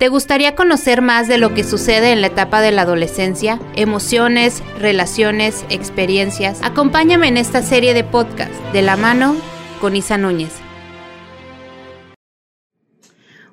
¿Te 0.00 0.08
gustaría 0.08 0.54
conocer 0.54 1.02
más 1.02 1.28
de 1.28 1.36
lo 1.36 1.52
que 1.52 1.62
sucede 1.62 2.12
en 2.12 2.22
la 2.22 2.28
etapa 2.28 2.62
de 2.62 2.72
la 2.72 2.82
adolescencia? 2.82 3.60
Emociones, 3.76 4.62
relaciones, 4.78 5.66
experiencias. 5.68 6.58
Acompáñame 6.62 7.28
en 7.28 7.36
esta 7.36 7.60
serie 7.60 7.92
de 7.92 8.02
podcast 8.02 8.50
de 8.72 8.80
la 8.80 8.96
mano 8.96 9.36
con 9.78 9.94
Isa 9.94 10.16
Núñez. 10.16 10.54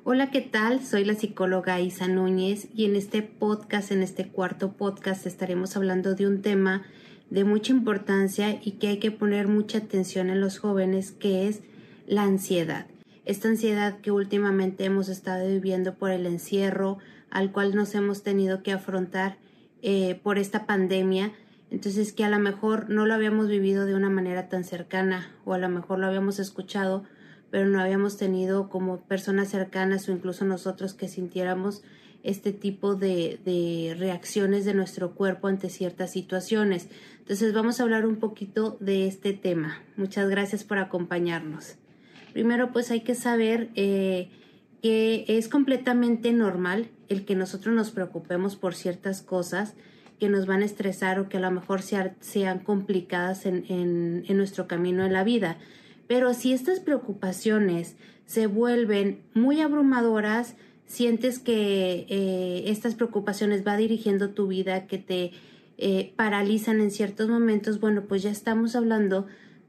Hola, 0.04 0.30
¿qué 0.30 0.40
tal? 0.40 0.82
Soy 0.82 1.04
la 1.04 1.16
psicóloga 1.16 1.82
Isa 1.82 2.08
Núñez 2.08 2.68
y 2.74 2.86
en 2.86 2.96
este 2.96 3.20
podcast, 3.20 3.92
en 3.92 4.02
este 4.02 4.28
cuarto 4.28 4.72
podcast, 4.72 5.26
estaremos 5.26 5.76
hablando 5.76 6.14
de 6.14 6.26
un 6.26 6.40
tema 6.40 6.82
de 7.28 7.44
mucha 7.44 7.72
importancia 7.72 8.58
y 8.64 8.78
que 8.78 8.88
hay 8.88 8.96
que 8.96 9.10
poner 9.10 9.48
mucha 9.48 9.76
atención 9.76 10.30
en 10.30 10.40
los 10.40 10.58
jóvenes, 10.58 11.12
que 11.12 11.46
es 11.46 11.60
la 12.06 12.22
ansiedad 12.22 12.86
esta 13.28 13.48
ansiedad 13.48 14.00
que 14.00 14.10
últimamente 14.10 14.86
hemos 14.86 15.10
estado 15.10 15.46
viviendo 15.46 15.94
por 15.94 16.10
el 16.10 16.24
encierro 16.24 16.96
al 17.28 17.52
cual 17.52 17.74
nos 17.74 17.94
hemos 17.94 18.22
tenido 18.22 18.62
que 18.62 18.72
afrontar 18.72 19.36
eh, 19.82 20.18
por 20.22 20.38
esta 20.38 20.64
pandemia, 20.64 21.32
entonces 21.70 22.14
que 22.14 22.24
a 22.24 22.30
lo 22.30 22.38
mejor 22.38 22.88
no 22.88 23.04
lo 23.04 23.12
habíamos 23.12 23.48
vivido 23.48 23.84
de 23.84 23.94
una 23.94 24.08
manera 24.08 24.48
tan 24.48 24.64
cercana 24.64 25.30
o 25.44 25.52
a 25.52 25.58
lo 25.58 25.68
mejor 25.68 25.98
lo 25.98 26.06
habíamos 26.06 26.38
escuchado, 26.38 27.04
pero 27.50 27.68
no 27.68 27.82
habíamos 27.82 28.16
tenido 28.16 28.70
como 28.70 29.02
personas 29.02 29.50
cercanas 29.50 30.08
o 30.08 30.12
incluso 30.12 30.46
nosotros 30.46 30.94
que 30.94 31.06
sintiéramos 31.06 31.82
este 32.22 32.54
tipo 32.54 32.94
de, 32.94 33.38
de 33.44 33.94
reacciones 33.98 34.64
de 34.64 34.72
nuestro 34.72 35.14
cuerpo 35.14 35.48
ante 35.48 35.68
ciertas 35.68 36.10
situaciones. 36.12 36.88
Entonces 37.18 37.52
vamos 37.52 37.78
a 37.78 37.82
hablar 37.82 38.06
un 38.06 38.16
poquito 38.16 38.78
de 38.80 39.06
este 39.06 39.34
tema. 39.34 39.82
Muchas 39.98 40.30
gracias 40.30 40.64
por 40.64 40.78
acompañarnos. 40.78 41.76
Primero, 42.38 42.70
pues 42.70 42.92
hay 42.92 43.00
que 43.00 43.16
saber 43.16 43.68
eh, 43.74 44.28
que 44.80 45.24
es 45.26 45.48
completamente 45.48 46.30
normal 46.30 46.86
el 47.08 47.24
que 47.24 47.34
nosotros 47.34 47.74
nos 47.74 47.90
preocupemos 47.90 48.54
por 48.54 48.76
ciertas 48.76 49.22
cosas 49.22 49.74
que 50.20 50.28
nos 50.28 50.46
van 50.46 50.62
a 50.62 50.64
estresar 50.64 51.18
o 51.18 51.28
que 51.28 51.38
a 51.38 51.40
lo 51.40 51.50
mejor 51.50 51.82
sean 51.82 52.60
complicadas 52.62 53.44
en, 53.44 54.24
nuestro 54.36 54.68
camino 54.68 55.04
en 55.04 55.14
la 55.14 55.24
vida. 55.24 55.56
Pero 56.06 56.32
si 56.32 56.52
estas 56.52 56.78
preocupaciones 56.78 57.96
se 58.24 58.46
vuelven 58.46 59.20
muy 59.34 59.60
abrumadoras, 59.60 60.54
sientes 60.86 61.40
que 61.40 62.06
eh, 62.08 62.62
estas 62.66 62.94
preocupaciones 62.94 63.66
va 63.66 63.76
dirigiendo 63.76 64.30
tu 64.30 64.46
vida, 64.46 64.86
que 64.86 64.98
te 64.98 65.32
eh, 65.76 66.12
paralizan 66.14 66.80
en 66.80 66.92
ciertos 66.92 67.28
momentos, 67.28 67.80
bueno, 67.80 68.04
pues 68.04 68.22
ya 68.22 68.30
estamos 68.30 68.76
hablando 68.76 69.26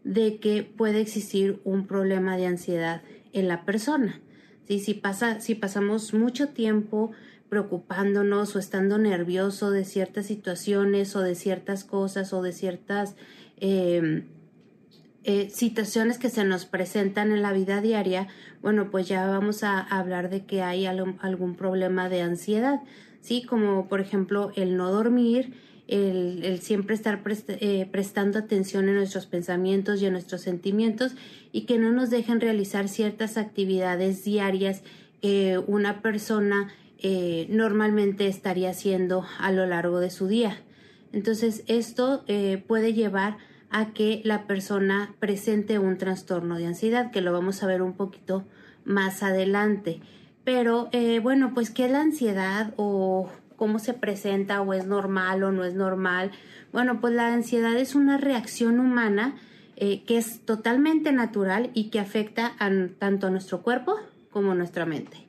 de 0.10 0.40
que 0.40 0.64
puede 0.64 1.02
existir 1.02 1.62
un 1.66 1.86
problema 1.86 2.36
de 2.36 2.48
ansiedad 2.48 3.04
en 3.32 3.48
la 3.48 3.64
persona. 3.64 4.20
Si, 4.68 4.94
pasa, 4.96 5.40
si 5.40 5.54
pasamos 5.54 6.16
mucho 6.16 6.50
tiempo 6.50 7.12
preocupándonos 7.48 8.56
o 8.56 8.60
estando 8.60 8.98
nervioso 8.98 9.70
de 9.70 9.86
ciertas 9.86 10.26
situaciones 10.26 11.16
o 11.16 11.22
de 11.22 11.36
ciertas 11.36 11.84
cosas 11.84 12.34
o 12.34 12.42
de 12.42 12.54
ciertas 12.54 13.16
em, 13.58 14.24
eh, 15.26 15.52
situaciones 15.52 16.18
que 16.18 16.30
se 16.32 16.44
nos 16.44 16.66
presentan 16.66 17.32
en 17.32 17.44
la 17.44 17.54
vida 17.54 17.80
diaria, 17.80 18.28
bueno, 18.64 18.90
pues 18.90 19.08
ya 19.08 19.28
vamos 19.28 19.64
a 19.64 19.80
hablar 19.80 20.32
de 20.32 20.44
que 20.46 20.64
hay 20.64 20.88
algún 20.88 21.56
problema 21.56 22.10
de 22.10 22.22
ansiedad, 22.22 22.82
¿sí? 23.22 23.44
Como 23.44 23.88
por 23.88 24.02
ejemplo 24.02 24.52
el 24.56 24.76
no 24.76 24.92
dormir, 24.92 25.54
el, 25.90 26.60
siempre 26.62 26.96
estar 26.96 27.22
eh, 27.48 27.88
prestando 27.92 28.40
atención 28.40 28.88
en 28.90 28.96
nuestros 28.96 29.26
pensamientos 29.26 30.02
y 30.02 30.06
en 30.06 30.14
nuestros 30.14 30.42
sentimientos 30.42 31.14
y 31.52 31.62
que 31.62 31.80
no 31.80 31.92
nos 31.92 32.10
dejen 32.10 32.40
realizar 32.40 32.88
ciertas 32.88 33.38
actividades 33.38 34.24
diarias 34.24 34.84
que 35.22 35.60
una 35.68 36.02
persona 36.02 36.72
eh, 37.00 37.48
normalmente 37.50 38.28
estaría 38.28 38.70
haciendo 38.70 39.26
a 39.40 39.52
lo 39.52 39.66
largo 39.66 40.00
de 40.00 40.12
su 40.12 40.28
día. 40.28 40.62
Entonces, 41.12 41.64
esto 41.68 42.24
eh, 42.28 42.64
puede 42.68 42.94
llevar 42.94 43.38
a 43.72 43.94
que 43.94 44.22
la 44.24 44.46
persona 44.46 45.16
presente 45.20 45.80
un 45.80 45.98
trastorno 45.98 46.58
de 46.58 46.68
ansiedad, 46.68 47.12
que 47.12 47.22
lo 47.22 47.34
vamos 47.34 47.64
a 47.64 47.68
ver 47.68 47.82
un 47.82 47.94
poquito 47.94 48.46
más 48.86 49.24
adelante. 49.24 50.02
Pero 50.44 50.90
bueno, 51.22 51.52
pues 51.54 51.70
¿qué 51.70 51.86
es 51.86 51.92
la 51.92 52.02
ansiedad 52.02 52.74
o 52.78 53.30
cómo 53.60 53.78
se 53.78 53.94
presenta 53.94 54.62
o 54.62 54.74
es 54.74 54.88
normal 54.88 55.44
o 55.44 55.52
no 55.52 55.66
es 55.66 55.76
normal. 55.76 56.32
Bueno, 56.72 57.02
pues 57.02 57.14
la 57.14 57.34
ansiedad 57.34 57.78
es 57.78 57.94
una 57.94 58.18
reacción 58.18 58.80
humana 58.80 59.36
eh, 59.76 60.04
que 60.06 60.18
es 60.18 60.46
totalmente 60.46 61.12
natural 61.12 61.70
y 61.74 61.90
que 61.90 62.00
afecta 62.00 62.54
a, 62.58 62.72
tanto 62.98 63.28
a 63.28 63.30
nuestro 63.30 63.62
cuerpo 63.62 63.98
como 64.32 64.54
a 64.54 64.56
nuestra 64.56 64.86
mente. 64.86 65.28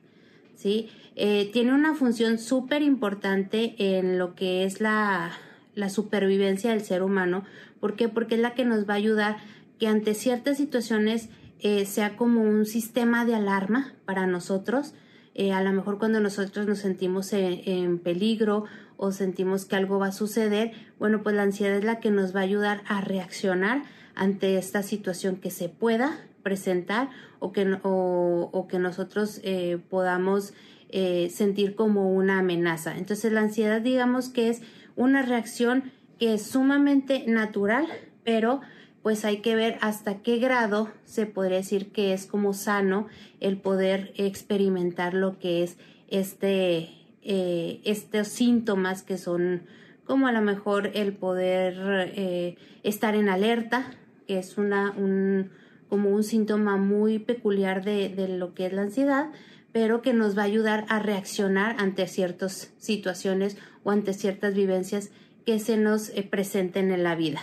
¿sí? 0.55 0.89
Eh, 1.17 1.49
tiene 1.51 1.73
una 1.73 1.93
función 1.93 2.39
súper 2.39 2.81
importante 2.81 3.75
en 3.77 4.17
lo 4.17 4.33
que 4.33 4.63
es 4.63 4.79
la, 4.79 5.31
la 5.75 5.89
supervivencia 5.89 6.71
del 6.71 6.81
ser 6.81 7.03
humano. 7.03 7.43
¿Por 7.81 7.97
qué? 7.97 8.07
Porque 8.07 8.35
es 8.35 8.41
la 8.41 8.53
que 8.53 8.63
nos 8.63 8.87
va 8.87 8.93
a 8.93 8.97
ayudar 8.97 9.37
que 9.77 9.87
ante 9.87 10.13
ciertas 10.13 10.55
situaciones 10.55 11.27
eh, 11.59 11.85
sea 11.85 12.15
como 12.15 12.41
un 12.41 12.65
sistema 12.65 13.25
de 13.25 13.35
alarma 13.35 13.93
para 14.05 14.25
nosotros 14.25 14.93
eh, 15.33 15.53
a 15.53 15.63
lo 15.63 15.71
mejor 15.71 15.97
cuando 15.97 16.19
nosotros 16.19 16.67
nos 16.67 16.79
sentimos 16.79 17.31
en, 17.33 17.99
peligro 17.99 18.65
o 18.97 19.11
sentimos 19.11 19.65
que 19.65 19.75
algo 19.75 19.99
va 19.99 20.07
a 20.07 20.11
suceder, 20.11 20.73
bueno, 20.99 21.23
pues 21.23 21.35
la 21.35 21.43
ansiedad 21.43 21.77
es 21.77 21.83
la 21.85 21.99
que 21.99 22.11
nos 22.11 22.35
va 22.35 22.41
a 22.41 22.43
ayudar 22.43 22.83
a 22.85 23.01
reaccionar 23.01 23.83
ante 24.13 24.57
esta 24.57 24.83
situación 24.83 25.37
que 25.37 25.49
se 25.49 25.69
pueda 25.69 26.19
presentar 26.43 27.09
o 27.39 27.53
que, 27.53 27.77
o, 27.83 28.67
que 28.69 28.79
nosotros 28.79 29.39
eh, 29.43 29.79
podamos 29.89 30.53
eh, 30.89 31.29
sentir 31.33 31.75
como 31.75 32.11
una 32.11 32.39
amenaza. 32.39 32.97
Entonces 32.97 33.31
la 33.31 33.41
ansiedad 33.41 33.81
digamos 33.81 34.29
que 34.29 34.49
es 34.49 34.61
una 34.95 35.21
reacción 35.21 35.91
que 36.19 36.33
es 36.33 36.43
sumamente 36.43 37.23
natural, 37.25 37.87
pero 38.23 38.61
pues 39.03 39.25
hay 39.25 39.37
que 39.37 39.55
ver 39.55 39.77
hasta 39.81 40.21
qué 40.21 40.37
grado 40.37 40.89
se 41.05 41.25
podría 41.25 41.57
decir 41.57 41.91
que 41.91 42.13
es 42.13 42.25
como 42.25 42.53
sano 42.53 43.07
el 43.39 43.57
poder 43.57 44.13
experimentar 44.15 45.13
lo 45.13 45.39
que 45.39 45.63
es 45.63 45.77
este, 46.07 46.89
eh, 47.23 47.81
estos 47.83 48.27
síntomas 48.27 49.01
que 49.01 49.17
son 49.17 49.63
como 50.05 50.27
a 50.27 50.31
lo 50.31 50.41
mejor 50.41 50.91
el 50.93 51.13
poder 51.13 52.11
eh, 52.15 52.57
estar 52.83 53.15
en 53.15 53.29
alerta, 53.29 53.91
que 54.27 54.39
es 54.39 54.57
una, 54.57 54.91
un, 54.91 55.51
como 55.89 56.09
un 56.09 56.23
síntoma 56.23 56.77
muy 56.77 57.19
peculiar 57.19 57.83
de, 57.83 58.09
de 58.09 58.27
lo 58.27 58.53
que 58.53 58.65
es 58.65 58.73
la 58.73 58.81
ansiedad, 58.81 59.31
pero 59.71 60.01
que 60.01 60.13
nos 60.13 60.37
va 60.37 60.41
a 60.41 60.45
ayudar 60.45 60.85
a 60.89 60.99
reaccionar 60.99 61.77
ante 61.79 62.07
ciertas 62.07 62.73
situaciones 62.77 63.57
o 63.83 63.91
ante 63.91 64.13
ciertas 64.13 64.53
vivencias 64.53 65.11
que 65.45 65.59
se 65.59 65.77
nos 65.77 66.09
eh, 66.09 66.27
presenten 66.29 66.91
en 66.91 67.03
la 67.03 67.15
vida. 67.15 67.39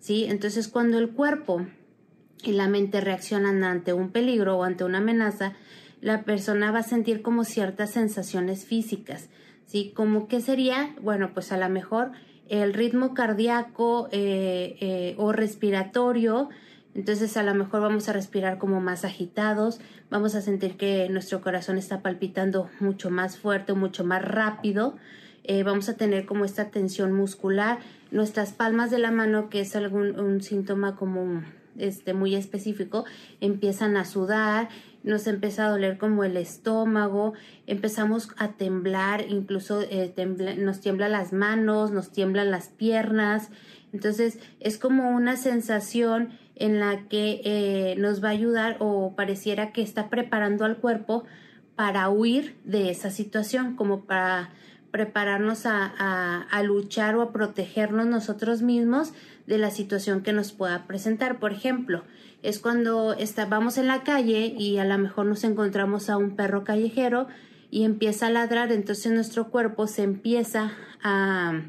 ¿Sí? 0.00 0.24
Entonces, 0.28 0.66
cuando 0.66 0.98
el 0.98 1.10
cuerpo 1.10 1.66
y 2.42 2.52
la 2.52 2.66
mente 2.66 3.00
reaccionan 3.00 3.62
ante 3.62 3.92
un 3.92 4.10
peligro 4.10 4.58
o 4.58 4.64
ante 4.64 4.82
una 4.82 4.98
amenaza, 4.98 5.52
la 6.00 6.24
persona 6.24 6.72
va 6.72 6.80
a 6.80 6.82
sentir 6.82 7.22
como 7.22 7.44
ciertas 7.44 7.90
sensaciones 7.90 8.64
físicas, 8.64 9.28
¿sí? 9.66 9.92
Como 9.94 10.26
que 10.26 10.40
sería, 10.40 10.94
bueno, 11.00 11.30
pues 11.34 11.52
a 11.52 11.58
lo 11.58 11.68
mejor 11.68 12.12
el 12.48 12.74
ritmo 12.74 13.14
cardíaco 13.14 14.08
eh, 14.10 14.76
eh, 14.80 15.14
o 15.18 15.32
respiratorio, 15.32 16.48
entonces 16.94 17.36
a 17.36 17.44
lo 17.44 17.54
mejor 17.54 17.80
vamos 17.82 18.08
a 18.08 18.12
respirar 18.12 18.58
como 18.58 18.80
más 18.80 19.04
agitados, 19.04 19.80
vamos 20.10 20.34
a 20.34 20.40
sentir 20.40 20.76
que 20.76 21.08
nuestro 21.10 21.40
corazón 21.42 21.78
está 21.78 22.02
palpitando 22.02 22.68
mucho 22.80 23.10
más 23.10 23.36
fuerte, 23.38 23.74
mucho 23.74 24.04
más 24.04 24.22
rápido, 24.22 24.96
eh, 25.44 25.62
vamos 25.62 25.88
a 25.88 25.96
tener 25.96 26.26
como 26.26 26.44
esta 26.44 26.70
tensión 26.70 27.12
muscular, 27.12 27.78
nuestras 28.10 28.52
palmas 28.52 28.90
de 28.90 28.98
la 28.98 29.10
mano, 29.10 29.48
que 29.48 29.60
es 29.60 29.76
algún 29.76 30.18
un 30.18 30.42
síntoma 30.42 30.96
como 30.96 31.42
este 31.78 32.14
muy 32.14 32.34
específico, 32.34 33.04
empiezan 33.40 33.96
a 33.96 34.04
sudar, 34.04 34.68
nos 35.02 35.26
empieza 35.26 35.66
a 35.66 35.70
doler 35.70 35.98
como 35.98 36.24
el 36.24 36.36
estómago, 36.36 37.32
empezamos 37.66 38.28
a 38.36 38.48
temblar, 38.52 39.24
incluso 39.28 39.80
eh, 39.82 40.12
nos 40.58 40.80
tiemblan 40.80 41.12
las 41.12 41.32
manos, 41.32 41.90
nos 41.90 42.10
tiemblan 42.10 42.50
las 42.50 42.68
piernas, 42.68 43.50
entonces 43.92 44.38
es 44.60 44.78
como 44.78 45.10
una 45.10 45.36
sensación 45.36 46.30
en 46.56 46.78
la 46.78 47.08
que 47.08 47.40
eh, 47.44 47.94
nos 47.96 48.22
va 48.22 48.28
a 48.28 48.32
ayudar 48.32 48.76
o 48.80 49.14
pareciera 49.16 49.72
que 49.72 49.82
está 49.82 50.10
preparando 50.10 50.64
al 50.64 50.76
cuerpo 50.76 51.24
para 51.74 52.10
huir 52.10 52.56
de 52.64 52.90
esa 52.90 53.10
situación, 53.10 53.74
como 53.74 54.04
para 54.04 54.50
prepararnos 54.90 55.66
a, 55.66 55.86
a, 56.42 56.62
luchar 56.62 57.14
o 57.16 57.22
a 57.22 57.32
protegernos 57.32 58.06
nosotros 58.06 58.62
mismos 58.62 59.12
de 59.46 59.58
la 59.58 59.70
situación 59.70 60.22
que 60.22 60.32
nos 60.32 60.52
pueda 60.52 60.86
presentar. 60.86 61.38
Por 61.38 61.52
ejemplo, 61.52 62.04
es 62.42 62.58
cuando 62.58 63.12
estábamos 63.14 63.78
en 63.78 63.86
la 63.86 64.02
calle 64.02 64.54
y 64.58 64.78
a 64.78 64.84
lo 64.84 64.98
mejor 64.98 65.26
nos 65.26 65.44
encontramos 65.44 66.10
a 66.10 66.16
un 66.16 66.36
perro 66.36 66.64
callejero 66.64 67.28
y 67.70 67.84
empieza 67.84 68.26
a 68.26 68.30
ladrar, 68.30 68.72
entonces 68.72 69.12
nuestro 69.12 69.48
cuerpo 69.50 69.86
se 69.86 70.02
empieza 70.02 70.72
a, 71.02 71.62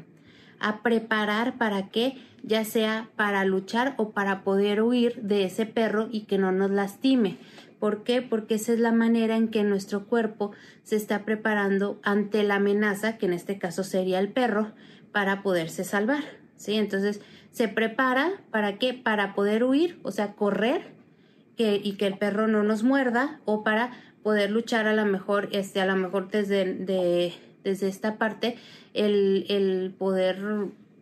a 0.58 0.82
preparar 0.82 1.58
para 1.58 1.90
que 1.90 2.16
ya 2.42 2.64
sea 2.64 3.08
para 3.16 3.44
luchar 3.44 3.94
o 3.98 4.10
para 4.10 4.42
poder 4.42 4.82
huir 4.82 5.22
de 5.22 5.44
ese 5.44 5.64
perro 5.64 6.08
y 6.10 6.22
que 6.22 6.38
no 6.38 6.50
nos 6.50 6.70
lastime. 6.70 7.38
¿Por 7.82 8.04
qué? 8.04 8.22
Porque 8.22 8.54
esa 8.54 8.74
es 8.74 8.78
la 8.78 8.92
manera 8.92 9.36
en 9.36 9.48
que 9.48 9.64
nuestro 9.64 10.06
cuerpo 10.06 10.52
se 10.84 10.94
está 10.94 11.24
preparando 11.24 11.98
ante 12.04 12.44
la 12.44 12.54
amenaza, 12.54 13.18
que 13.18 13.26
en 13.26 13.32
este 13.32 13.58
caso 13.58 13.82
sería 13.82 14.20
el 14.20 14.28
perro, 14.28 14.70
para 15.10 15.42
poderse 15.42 15.82
salvar. 15.82 16.22
¿Sí? 16.54 16.74
Entonces 16.74 17.20
se 17.50 17.66
prepara 17.66 18.34
para 18.52 18.78
qué? 18.78 18.94
Para 18.94 19.34
poder 19.34 19.64
huir, 19.64 19.98
o 20.04 20.12
sea, 20.12 20.34
correr 20.34 20.92
y 21.56 21.94
que 21.94 22.06
el 22.06 22.18
perro 22.18 22.46
no 22.46 22.62
nos 22.62 22.84
muerda 22.84 23.40
o 23.46 23.64
para 23.64 23.90
poder 24.22 24.52
luchar 24.52 24.86
a 24.86 24.94
lo 24.94 25.04
mejor, 25.04 25.48
este, 25.50 25.80
a 25.80 25.86
lo 25.86 25.96
mejor 25.96 26.30
desde, 26.30 27.34
desde 27.64 27.88
esta 27.88 28.16
parte, 28.16 28.58
el, 28.94 29.44
el 29.48 29.92
poder, 29.98 30.38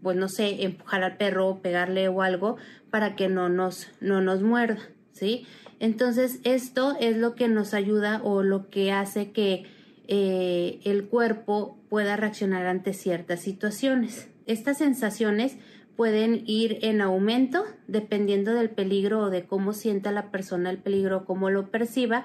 pues 0.02 0.16
no 0.16 0.30
sé, 0.30 0.64
empujar 0.64 1.04
al 1.04 1.18
perro, 1.18 1.58
pegarle 1.60 2.08
o 2.08 2.22
algo 2.22 2.56
para 2.88 3.16
que 3.16 3.28
no 3.28 3.50
nos, 3.50 3.88
no 4.00 4.22
nos 4.22 4.40
muerda, 4.40 4.80
¿sí? 5.12 5.46
Entonces, 5.78 6.40
esto 6.44 6.96
es 7.00 7.16
lo 7.16 7.34
que 7.34 7.48
nos 7.48 7.74
ayuda 7.74 8.20
o 8.22 8.42
lo 8.42 8.68
que 8.68 8.92
hace 8.92 9.32
que 9.32 9.64
eh, 10.08 10.80
el 10.84 11.04
cuerpo 11.04 11.78
pueda 11.88 12.16
reaccionar 12.16 12.66
ante 12.66 12.92
ciertas 12.92 13.40
situaciones. 13.40 14.28
Estas 14.46 14.78
sensaciones 14.78 15.56
pueden 15.96 16.44
ir 16.46 16.78
en 16.82 17.00
aumento 17.00 17.64
dependiendo 17.86 18.54
del 18.54 18.70
peligro 18.70 19.20
o 19.20 19.30
de 19.30 19.44
cómo 19.44 19.72
sienta 19.72 20.12
la 20.12 20.30
persona 20.30 20.70
el 20.70 20.78
peligro, 20.78 21.24
cómo 21.24 21.50
lo 21.50 21.70
perciba 21.70 22.24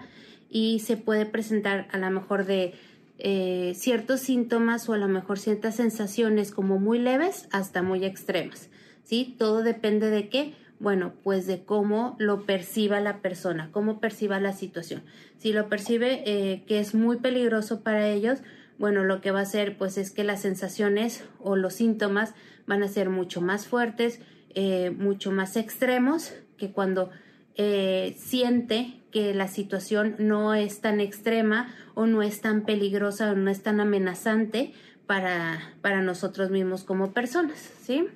y 0.49 0.79
se 0.79 0.97
puede 0.97 1.25
presentar 1.25 1.87
a 1.91 1.97
lo 1.97 2.09
mejor 2.09 2.45
de 2.45 2.73
eh, 3.17 3.73
ciertos 3.75 4.21
síntomas 4.21 4.87
o 4.89 4.93
a 4.93 4.97
lo 4.97 5.07
mejor 5.07 5.39
ciertas 5.39 5.75
sensaciones 5.75 6.51
como 6.51 6.79
muy 6.79 6.99
leves 6.99 7.47
hasta 7.51 7.81
muy 7.81 8.03
extremas. 8.05 8.69
¿sí? 9.03 9.35
Todo 9.37 9.61
depende 9.61 10.09
de 10.09 10.29
qué 10.29 10.53
bueno, 10.79 11.13
pues 11.23 11.47
de 11.47 11.63
cómo 11.63 12.15
lo 12.19 12.45
perciba 12.45 12.99
la 12.99 13.21
persona, 13.21 13.69
cómo 13.71 13.99
perciba 13.99 14.39
la 14.39 14.53
situación. 14.53 15.03
Si 15.37 15.53
lo 15.53 15.69
percibe 15.69 16.23
eh, 16.25 16.63
que 16.67 16.79
es 16.79 16.93
muy 16.93 17.17
peligroso 17.17 17.81
para 17.81 18.09
ellos, 18.09 18.39
bueno, 18.77 19.03
lo 19.03 19.21
que 19.21 19.31
va 19.31 19.39
a 19.39 19.43
hacer 19.43 19.77
pues 19.77 19.97
es 19.97 20.11
que 20.11 20.23
las 20.23 20.41
sensaciones 20.41 21.23
o 21.39 21.55
los 21.55 21.73
síntomas 21.75 22.33
van 22.67 22.83
a 22.83 22.87
ser 22.87 23.09
mucho 23.09 23.41
más 23.41 23.67
fuertes, 23.67 24.19
eh, 24.53 24.91
mucho 24.91 25.31
más 25.31 25.55
extremos 25.55 26.33
que 26.57 26.71
cuando 26.71 27.09
eh, 27.55 28.15
siente 28.17 29.01
que 29.11 29.33
la 29.33 29.47
situación 29.47 30.15
no 30.19 30.53
es 30.53 30.81
tan 30.81 30.99
extrema 30.99 31.73
o 31.93 32.05
no 32.05 32.21
es 32.21 32.41
tan 32.41 32.65
peligrosa 32.65 33.31
o 33.31 33.35
no 33.35 33.49
es 33.49 33.63
tan 33.63 33.79
amenazante 33.79 34.73
para, 35.07 35.73
para 35.81 36.01
nosotros 36.01 36.49
mismos 36.49 36.83
como 36.83 37.13
personas, 37.13 37.71
¿sí? 37.81 38.07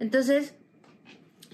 Entonces, 0.00 0.54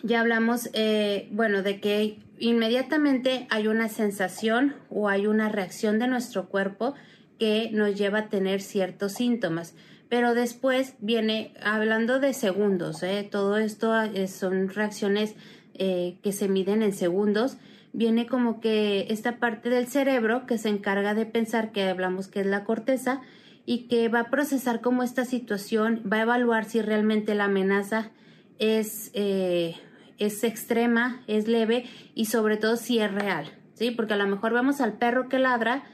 ya 0.06 0.20
hablamos, 0.20 0.70
eh, 0.72 1.28
bueno, 1.32 1.62
de 1.62 1.80
que 1.80 2.18
inmediatamente 2.38 3.46
hay 3.50 3.66
una 3.66 3.88
sensación 3.88 4.74
o 4.88 5.08
hay 5.08 5.26
una 5.26 5.48
reacción 5.48 5.98
de 5.98 6.06
nuestro 6.06 6.48
cuerpo 6.48 6.94
que 7.38 7.70
nos 7.72 7.96
lleva 7.96 8.20
a 8.20 8.28
tener 8.28 8.60
ciertos 8.60 9.12
síntomas. 9.12 9.74
Pero 10.08 10.34
después 10.34 10.94
viene 11.00 11.52
hablando 11.60 12.20
de 12.20 12.32
segundos, 12.32 13.02
¿eh? 13.02 13.28
todo 13.28 13.58
esto 13.58 13.92
son 14.28 14.68
reacciones 14.68 15.34
eh, 15.74 16.18
que 16.22 16.32
se 16.32 16.48
miden 16.48 16.82
en 16.82 16.92
segundos. 16.92 17.56
Viene 17.92 18.26
como 18.26 18.60
que 18.60 19.06
esta 19.10 19.38
parte 19.38 19.68
del 19.68 19.88
cerebro 19.88 20.46
que 20.46 20.58
se 20.58 20.68
encarga 20.68 21.14
de 21.14 21.26
pensar 21.26 21.72
que 21.72 21.88
hablamos 21.88 22.28
que 22.28 22.40
es 22.40 22.46
la 22.46 22.62
corteza 22.62 23.20
y 23.64 23.88
que 23.88 24.08
va 24.08 24.20
a 24.20 24.30
procesar 24.30 24.80
como 24.80 25.02
esta 25.02 25.24
situación, 25.24 26.02
va 26.10 26.18
a 26.18 26.22
evaluar 26.22 26.66
si 26.66 26.80
realmente 26.80 27.34
la 27.34 27.46
amenaza 27.46 28.12
es 28.58 29.10
eh, 29.14 29.74
es 30.18 30.44
extrema, 30.44 31.22
es 31.26 31.48
leve 31.48 31.84
y 32.14 32.26
sobre 32.26 32.56
todo 32.56 32.76
si 32.76 32.98
es 32.98 33.12
real, 33.12 33.46
¿sí? 33.74 33.90
Porque 33.90 34.14
a 34.14 34.16
lo 34.16 34.26
mejor 34.26 34.52
vemos 34.52 34.80
al 34.80 34.94
perro 34.94 35.28
que 35.28 35.38
ladra, 35.38 35.84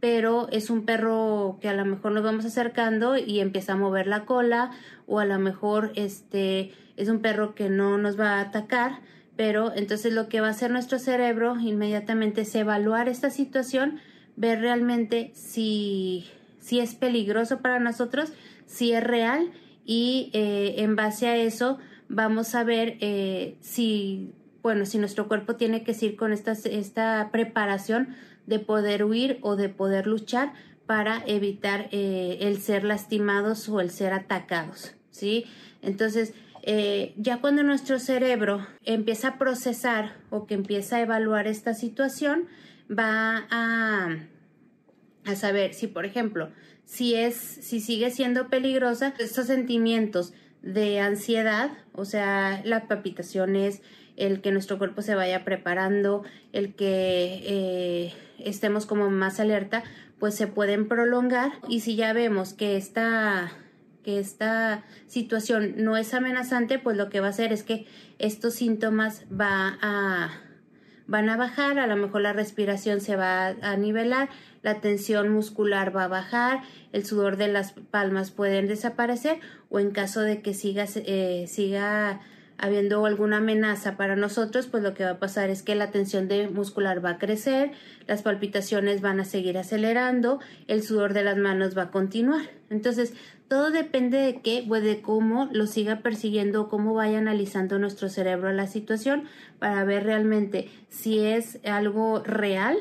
pero 0.00 0.48
es 0.50 0.70
un 0.70 0.84
perro 0.84 1.58
que 1.60 1.68
a 1.68 1.74
lo 1.74 1.84
mejor 1.84 2.12
nos 2.12 2.22
vamos 2.22 2.44
acercando 2.44 3.16
y 3.16 3.40
empieza 3.40 3.74
a 3.74 3.76
mover 3.76 4.06
la 4.06 4.24
cola 4.24 4.70
o 5.06 5.20
a 5.20 5.24
lo 5.24 5.38
mejor 5.38 5.92
este 5.94 6.72
es 6.96 7.08
un 7.08 7.20
perro 7.20 7.54
que 7.54 7.68
no 7.68 7.98
nos 7.98 8.18
va 8.18 8.38
a 8.38 8.40
atacar, 8.40 9.00
pero 9.36 9.72
entonces 9.74 10.12
lo 10.12 10.28
que 10.28 10.40
va 10.40 10.48
a 10.48 10.50
hacer 10.50 10.70
nuestro 10.70 10.98
cerebro 10.98 11.58
inmediatamente 11.58 12.42
es 12.42 12.54
evaluar 12.54 13.08
esta 13.08 13.30
situación, 13.30 14.00
ver 14.36 14.60
realmente 14.60 15.32
si, 15.34 16.26
si 16.60 16.80
es 16.80 16.94
peligroso 16.94 17.60
para 17.60 17.78
nosotros, 17.78 18.32
si 18.66 18.92
es 18.92 19.02
real 19.02 19.50
y 19.84 20.30
eh, 20.34 20.76
en 20.78 20.96
base 20.96 21.26
a 21.26 21.36
eso 21.36 21.78
vamos 22.10 22.54
a 22.56 22.64
ver 22.64 22.98
eh, 23.00 23.56
si, 23.60 24.32
bueno, 24.62 24.84
si 24.84 24.98
nuestro 24.98 25.28
cuerpo 25.28 25.56
tiene 25.56 25.84
que 25.84 25.96
ir 26.04 26.16
con 26.16 26.32
esta, 26.32 26.52
esta 26.52 27.30
preparación 27.32 28.16
de 28.46 28.58
poder 28.58 29.04
huir 29.04 29.38
o 29.42 29.56
de 29.56 29.68
poder 29.68 30.06
luchar 30.06 30.52
para 30.86 31.22
evitar 31.26 31.88
eh, 31.92 32.38
el 32.40 32.60
ser 32.60 32.82
lastimados 32.82 33.68
o 33.68 33.80
el 33.80 33.90
ser 33.90 34.12
atacados, 34.12 34.96
¿sí? 35.10 35.44
Entonces, 35.82 36.34
eh, 36.62 37.14
ya 37.16 37.40
cuando 37.40 37.62
nuestro 37.62 38.00
cerebro 38.00 38.66
empieza 38.84 39.28
a 39.28 39.38
procesar 39.38 40.16
o 40.30 40.46
que 40.46 40.54
empieza 40.54 40.96
a 40.96 41.00
evaluar 41.00 41.46
esta 41.46 41.74
situación, 41.74 42.46
va 42.90 43.46
a, 43.50 44.16
a 45.24 45.36
saber 45.36 45.74
si, 45.74 45.86
por 45.86 46.04
ejemplo, 46.04 46.50
si 46.84 47.14
es, 47.14 47.36
si 47.36 47.78
sigue 47.78 48.10
siendo 48.10 48.48
peligrosa, 48.48 49.14
estos 49.20 49.46
sentimientos 49.46 50.34
de 50.62 51.00
ansiedad, 51.00 51.70
o 51.92 52.04
sea, 52.04 52.60
las 52.64 52.84
palpitaciones, 52.84 53.82
el 54.16 54.40
que 54.40 54.52
nuestro 54.52 54.78
cuerpo 54.78 55.02
se 55.02 55.14
vaya 55.14 55.44
preparando, 55.44 56.24
el 56.52 56.74
que 56.74 57.40
eh, 57.44 58.12
estemos 58.38 58.86
como 58.86 59.10
más 59.10 59.40
alerta, 59.40 59.82
pues 60.18 60.34
se 60.34 60.46
pueden 60.46 60.88
prolongar. 60.88 61.52
Y 61.68 61.80
si 61.80 61.96
ya 61.96 62.12
vemos 62.12 62.52
que 62.52 62.76
esta 62.76 63.52
que 64.02 64.18
esta 64.18 64.84
situación 65.06 65.74
no 65.76 65.96
es 65.96 66.14
amenazante, 66.14 66.78
pues 66.78 66.96
lo 66.96 67.10
que 67.10 67.20
va 67.20 67.26
a 67.26 67.30
hacer 67.30 67.52
es 67.52 67.62
que 67.62 67.86
estos 68.18 68.54
síntomas 68.54 69.24
va 69.30 69.78
a 69.82 70.30
van 71.10 71.28
a 71.28 71.36
bajar, 71.36 71.80
a 71.80 71.88
lo 71.88 71.96
mejor 71.96 72.20
la 72.20 72.32
respiración 72.32 73.00
se 73.00 73.16
va 73.16 73.48
a 73.48 73.76
nivelar, 73.76 74.28
la 74.62 74.80
tensión 74.80 75.28
muscular 75.28 75.94
va 75.94 76.04
a 76.04 76.08
bajar, 76.08 76.62
el 76.92 77.04
sudor 77.04 77.36
de 77.36 77.48
las 77.48 77.72
palmas 77.72 78.30
pueden 78.30 78.68
desaparecer 78.68 79.40
o 79.70 79.80
en 79.80 79.90
caso 79.90 80.20
de 80.20 80.40
que 80.40 80.54
siga, 80.54 80.86
eh, 80.94 81.46
siga 81.48 82.20
habiendo 82.58 83.04
alguna 83.06 83.38
amenaza 83.38 83.96
para 83.96 84.14
nosotros, 84.14 84.68
pues 84.68 84.84
lo 84.84 84.94
que 84.94 85.02
va 85.02 85.10
a 85.10 85.18
pasar 85.18 85.50
es 85.50 85.64
que 85.64 85.74
la 85.74 85.90
tensión 85.90 86.28
de 86.28 86.46
muscular 86.46 87.04
va 87.04 87.10
a 87.10 87.18
crecer, 87.18 87.72
las 88.06 88.22
palpitaciones 88.22 89.00
van 89.00 89.18
a 89.18 89.24
seguir 89.24 89.58
acelerando, 89.58 90.38
el 90.68 90.84
sudor 90.84 91.12
de 91.12 91.24
las 91.24 91.38
manos 91.38 91.76
va 91.76 91.84
a 91.84 91.90
continuar. 91.90 92.50
Entonces, 92.68 93.14
todo 93.50 93.72
depende 93.72 94.18
de 94.18 94.42
qué, 94.42 94.64
pues 94.66 94.84
de 94.84 95.02
cómo 95.02 95.48
lo 95.50 95.66
siga 95.66 96.02
persiguiendo, 96.02 96.68
cómo 96.68 96.94
vaya 96.94 97.18
analizando 97.18 97.80
nuestro 97.80 98.08
cerebro 98.08 98.52
la 98.52 98.68
situación 98.68 99.24
para 99.58 99.82
ver 99.82 100.04
realmente 100.04 100.70
si 100.88 101.18
es 101.18 101.58
algo 101.64 102.20
real 102.20 102.76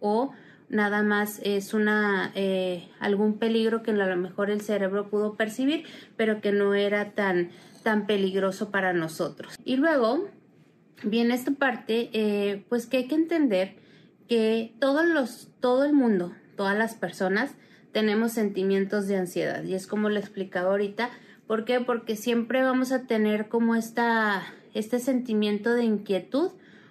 o 0.00 0.32
nada 0.70 1.02
más 1.02 1.40
es 1.44 1.74
una 1.74 2.32
eh, 2.34 2.88
algún 3.00 3.38
peligro 3.38 3.82
que 3.82 3.90
a 3.90 3.94
lo 3.94 4.16
mejor 4.16 4.48
el 4.48 4.62
cerebro 4.62 5.10
pudo 5.10 5.34
percibir, 5.34 5.84
pero 6.16 6.40
que 6.40 6.52
no 6.52 6.72
era 6.72 7.10
tan 7.10 7.50
tan 7.82 8.06
peligroso 8.06 8.70
para 8.70 8.94
nosotros. 8.94 9.58
Y 9.62 9.76
luego 9.76 10.30
viene 11.02 11.34
esta 11.34 11.50
parte, 11.50 12.08
eh, 12.14 12.64
pues 12.70 12.86
que 12.86 12.96
hay 12.96 13.08
que 13.08 13.14
entender 13.14 13.76
que 14.26 14.74
todos 14.80 15.04
los, 15.04 15.50
todo 15.60 15.84
el 15.84 15.92
mundo, 15.92 16.32
todas 16.56 16.78
las 16.78 16.94
personas 16.94 17.56
tenemos 17.94 18.32
sentimientos 18.32 19.06
de 19.06 19.16
ansiedad 19.16 19.62
y 19.62 19.72
es 19.74 19.86
como 19.86 20.10
lo 20.10 20.18
explicaba 20.18 20.70
ahorita. 20.70 21.10
¿Por 21.46 21.64
qué? 21.64 21.80
Porque 21.80 22.16
siempre 22.16 22.62
vamos 22.62 22.90
a 22.90 23.06
tener 23.06 23.48
como 23.48 23.76
esta, 23.76 24.42
este 24.74 24.98
sentimiento 24.98 25.72
de 25.72 25.84
inquietud 25.84 26.50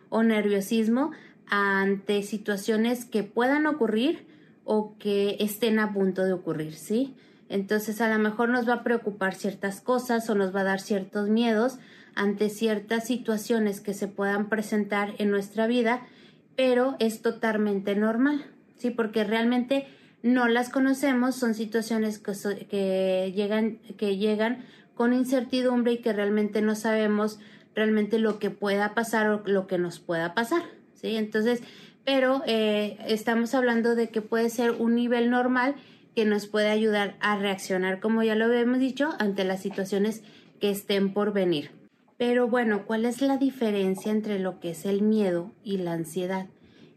o 0.10 0.24
nerviosismo 0.24 1.12
ante 1.48 2.24
situaciones 2.24 3.03
que 3.03 3.24
puedan 3.24 3.67
ocurrir 3.67 4.25
o 4.63 4.98
que 4.98 5.36
estén 5.41 5.77
a 5.77 5.93
punto 5.93 6.24
de 6.24 6.31
ocurrir, 6.31 6.74
¿sí? 6.74 7.15
Entonces 7.50 8.00
a 8.00 8.07
lo 8.07 8.17
mejor 8.17 8.48
nos 8.48 8.67
va 8.67 8.75
a 8.75 8.83
preocupar 8.83 9.36
ciertas 9.36 9.81
cosas 9.81 10.29
o 10.29 10.36
nos 10.36 10.55
va 10.55 10.62
a 10.62 10.63
dar 10.63 10.79
ciertos 10.79 11.27
miedos 11.27 11.79
ante 12.15 12.50
ciertas 12.50 13.05
situaciones 13.05 13.81
que 13.81 13.93
se 13.93 14.07
puedan 14.07 14.48
presentar 14.48 15.15
en 15.17 15.31
nuestra 15.31 15.67
vida, 15.67 16.07
pero 16.55 16.95
es 17.00 17.22
totalmente 17.22 17.93
normal, 17.95 18.45
¿sí? 18.77 18.89
Porque 18.89 19.25
realmente 19.25 19.88
no 20.23 20.47
las 20.47 20.69
conocemos, 20.69 21.35
son 21.35 21.53
situaciones 21.53 22.17
que, 22.17 23.31
llegan, 23.35 23.77
que 23.97 24.17
llegan 24.17 24.65
con 24.95 25.13
incertidumbre 25.13 25.93
y 25.93 25.97
que 25.97 26.13
realmente 26.13 26.61
no 26.61 26.75
sabemos 26.75 27.39
realmente 27.75 28.19
lo 28.19 28.39
que 28.39 28.49
pueda 28.49 28.93
pasar 28.95 29.29
o 29.29 29.43
lo 29.45 29.67
que 29.67 29.77
nos 29.77 29.99
pueda 29.99 30.33
pasar, 30.33 30.63
¿sí? 30.93 31.17
Entonces, 31.17 31.61
pero 32.05 32.41
eh, 32.47 32.97
estamos 33.05 33.53
hablando 33.53 33.95
de 33.95 34.09
que 34.09 34.21
puede 34.21 34.49
ser 34.49 34.71
un 34.71 34.95
nivel 34.95 35.29
normal 35.29 35.75
que 36.15 36.25
nos 36.25 36.47
puede 36.47 36.69
ayudar 36.69 37.15
a 37.19 37.37
reaccionar, 37.37 37.99
como 37.99 38.23
ya 38.23 38.35
lo 38.35 38.45
habíamos 38.45 38.79
dicho, 38.79 39.09
ante 39.19 39.43
las 39.43 39.61
situaciones 39.61 40.23
que 40.61 40.69
estén 40.69 41.13
por 41.13 41.33
venir. 41.33 41.71
Pero 42.17 42.47
bueno, 42.47 42.85
¿cuál 42.85 43.05
es 43.05 43.21
la 43.21 43.37
diferencia 43.37 44.11
entre 44.11 44.39
lo 44.39 44.59
que 44.59 44.71
es 44.71 44.85
el 44.85 45.01
miedo 45.01 45.51
y 45.63 45.77
la 45.77 45.93
ansiedad? 45.93 46.47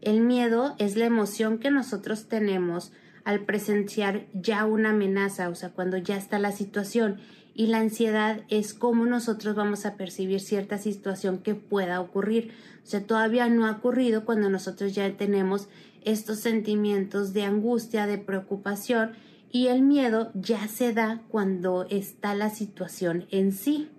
El 0.01 0.21
miedo 0.21 0.75
es 0.77 0.95
la 0.95 1.05
emoción 1.05 1.57
que 1.57 1.71
nosotros 1.71 2.29
tenemos 2.29 2.93
al 3.27 3.41
presenciar 3.41 4.25
ya 4.31 4.63
una 4.63 4.91
amenaza, 4.91 5.49
o 5.49 5.55
sea, 5.55 5.71
cuando 5.71 5.97
ya 5.97 6.15
está 6.15 6.39
la 6.39 6.53
situación. 6.53 7.17
Y 7.53 7.67
la 7.67 7.79
ansiedad 7.79 8.45
es 8.47 8.73
cómo 8.73 9.05
nosotros 9.05 9.53
vamos 9.53 9.85
a 9.85 9.97
percibir 9.97 10.39
cierta 10.39 10.77
situación 10.77 11.39
que 11.39 11.53
pueda 11.53 11.99
ocurrir. 11.99 12.53
O 12.85 12.87
sea, 12.87 13.03
todavía 13.03 13.49
no 13.49 13.65
ha 13.65 13.71
ocurrido 13.71 14.23
cuando 14.23 14.49
nosotros 14.49 14.95
ya 14.95 15.11
tenemos 15.17 15.67
estos 16.05 16.39
sentimientos 16.39 17.33
de 17.33 17.43
angustia, 17.43 18.07
de 18.07 18.17
preocupación 18.17 19.11
y 19.51 19.67
el 19.67 19.81
miedo 19.81 20.31
ya 20.33 20.65
se 20.69 20.93
da 20.93 21.21
cuando 21.27 21.85
está 21.89 22.33
la 22.33 22.49
situación 22.49 23.25
en 23.29 23.51
sí. 23.51 23.89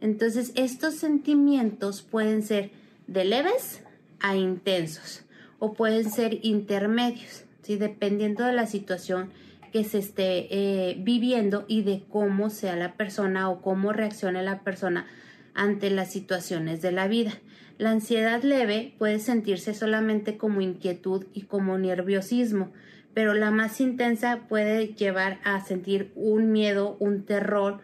Entonces, 0.00 0.52
estos 0.54 0.94
sentimientos 0.94 2.00
pueden 2.00 2.42
ser 2.42 2.70
de 3.06 3.26
leves 3.26 3.82
a 4.20 4.36
intensos 4.36 5.20
o 5.58 5.74
pueden 5.74 6.10
ser 6.10 6.38
intermedios, 6.46 7.44
dependiendo 7.76 8.44
de 8.44 8.52
la 8.52 8.66
situación 8.66 9.30
que 9.72 9.84
se 9.84 9.98
esté 9.98 10.48
eh, 10.50 10.96
viviendo 10.98 11.64
y 11.68 11.82
de 11.82 12.02
cómo 12.08 12.50
sea 12.50 12.76
la 12.76 12.94
persona 12.94 13.48
o 13.48 13.62
cómo 13.62 13.92
reaccione 13.92 14.42
la 14.42 14.60
persona 14.60 15.06
ante 15.54 15.90
las 15.90 16.10
situaciones 16.10 16.82
de 16.82 16.92
la 16.92 17.08
vida. 17.08 17.32
La 17.78 17.90
ansiedad 17.92 18.42
leve 18.42 18.94
puede 18.98 19.20
sentirse 19.20 19.74
solamente 19.74 20.36
como 20.36 20.60
inquietud 20.60 21.26
y 21.32 21.42
como 21.42 21.78
nerviosismo, 21.78 22.72
pero 23.14 23.34
la 23.34 23.50
más 23.50 23.80
intensa 23.80 24.40
puede 24.48 24.88
llevar 24.88 25.38
a 25.44 25.64
sentir 25.64 26.12
un 26.14 26.52
miedo, 26.52 26.96
un 27.00 27.24
terror, 27.24 27.80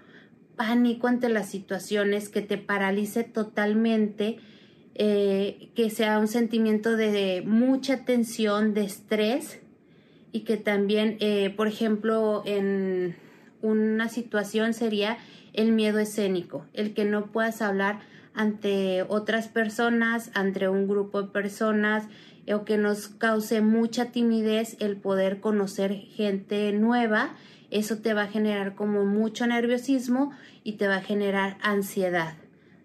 pánico 0.57 1.07
ante 1.07 1.29
las 1.29 1.49
situaciones 1.51 2.29
que 2.29 2.41
te 2.41 2.57
paralice 2.57 3.25
totalmente, 3.25 4.39
eh, 4.95 5.71
que 5.75 5.91
sea 5.91 6.19
un 6.19 6.29
sentimiento 6.29 6.97
de 6.97 7.43
mucha 7.45 8.05
tensión, 8.05 8.73
de 8.73 8.85
estrés 8.85 9.61
y 10.37 10.41
que 10.41 10.59
también, 10.59 11.17
eh, 11.21 11.49
por 11.57 11.67
ejemplo, 11.67 12.43
en 12.45 13.17
una 13.63 14.11
situación 14.11 14.75
sería 14.75 15.17
el 15.55 15.73
miedo 15.73 15.99
escénico, 15.99 16.67
el 16.75 16.93
que 16.93 17.07
no 17.07 17.33
puedas 17.33 17.63
hablar 17.63 18.01
ante 18.35 19.03
otras 19.09 19.49
personas, 19.49 20.31
ante 20.35 20.69
un 20.69 20.89
grupo 20.89 21.23
de 21.23 21.31
personas, 21.31 22.05
o 22.53 22.67
que 22.67 22.77
nos 22.77 23.09
cause 23.09 23.63
mucha 23.63 24.13
timidez 24.13 24.77
el 24.79 24.99
poder 24.99 25.41
conocer 25.41 25.95
gente 25.95 26.71
nueva, 26.73 27.35
eso 27.71 27.97
te 27.97 28.13
va 28.13 28.25
a 28.25 28.29
generar 28.29 28.75
como 28.75 29.07
mucho 29.07 29.47
nerviosismo 29.47 30.33
y 30.65 30.73
te 30.73 30.87
va 30.87 30.97
a 30.97 31.03
generar 31.03 31.57
ansiedad. 31.63 32.35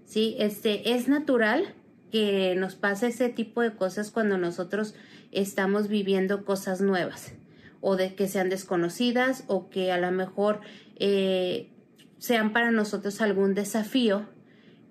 ¿Sí? 0.05 0.37
Este 0.39 0.93
es 0.93 1.09
natural 1.09 1.65
que 2.13 2.55
nos 2.55 2.75
pase 2.75 3.07
ese 3.07 3.27
tipo 3.27 3.59
de 3.59 3.75
cosas 3.75 4.09
cuando 4.09 4.37
nosotros 4.37 4.95
estamos 5.33 5.89
viviendo 5.89 6.45
cosas 6.45 6.79
nuevas 6.79 7.33
o 7.81 7.95
de 7.97 8.15
que 8.15 8.27
sean 8.27 8.49
desconocidas 8.49 9.43
o 9.47 9.69
que 9.69 9.91
a 9.91 9.97
lo 9.97 10.11
mejor 10.11 10.61
eh, 10.97 11.69
sean 12.17 12.53
para 12.53 12.71
nosotros 12.71 13.19
algún 13.21 13.53
desafío 13.53 14.27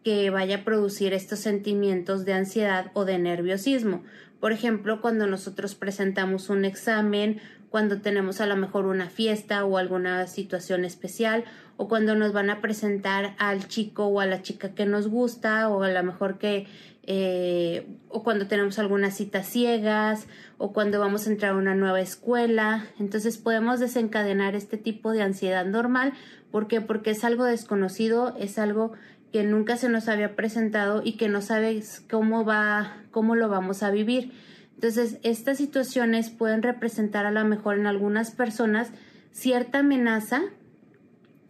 que 0.03 0.31
vaya 0.31 0.57
a 0.57 0.65
producir 0.65 1.13
estos 1.13 1.39
sentimientos 1.39 2.25
de 2.25 2.33
ansiedad 2.33 2.91
o 2.95 3.05
de 3.05 3.19
nerviosismo. 3.19 4.03
Por 4.41 4.53
ejemplo, 4.53 5.01
cuando 5.01 5.27
nosotros 5.27 5.75
presentamos 5.75 6.49
un 6.49 6.65
examen, 6.65 7.41
cuando 7.69 8.01
tenemos 8.01 8.41
a 8.41 8.47
lo 8.47 8.57
mejor 8.57 8.87
una 8.87 9.11
fiesta 9.11 9.65
o 9.65 9.77
alguna 9.77 10.27
situación 10.27 10.85
especial, 10.85 11.45
o 11.77 11.89
cuando 11.89 12.15
nos 12.15 12.33
van 12.33 12.51
a 12.51 12.61
presentar 12.61 13.35
al 13.39 13.69
chico 13.69 14.07
o 14.07 14.21
a 14.21 14.27
la 14.27 14.43
chica 14.43 14.75
que 14.75 14.87
nos 14.87 15.09
gusta, 15.09 15.69
o 15.69 15.83
a 15.83 15.89
lo 15.89 16.03
mejor 16.03 16.39
que, 16.39 16.67
eh, 17.13 17.89
o 18.09 18.23
cuando 18.23 18.47
tenemos 18.47 18.79
algunas 18.79 19.17
citas 19.17 19.45
ciegas, 19.49 20.29
o 20.59 20.73
cuando 20.73 21.01
vamos 21.01 21.27
a 21.27 21.31
entrar 21.31 21.55
a 21.55 21.57
una 21.57 21.75
nueva 21.75 22.01
escuela. 22.01 22.87
Entonces 23.01 23.37
podemos 23.37 23.81
desencadenar 23.81 24.55
este 24.55 24.77
tipo 24.77 25.11
de 25.11 25.23
ansiedad 25.23 25.67
normal. 25.67 26.13
¿Por 26.53 26.69
qué? 26.69 26.81
Porque 26.81 27.11
es 27.11 27.25
algo 27.25 27.43
desconocido, 27.47 28.37
es 28.39 28.61
algo 28.61 28.93
que 29.33 29.43
nunca 29.43 29.77
se 29.77 29.89
nos 29.89 30.07
había 30.09 30.37
presentado 30.37 31.03
y 31.05 31.17
que 31.17 31.29
no 31.29 31.43
sabes 31.43 32.01
cómo 32.09 32.45
va, 32.45 33.03
cómo 33.11 33.35
lo 33.35 33.49
vamos 33.49 33.83
a 33.83 33.91
vivir. 33.91 34.31
Entonces, 34.77 35.19
estas 35.25 35.59
situaciones 35.59 36.31
pueden 36.31 36.63
representar 36.63 37.27
a 37.27 37.33
lo 37.33 37.45
mejor 37.45 37.77
en 37.77 37.89
algunas 37.89 38.31
personas 38.31 38.93
cierta 39.33 39.81
amenaza 39.81 40.43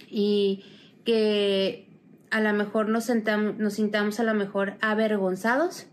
y 0.09 0.65
que 1.05 1.90
a 2.31 2.41
lo 2.41 2.53
mejor 2.53 2.89
nos, 2.89 3.05
sentamos, 3.05 3.57
nos 3.59 3.75
sintamos 3.75 4.21
a 4.21 4.25
lo 4.25 4.35
mejor 4.35 4.75
avergonzados 4.81 5.87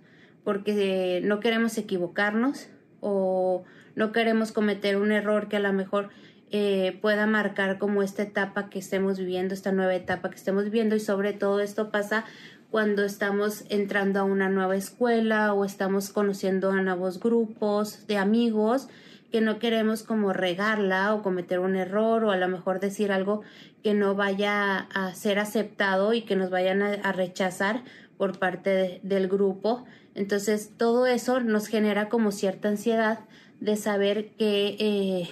porque 0.43 1.21
no 1.23 1.39
queremos 1.39 1.77
equivocarnos 1.77 2.69
o 3.01 3.63
no 3.95 4.11
queremos 4.11 4.51
cometer 4.51 4.97
un 4.97 5.11
error 5.11 5.49
que 5.49 5.57
a 5.57 5.59
lo 5.59 5.73
mejor 5.73 6.09
eh, 6.49 6.97
pueda 7.01 7.25
marcar 7.25 7.77
como 7.77 8.03
esta 8.03 8.23
etapa 8.23 8.69
que 8.69 8.79
estemos 8.79 9.19
viviendo, 9.19 9.53
esta 9.53 9.73
nueva 9.73 9.95
etapa 9.95 10.29
que 10.29 10.37
estemos 10.37 10.63
viviendo 10.63 10.95
y 10.95 11.01
sobre 11.01 11.33
todo 11.33 11.59
esto 11.59 11.91
pasa 11.91 12.23
cuando 12.71 13.03
estamos 13.05 13.63
entrando 13.69 14.19
a 14.19 14.23
una 14.23 14.49
nueva 14.49 14.75
escuela 14.75 15.53
o 15.53 15.65
estamos 15.65 16.09
conociendo 16.09 16.71
a 16.71 16.81
nuevos 16.81 17.19
grupos 17.19 18.05
de 18.07 18.17
amigos 18.17 18.87
que 19.31 19.41
no 19.41 19.59
queremos 19.59 20.03
como 20.03 20.33
regarla 20.33 21.13
o 21.13 21.21
cometer 21.21 21.59
un 21.59 21.75
error 21.75 22.23
o 22.23 22.31
a 22.31 22.37
lo 22.37 22.47
mejor 22.47 22.79
decir 22.79 23.11
algo 23.11 23.41
que 23.83 23.93
no 23.93 24.15
vaya 24.15 24.79
a 24.93 25.13
ser 25.15 25.39
aceptado 25.39 26.13
y 26.13 26.21
que 26.21 26.35
nos 26.35 26.49
vayan 26.49 26.81
a, 26.81 27.11
rechazar 27.11 27.83
por 28.17 28.39
parte 28.39 28.99
del 29.03 29.27
grupo. 29.27 29.85
Entonces 30.15 30.71
todo 30.77 31.07
eso 31.07 31.39
nos 31.39 31.67
genera 31.67 32.09
como 32.09 32.31
cierta 32.31 32.69
ansiedad 32.69 33.19
de 33.59 33.75
saber 33.75 34.29
que 34.37 34.77
eh, 34.79 35.29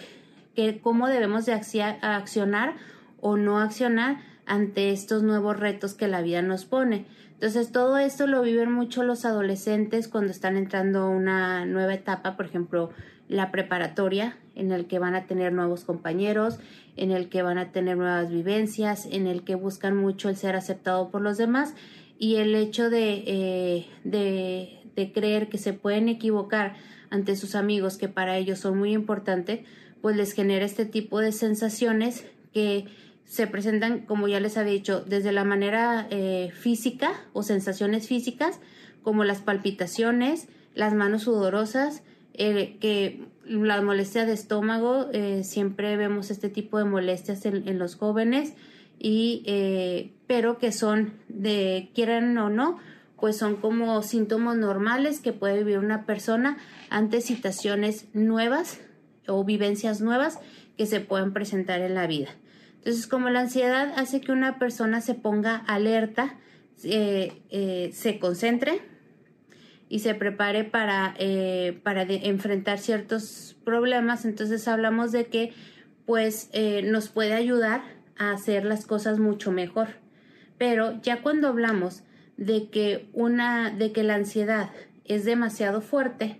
que 0.55 0.79
cómo 0.79 1.07
debemos 1.07 1.45
de 1.45 1.53
accionar 1.53 2.75
o 3.19 3.37
no 3.37 3.59
accionar 3.59 4.21
ante 4.45 4.91
estos 4.91 5.21
nuevos 5.21 5.59
retos 5.59 5.93
que 5.93 6.07
la 6.07 6.21
vida 6.21 6.41
nos 6.41 6.65
pone. 6.65 7.05
Entonces, 7.35 7.71
todo 7.71 7.97
esto 7.97 8.27
lo 8.27 8.41
viven 8.41 8.71
mucho 8.71 9.03
los 9.03 9.25
adolescentes 9.25 10.07
cuando 10.07 10.31
están 10.31 10.55
entrando 10.55 11.01
a 11.01 11.09
una 11.09 11.65
nueva 11.65 11.93
etapa, 11.93 12.37
por 12.37 12.45
ejemplo, 12.45 12.91
la 13.27 13.51
preparatoria, 13.51 14.37
en 14.55 14.71
el 14.71 14.85
que 14.85 14.99
van 14.99 15.15
a 15.15 15.25
tener 15.25 15.51
nuevos 15.51 15.83
compañeros, 15.83 16.59
en 16.95 17.11
el 17.11 17.27
que 17.27 17.41
van 17.41 17.57
a 17.57 17.73
tener 17.73 17.97
nuevas 17.97 18.31
vivencias, 18.31 19.05
en 19.11 19.27
el 19.27 19.43
que 19.43 19.55
buscan 19.55 19.97
mucho 19.97 20.29
el 20.29 20.37
ser 20.37 20.55
aceptado 20.55 21.09
por 21.09 21.21
los 21.21 21.37
demás. 21.37 21.73
Y 22.17 22.35
el 22.35 22.55
hecho 22.55 22.89
de, 22.89 23.23
eh, 23.27 23.87
de, 24.05 24.79
de 24.95 25.11
creer 25.11 25.49
que 25.49 25.57
se 25.57 25.73
pueden 25.73 26.07
equivocar 26.07 26.75
ante 27.09 27.35
sus 27.35 27.55
amigos, 27.55 27.97
que 27.97 28.07
para 28.07 28.37
ellos 28.37 28.59
son 28.59 28.77
muy 28.77 28.93
importantes, 28.93 29.67
pues 30.01 30.15
les 30.15 30.31
genera 30.31 30.63
este 30.63 30.85
tipo 30.85 31.19
de 31.19 31.33
sensaciones 31.33 32.25
que 32.53 32.85
se 33.25 33.47
presentan, 33.47 34.01
como 34.01 34.27
ya 34.27 34.39
les 34.39 34.57
había 34.57 34.73
dicho, 34.73 35.01
desde 35.01 35.31
la 35.31 35.43
manera 35.43 36.07
eh, 36.09 36.51
física 36.53 37.11
o 37.33 37.43
sensaciones 37.43 38.07
físicas, 38.07 38.59
como 39.03 39.23
las 39.23 39.39
palpitaciones, 39.39 40.47
las 40.73 40.93
manos 40.93 41.23
sudorosas, 41.23 42.03
eh, 42.33 42.77
que 42.79 43.25
la 43.45 43.81
molestia 43.81 44.25
de 44.25 44.33
estómago, 44.33 45.09
eh, 45.13 45.43
siempre 45.43 45.97
vemos 45.97 46.31
este 46.31 46.49
tipo 46.49 46.77
de 46.77 46.85
molestias 46.85 47.45
en, 47.45 47.77
los 47.77 47.95
jóvenes, 47.95 48.53
y, 48.97 50.11
pero 50.25 50.57
que 50.57 50.71
son 50.71 51.13
de, 51.27 51.91
quieran 51.93 52.37
o 52.37 52.49
no, 52.49 52.79
pues 53.25 53.37
son 53.37 53.55
como 53.55 54.03
síntomas 54.03 54.55
normales 54.55 55.19
que 55.19 55.33
puede 55.33 55.57
vivir 55.57 55.79
una 55.79 56.05
persona 56.05 56.59
ante 56.91 57.21
situaciones 57.21 58.05
nuevas 58.13 58.81
o 59.27 59.43
vivencias 59.43 59.99
nuevas 59.99 60.37
que 60.77 60.85
se 60.85 60.99
pueden 60.99 61.33
presentar 61.33 61.81
en 61.81 61.95
la 61.95 62.05
vida. 62.05 62.29
Entonces, 62.85 63.07
como 63.07 63.31
la 63.31 63.39
ansiedad 63.39 63.93
hace 63.97 64.21
que 64.21 64.31
una 64.31 64.59
persona 64.59 65.01
se 65.01 65.15
ponga 65.15 65.55
alerta, 65.55 66.35
eh, 66.83 67.41
eh, 67.49 67.89
se 67.93 68.19
concentre 68.19 68.79
y 69.89 69.99
se 69.99 70.13
prepare 70.13 70.65
para, 70.65 71.15
eh, 71.17 71.79
para 71.81 72.03
enfrentar 72.03 72.77
ciertos 72.77 73.57
problemas, 73.65 74.23
entonces 74.23 74.67
hablamos 74.67 75.11
de 75.11 75.25
que 75.25 75.51
pues 76.05 76.51
nos 76.83 77.09
puede 77.09 77.33
ayudar 77.33 77.81
a 78.19 78.29
hacer 78.33 78.65
las 78.65 78.85
cosas 78.85 79.17
mucho 79.17 79.51
mejor. 79.51 79.87
Pero 80.59 81.01
ya 81.01 81.23
cuando 81.23 81.47
hablamos 81.47 82.03
de 82.37 82.69
que 82.69 83.09
una, 83.13 83.71
de 83.71 83.93
que 83.93 84.03
la 84.03 84.13
ansiedad 84.13 84.69
es 85.05 85.25
demasiado 85.25 85.81
fuerte, 85.81 86.39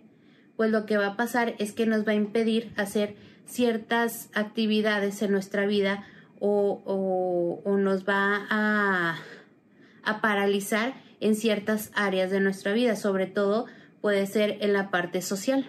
pues 0.58 0.70
lo 0.70 0.86
que 0.86 0.98
va 0.98 1.08
a 1.08 1.18
pasar 1.18 1.56
es 1.58 1.72
que 1.72 1.88
nos 1.88 2.08
va 2.08 2.12
a 2.12 2.16
impedir 2.16 2.72
hacer 2.78 3.16
ciertas 3.48 4.30
actividades 4.36 5.24
en 5.24 5.32
nuestra 5.32 5.66
vida 5.66 6.06
o, 6.40 7.64
nos 7.78 8.08
va 8.08 8.46
a, 8.50 9.18
a 10.04 10.22
paralizar 10.22 10.94
en 11.20 11.36
ciertas 11.36 11.92
áreas 11.96 12.32
de 12.32 12.40
nuestra 12.40 12.74
vida, 12.74 12.96
sobre 12.96 13.26
todo 13.26 13.66
puede 14.02 14.28
ser 14.28 14.58
en 14.62 14.74
la 14.74 14.92
parte 14.92 15.22
social, 15.22 15.66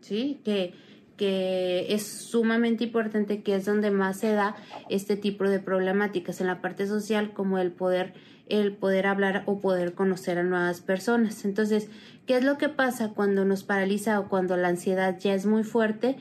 ¿sí? 0.00 0.40
Que, 0.44 0.74
que 1.16 1.94
es 1.94 2.06
sumamente 2.06 2.84
importante, 2.84 3.42
que 3.42 3.54
es 3.54 3.64
donde 3.64 3.90
más 3.90 4.18
se 4.18 4.32
da 4.32 4.56
este 4.88 5.16
tipo 5.16 5.44
de 5.44 5.60
problemáticas 5.60 6.40
en 6.40 6.48
la 6.48 6.60
parte 6.60 6.86
social, 6.86 7.32
como 7.32 7.58
el 7.58 7.72
poder, 7.72 8.14
el 8.48 8.72
poder 8.72 9.06
hablar 9.06 9.44
o 9.46 9.60
poder 9.60 9.94
conocer 9.94 10.38
a 10.38 10.42
nuevas 10.42 10.80
personas. 10.80 11.44
Entonces, 11.44 11.88
¿qué 12.26 12.36
es 12.36 12.44
lo 12.44 12.58
que 12.58 12.68
pasa 12.68 13.10
cuando 13.10 13.44
nos 13.44 13.64
paraliza 13.64 14.18
o 14.20 14.28
cuando 14.28 14.56
la 14.56 14.68
ansiedad 14.68 15.18
ya 15.18 15.34
es 15.34 15.46
muy 15.46 15.62
fuerte? 15.62 16.16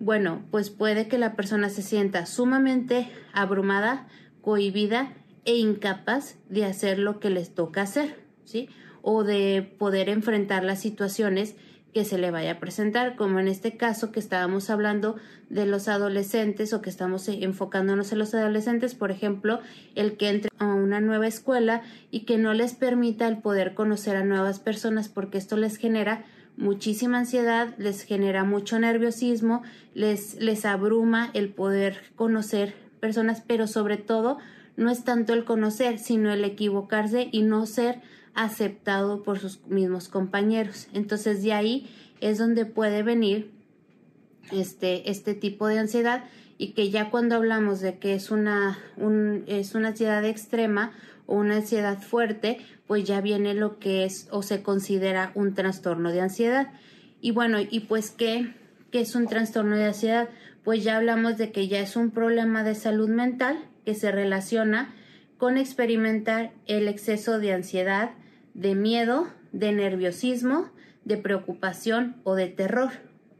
Bueno, 0.00 0.42
pues 0.50 0.70
puede 0.70 1.08
que 1.08 1.18
la 1.18 1.36
persona 1.36 1.68
se 1.68 1.82
sienta 1.82 2.24
sumamente 2.24 3.10
abrumada, 3.34 4.08
cohibida 4.40 5.12
e 5.44 5.58
incapaz 5.58 6.36
de 6.48 6.64
hacer 6.64 6.98
lo 6.98 7.20
que 7.20 7.28
les 7.28 7.54
toca 7.54 7.82
hacer, 7.82 8.16
¿sí? 8.46 8.70
O 9.02 9.24
de 9.24 9.74
poder 9.78 10.08
enfrentar 10.08 10.64
las 10.64 10.80
situaciones 10.80 11.54
que 11.92 12.06
se 12.06 12.16
le 12.16 12.30
vaya 12.30 12.52
a 12.52 12.60
presentar, 12.60 13.14
como 13.14 13.40
en 13.40 13.48
este 13.48 13.76
caso 13.76 14.10
que 14.10 14.20
estábamos 14.20 14.70
hablando 14.70 15.16
de 15.50 15.66
los 15.66 15.86
adolescentes 15.86 16.72
o 16.72 16.80
que 16.80 16.88
estamos 16.88 17.28
enfocándonos 17.28 18.12
en 18.12 18.20
los 18.20 18.32
adolescentes, 18.32 18.94
por 18.94 19.10
ejemplo, 19.10 19.60
el 19.96 20.16
que 20.16 20.30
entre 20.30 20.50
a 20.58 20.66
una 20.66 21.02
nueva 21.02 21.26
escuela 21.26 21.82
y 22.10 22.20
que 22.20 22.38
no 22.38 22.54
les 22.54 22.72
permita 22.74 23.28
el 23.28 23.38
poder 23.38 23.74
conocer 23.74 24.16
a 24.16 24.24
nuevas 24.24 24.60
personas 24.60 25.10
porque 25.10 25.36
esto 25.36 25.58
les 25.58 25.76
genera 25.76 26.24
muchísima 26.60 27.18
ansiedad, 27.18 27.74
les 27.78 28.02
genera 28.02 28.44
mucho 28.44 28.78
nerviosismo, 28.78 29.62
les, 29.94 30.36
les 30.36 30.64
abruma 30.64 31.30
el 31.34 31.48
poder 31.48 31.98
conocer 32.14 32.74
personas, 33.00 33.42
pero 33.44 33.66
sobre 33.66 33.96
todo 33.96 34.38
no 34.76 34.90
es 34.90 35.04
tanto 35.04 35.32
el 35.32 35.44
conocer, 35.44 35.98
sino 35.98 36.32
el 36.32 36.44
equivocarse 36.44 37.28
y 37.32 37.42
no 37.42 37.66
ser 37.66 38.00
aceptado 38.34 39.22
por 39.22 39.38
sus 39.38 39.66
mismos 39.66 40.08
compañeros. 40.08 40.88
Entonces 40.92 41.42
de 41.42 41.52
ahí 41.52 41.90
es 42.20 42.38
donde 42.38 42.66
puede 42.66 43.02
venir 43.02 43.50
este, 44.52 45.10
este 45.10 45.34
tipo 45.34 45.66
de 45.66 45.78
ansiedad 45.78 46.24
y 46.58 46.72
que 46.72 46.90
ya 46.90 47.10
cuando 47.10 47.36
hablamos 47.36 47.80
de 47.80 47.98
que 47.98 48.14
es 48.14 48.30
una, 48.30 48.78
un, 48.96 49.44
es 49.46 49.74
una 49.74 49.88
ansiedad 49.88 50.24
extrema 50.24 50.92
una 51.36 51.56
ansiedad 51.56 51.98
fuerte, 52.00 52.58
pues 52.86 53.04
ya 53.04 53.20
viene 53.20 53.54
lo 53.54 53.78
que 53.78 54.04
es 54.04 54.28
o 54.30 54.42
se 54.42 54.62
considera 54.62 55.32
un 55.34 55.54
trastorno 55.54 56.12
de 56.12 56.20
ansiedad. 56.20 56.72
Y 57.20 57.30
bueno, 57.30 57.58
y 57.60 57.80
pues 57.80 58.10
¿qué, 58.10 58.54
qué 58.90 59.00
es 59.00 59.14
un 59.14 59.26
trastorno 59.26 59.76
de 59.76 59.86
ansiedad? 59.86 60.28
Pues 60.64 60.84
ya 60.84 60.96
hablamos 60.96 61.38
de 61.38 61.52
que 61.52 61.68
ya 61.68 61.80
es 61.80 61.96
un 61.96 62.10
problema 62.10 62.64
de 62.64 62.74
salud 62.74 63.08
mental 63.08 63.58
que 63.84 63.94
se 63.94 64.10
relaciona 64.12 64.94
con 65.38 65.56
experimentar 65.56 66.52
el 66.66 66.88
exceso 66.88 67.38
de 67.38 67.52
ansiedad, 67.52 68.10
de 68.54 68.74
miedo, 68.74 69.28
de 69.52 69.72
nerviosismo, 69.72 70.70
de 71.04 71.16
preocupación 71.16 72.16
o 72.24 72.34
de 72.34 72.48
terror, 72.48 72.90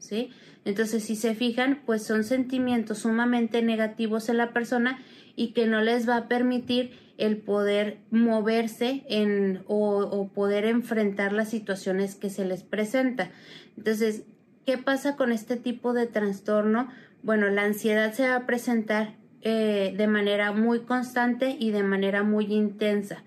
¿sí? 0.00 0.30
Entonces, 0.64 1.04
si 1.04 1.14
se 1.14 1.34
fijan, 1.34 1.82
pues 1.86 2.02
son 2.02 2.24
sentimientos 2.24 2.98
sumamente 2.98 3.62
negativos 3.62 4.28
en 4.28 4.36
la 4.36 4.52
persona 4.52 4.98
y 5.36 5.52
que 5.52 5.66
no 5.66 5.80
les 5.80 6.08
va 6.08 6.16
a 6.16 6.28
permitir 6.28 6.92
el 7.16 7.36
poder 7.36 7.98
moverse 8.10 9.04
en 9.08 9.62
o, 9.66 10.30
poder 10.34 10.64
enfrentar 10.64 11.32
las 11.32 11.50
situaciones 11.50 12.14
que 12.14 12.30
se 12.30 12.44
les 12.44 12.62
presenta. 12.62 13.30
Entonces, 13.76 14.24
¿qué 14.66 14.78
pasa 14.78 15.16
con 15.16 15.30
este 15.30 15.56
tipo 15.56 15.92
de 15.92 16.06
trastorno? 16.06 16.88
Bueno, 17.22 17.48
la 17.50 17.64
ansiedad 17.64 18.12
se 18.12 18.28
va 18.28 18.36
a 18.36 18.46
presentar 18.46 19.16
eh, 19.42 19.94
de 19.96 20.06
manera 20.06 20.52
muy 20.52 20.80
constante 20.80 21.56
y 21.58 21.70
de 21.70 21.82
manera 21.82 22.22
muy 22.22 22.46
intensa. 22.46 23.22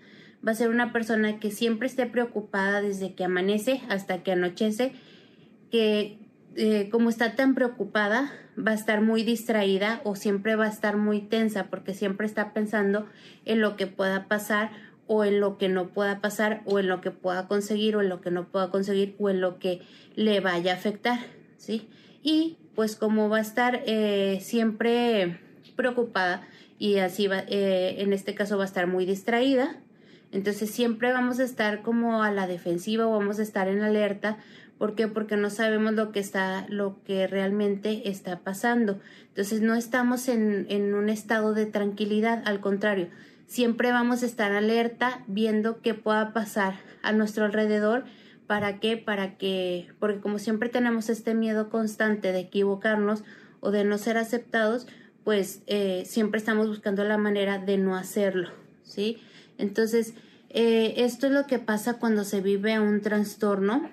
Va 0.46 0.52
a 0.52 0.56
ser 0.56 0.70
una 0.70 0.92
persona 0.92 1.40
que 1.40 1.52
siempre 1.52 1.88
esté 1.88 2.08
preocupada 2.08 2.82
desde 2.82 3.14
que 3.14 3.24
amanece 3.24 3.82
hasta 3.90 4.24
que 4.24 4.32
anochece, 4.32 4.94
que 5.72 6.23
eh, 6.56 6.90
como 6.92 7.10
está 7.10 7.36
tan 7.36 7.56
preocupada, 7.56 8.32
va 8.58 8.72
a 8.72 8.76
estar 8.76 9.02
muy 9.02 9.24
distraída 9.24 10.02
o 10.04 10.16
siempre 10.16 10.56
va 10.56 10.66
a 10.66 10.70
estar 10.70 10.98
muy 10.98 11.22
tensa 11.22 11.66
porque 11.66 11.94
siempre 11.94 12.28
está 12.28 12.54
pensando 12.54 13.08
en 13.46 13.62
lo 13.62 13.76
que 13.76 13.88
pueda 13.88 14.28
pasar 14.28 14.72
o 15.08 15.24
en 15.24 15.40
lo 15.40 15.58
que 15.58 15.70
no 15.70 15.90
pueda 15.90 16.22
pasar 16.22 16.62
o 16.66 16.80
en 16.80 16.88
lo 16.88 17.02
que 17.02 17.12
pueda 17.12 17.48
conseguir 17.48 17.96
o 17.96 18.02
en 18.02 18.10
lo 18.10 18.22
que 18.22 18.32
no 18.32 18.48
pueda 18.48 18.70
conseguir 18.70 19.16
o 19.20 19.30
en 19.30 19.42
lo 19.42 19.60
que 19.60 19.82
le 20.16 20.40
vaya 20.40 20.74
a 20.74 20.76
afectar, 20.76 21.20
¿sí? 21.58 21.90
Y 22.22 22.58
pues 22.76 22.96
como 22.96 23.30
va 23.30 23.38
a 23.38 23.42
estar 23.42 23.84
eh, 23.86 24.40
siempre 24.42 25.40
preocupada 25.76 26.48
y 26.80 26.98
así 26.98 27.28
va, 27.28 27.40
eh, 27.48 27.96
en 28.00 28.14
este 28.14 28.36
caso 28.36 28.58
va 28.58 28.64
a 28.64 28.68
estar 28.68 28.88
muy 28.88 29.06
distraída. 29.06 29.78
Entonces 30.32 30.72
siempre 30.72 31.14
vamos 31.14 31.40
a 31.40 31.44
estar 31.44 31.84
como 31.84 32.24
a 32.24 32.32
la 32.32 32.48
defensiva 32.48 33.06
o 33.06 33.12
vamos 33.12 33.38
a 33.40 33.44
estar 33.44 33.68
en 33.68 33.82
alerta. 33.82 34.38
¿Por 34.84 34.96
qué? 34.96 35.08
Porque 35.08 35.38
no 35.38 35.50
sabemos 35.50 35.94
lo 35.94 36.12
que 36.12 36.20
está, 36.20 36.66
lo 36.68 37.02
que 37.06 37.26
realmente 37.26 38.10
está 38.10 38.40
pasando. 38.40 39.00
Entonces 39.30 39.62
no 39.62 39.76
estamos 39.76 40.28
en, 40.28 40.66
en 40.68 40.94
un 40.94 41.08
estado 41.08 41.54
de 41.54 41.66
tranquilidad, 41.66 42.44
al 42.44 42.60
contrario, 42.60 43.08
siempre 43.48 43.94
vamos 43.94 44.24
a 44.24 44.26
estar 44.26 44.52
alerta 44.52 45.24
viendo 45.26 45.80
qué 45.80 45.94
pueda 45.94 46.34
pasar 46.34 46.82
a 47.02 47.14
nuestro 47.14 47.46
alrededor. 47.46 48.04
¿Para 48.46 48.82
qué? 48.82 48.98
Para 48.98 49.38
que, 49.38 49.88
porque 50.00 50.20
como 50.20 50.38
siempre 50.38 50.68
tenemos 50.68 51.08
este 51.08 51.34
miedo 51.34 51.70
constante 51.70 52.34
de 52.34 52.40
equivocarnos 52.42 53.24
o 53.62 53.72
de 53.72 53.86
no 53.86 53.98
ser 53.98 54.18
aceptados, 54.18 54.86
pues 55.24 55.62
eh, 55.66 56.04
siempre 56.06 56.40
estamos 56.40 56.68
buscando 56.68 57.06
la 57.06 57.18
manera 57.18 57.58
de 57.58 57.78
no 57.78 57.96
hacerlo, 57.96 58.50
¿sí? 58.84 59.22
Entonces, 59.58 60.14
eh, 60.50 60.96
esto 60.98 61.28
es 61.28 61.32
lo 61.32 61.48
que 61.48 61.60
pasa 61.60 62.00
cuando 62.00 62.26
se 62.26 62.42
vive 62.42 62.82
un 62.82 63.00
trastorno 63.00 63.90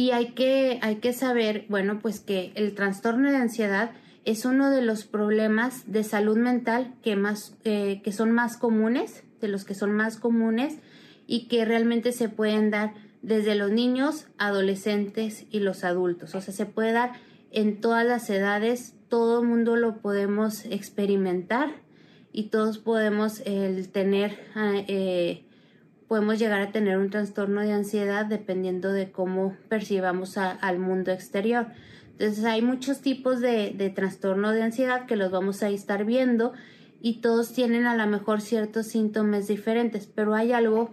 y 0.00 0.12
hay 0.12 0.28
que, 0.28 0.78
hay 0.80 0.96
que 0.96 1.12
saber, 1.12 1.66
bueno, 1.68 1.98
pues 2.00 2.20
que 2.20 2.52
el 2.54 2.74
trastorno 2.74 3.30
de 3.30 3.36
ansiedad 3.36 3.90
es 4.24 4.46
uno 4.46 4.70
de 4.70 4.80
los 4.80 5.04
problemas 5.04 5.92
de 5.92 6.04
salud 6.04 6.38
mental 6.38 6.94
que, 7.02 7.16
más, 7.16 7.54
eh, 7.64 8.00
que 8.02 8.10
son 8.10 8.32
más 8.32 8.56
comunes, 8.56 9.24
de 9.42 9.48
los 9.48 9.66
que 9.66 9.74
son 9.74 9.92
más 9.92 10.16
comunes 10.16 10.78
y 11.26 11.48
que 11.48 11.66
realmente 11.66 12.12
se 12.12 12.30
pueden 12.30 12.70
dar 12.70 12.94
desde 13.20 13.54
los 13.54 13.72
niños, 13.72 14.24
adolescentes 14.38 15.44
y 15.50 15.60
los 15.60 15.84
adultos. 15.84 16.34
O 16.34 16.40
sea, 16.40 16.54
se 16.54 16.64
puede 16.64 16.92
dar 16.92 17.12
en 17.50 17.82
todas 17.82 18.06
las 18.06 18.30
edades, 18.30 18.94
todo 19.10 19.44
mundo 19.44 19.76
lo 19.76 19.98
podemos 19.98 20.64
experimentar 20.64 21.74
y 22.32 22.44
todos 22.44 22.78
podemos 22.78 23.40
el 23.44 23.90
tener, 23.90 24.48
ah, 24.54 24.82
eh, 24.88 25.44
podemos 26.10 26.40
llegar 26.40 26.60
a 26.60 26.72
tener 26.72 26.98
un 26.98 27.08
trastorno 27.08 27.60
de 27.60 27.70
ansiedad 27.70 28.26
dependiendo 28.26 28.92
de 28.92 29.12
cómo 29.12 29.56
percibamos 29.68 30.36
al 30.38 30.80
mundo 30.80 31.12
exterior. 31.12 31.68
Entonces 32.18 32.44
hay 32.44 32.62
muchos 32.62 33.00
tipos 33.00 33.38
de, 33.38 33.70
de 33.70 33.90
trastorno 33.90 34.50
de 34.50 34.60
ansiedad 34.60 35.06
que 35.06 35.14
los 35.14 35.30
vamos 35.30 35.62
a 35.62 35.68
estar 35.68 36.04
viendo 36.04 36.52
y 37.00 37.20
todos 37.20 37.52
tienen 37.52 37.86
a 37.86 37.94
lo 37.94 38.08
mejor 38.08 38.40
ciertos 38.40 38.88
síntomas 38.88 39.46
diferentes, 39.46 40.08
pero 40.12 40.34
hay 40.34 40.50
algo 40.50 40.92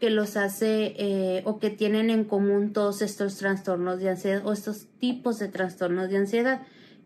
que 0.00 0.10
los 0.10 0.36
hace 0.36 0.94
eh, 0.98 1.42
o 1.46 1.58
que 1.58 1.70
tienen 1.70 2.10
en 2.10 2.24
común 2.24 2.74
todos 2.74 3.00
estos 3.00 3.38
trastornos 3.38 4.00
de 4.00 4.10
ansiedad 4.10 4.46
o 4.46 4.52
estos 4.52 4.86
tipos 4.98 5.38
de 5.38 5.48
trastornos 5.48 6.10
de 6.10 6.18
ansiedad 6.18 6.60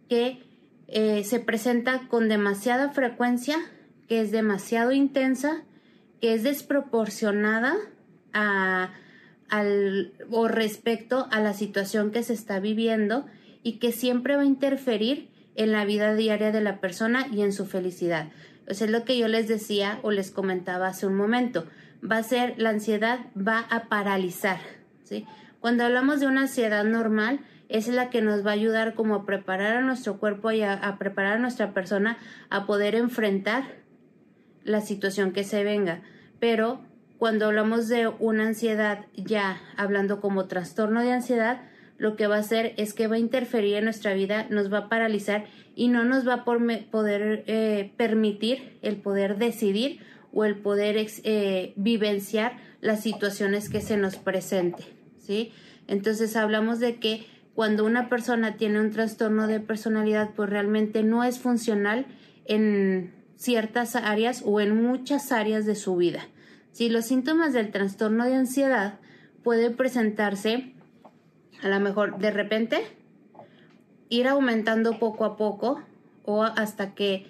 que 0.09 0.43
eh, 0.89 1.23
se 1.23 1.39
presenta 1.39 2.09
con 2.09 2.29
demasiada 2.29 2.91
frecuencia, 2.91 3.57
que 4.09 4.21
es 4.21 4.33
demasiado 4.33 4.91
intensa, 4.91 5.63
que 6.23 6.35
es 6.35 6.45
desproporcionada 6.45 7.75
a, 8.33 8.91
al, 9.51 10.13
o 10.31 10.47
respecto 10.47 11.27
a 11.33 11.41
la 11.41 11.53
situación 11.53 12.13
que 12.13 12.23
se 12.23 12.33
está 12.33 12.61
viviendo 12.61 13.27
y 13.65 13.81
que 13.81 13.91
siempre 13.91 14.37
va 14.37 14.43
a 14.43 14.47
interferir 14.47 15.29
en 15.57 15.73
la 15.73 15.85
vida 15.85 16.15
diaria 16.15 16.53
de 16.53 16.61
la 16.61 16.79
persona 16.81 17.27
y 17.33 17.43
en 17.43 17.53
su 17.53 17.67
felicidad. 17.67 18.29
Eso 18.69 18.85
es 18.85 18.91
lo 18.93 19.05
que 19.05 19.19
yo 19.19 19.27
les 19.27 19.49
decía 19.49 19.99
o 20.03 20.13
les 20.13 20.31
comentaba 20.31 20.87
hace 20.87 21.09
un 21.09 21.17
momento. 21.17 21.67
Va 22.09 22.19
a 22.19 22.23
ser, 22.23 22.55
la 22.57 22.71
ansiedad 22.71 23.27
va 23.37 23.59
a 23.59 23.89
paralizar, 23.89 24.61
¿sí? 25.03 25.27
Cuando 25.59 25.85
hablamos 25.85 26.21
de 26.21 26.29
una 26.29 26.43
ansiedad 26.43 26.85
normal, 26.85 27.41
es 27.69 27.89
la 27.89 28.11
que 28.11 28.23
nos 28.23 28.47
va 28.47 28.51
a 28.51 28.55
ayudar 28.55 28.95
como 28.95 29.17
a 29.17 29.27
preparar 29.27 29.77
a 29.77 29.81
nuestro 29.81 30.19
cuerpo 30.19 30.53
y 30.53 30.63
a, 30.63 30.97
preparar 31.01 31.39
a 31.39 31.41
nuestra 31.41 31.75
persona 31.75 32.17
a 32.49 32.65
poder 32.67 32.95
enfrentar 32.95 33.82
la 34.65 34.81
situación 34.81 35.33
que 35.33 35.45
se 35.45 35.65
venga. 35.65 36.03
Pero 36.41 36.81
cuando 37.19 37.47
hablamos 37.47 37.89
de 37.89 38.09
una 38.09 38.49
ansiedad 38.49 39.07
ya 39.17 39.61
hablando 39.77 40.21
como 40.21 40.47
trastorno 40.47 41.03
de 41.03 41.13
ansiedad, 41.13 41.63
lo 41.99 42.17
que 42.17 42.27
va 42.27 42.37
a 42.37 42.41
hacer 42.41 42.75
es 42.79 42.95
que 42.95 43.07
va 43.07 43.15
a 43.15 43.21
interferir 43.21 43.77
en 43.77 43.85
nuestra 43.85 44.13
vida, 44.13 44.47
nos 44.51 44.73
va 44.73 44.79
a 44.79 44.89
paralizar 44.89 45.45
y 45.77 45.87
no 45.87 46.05
nos 46.05 46.27
va 46.27 46.35
a 46.35 46.45
poder 46.45 47.45
eh, 47.47 47.93
permitir 47.97 48.79
el 48.83 48.97
poder 48.97 49.39
decidir 49.39 50.01
o 50.33 50.45
el 50.45 50.57
poder 50.57 50.97
eh, 50.99 51.73
vivenciar 51.77 52.57
las 52.81 53.03
situaciones 53.03 53.69
que 53.69 53.81
se 53.81 53.97
nos 53.97 54.17
presenten, 54.17 54.85
¿sí? 55.19 55.53
Entonces 55.87 56.35
hablamos 56.35 56.81
de 56.81 56.97
que 56.97 57.25
cuando 57.55 57.85
una 57.85 58.09
persona 58.09 58.57
tiene 58.57 58.81
un 58.81 58.91
trastorno 58.91 59.47
de 59.47 59.61
personalidad, 59.61 60.31
pues 60.35 60.51
realmente 60.51 61.03
no 61.03 61.23
es 61.23 61.39
funcional 61.39 62.07
en 62.47 63.13
ciertas 63.43 63.97
áreas 63.97 64.43
o 64.47 64.61
en 64.61 64.81
muchas 64.81 65.33
áreas 65.33 65.67
de 65.67 65.75
su 65.75 65.97
vida. 65.97 66.29
Si 66.71 66.89
los 66.89 67.07
síntomas 67.07 67.53
del 67.53 67.73
trastorno 67.73 68.25
de 68.25 68.37
ansiedad 68.37 69.01
pueden 69.43 69.75
presentarse 69.75 70.75
a 71.61 71.69
lo 71.69 71.81
mejor 71.81 72.19
de 72.19 72.31
repente 72.31 72.85
ir 74.09 74.29
aumentando 74.29 75.01
poco 75.01 75.25
a 75.25 75.37
poco 75.37 75.83
o 76.25 76.45
hasta 76.45 76.95
que 76.95 77.27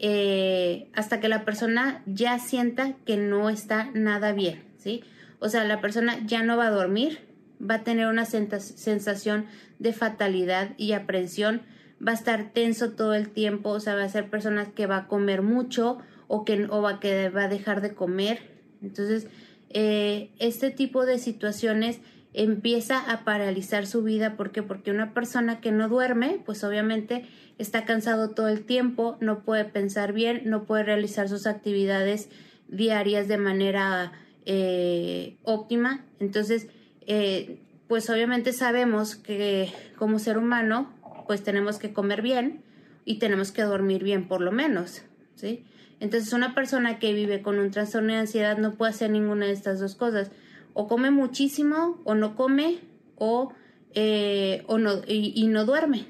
eh, 0.00 0.90
hasta 0.92 1.20
que 1.20 1.28
la 1.28 1.46
persona 1.46 2.02
ya 2.04 2.38
sienta 2.38 2.92
que 3.06 3.16
no 3.16 3.48
está 3.48 3.90
nada 3.94 4.32
bien, 4.32 4.62
¿sí? 4.76 5.02
O 5.38 5.48
sea, 5.48 5.64
la 5.64 5.80
persona 5.80 6.18
ya 6.26 6.42
no 6.42 6.58
va 6.58 6.66
a 6.66 6.70
dormir, 6.70 7.20
va 7.58 7.76
a 7.76 7.84
tener 7.84 8.08
una 8.08 8.26
sensación 8.26 9.46
de 9.78 9.92
fatalidad 9.94 10.70
y 10.76 10.92
aprensión, 10.92 11.62
va 12.06 12.12
a 12.12 12.14
estar 12.14 12.52
tenso 12.52 12.90
todo 12.92 13.14
el 13.14 13.30
tiempo, 13.30 13.70
o 13.70 13.80
sea, 13.80 13.94
va 13.94 14.04
a 14.04 14.08
ser 14.08 14.28
persona 14.30 14.72
que 14.72 14.86
va 14.86 14.96
a 14.98 15.08
comer 15.08 15.42
mucho 15.42 15.98
o 16.28 16.44
que 16.44 16.66
o 16.70 16.82
va, 16.82 17.00
que 17.00 17.28
va 17.30 17.44
a 17.44 17.48
dejar 17.48 17.80
de 17.80 17.94
comer. 17.94 18.40
Entonces, 18.82 19.28
eh, 19.70 20.30
este 20.38 20.70
tipo 20.70 21.06
de 21.06 21.18
situaciones 21.18 22.00
empieza 22.32 22.98
a 22.98 23.24
paralizar 23.24 23.86
su 23.86 24.02
vida. 24.02 24.36
¿Por 24.36 24.50
qué? 24.50 24.62
Porque 24.62 24.90
una 24.90 25.14
persona 25.14 25.60
que 25.60 25.72
no 25.72 25.88
duerme, 25.88 26.42
pues 26.44 26.64
obviamente 26.64 27.26
está 27.58 27.84
cansado 27.84 28.30
todo 28.30 28.48
el 28.48 28.64
tiempo, 28.64 29.16
no 29.20 29.44
puede 29.44 29.64
pensar 29.64 30.12
bien, 30.12 30.42
no 30.44 30.64
puede 30.64 30.82
realizar 30.82 31.28
sus 31.28 31.46
actividades 31.46 32.28
diarias 32.68 33.28
de 33.28 33.38
manera 33.38 34.12
eh, 34.46 35.36
óptima. 35.42 36.04
Entonces, 36.18 36.66
eh, 37.06 37.60
pues 37.88 38.10
obviamente 38.10 38.52
sabemos 38.52 39.14
que 39.14 39.72
como 39.96 40.18
ser 40.18 40.38
humano, 40.38 40.92
pues 41.26 41.42
tenemos 41.42 41.78
que 41.78 41.92
comer 41.92 42.22
bien 42.22 42.62
y 43.04 43.18
tenemos 43.18 43.52
que 43.52 43.62
dormir 43.62 44.02
bien 44.02 44.28
por 44.28 44.40
lo 44.40 44.52
menos, 44.52 45.02
¿sí? 45.34 45.64
Entonces, 46.00 46.32
una 46.32 46.54
persona 46.54 46.98
que 46.98 47.12
vive 47.12 47.42
con 47.42 47.58
un 47.58 47.70
trastorno 47.70 48.12
de 48.12 48.18
ansiedad 48.18 48.58
no 48.58 48.74
puede 48.74 48.90
hacer 48.90 49.10
ninguna 49.10 49.46
de 49.46 49.52
estas 49.52 49.80
dos 49.80 49.94
cosas 49.94 50.30
o 50.74 50.88
come 50.88 51.10
muchísimo 51.10 52.00
o 52.04 52.14
no 52.14 52.36
come 52.36 52.80
o, 53.16 53.52
eh, 53.94 54.64
o 54.66 54.78
no, 54.78 55.00
y, 55.06 55.46
no 55.46 55.64
duerme. 55.64 56.06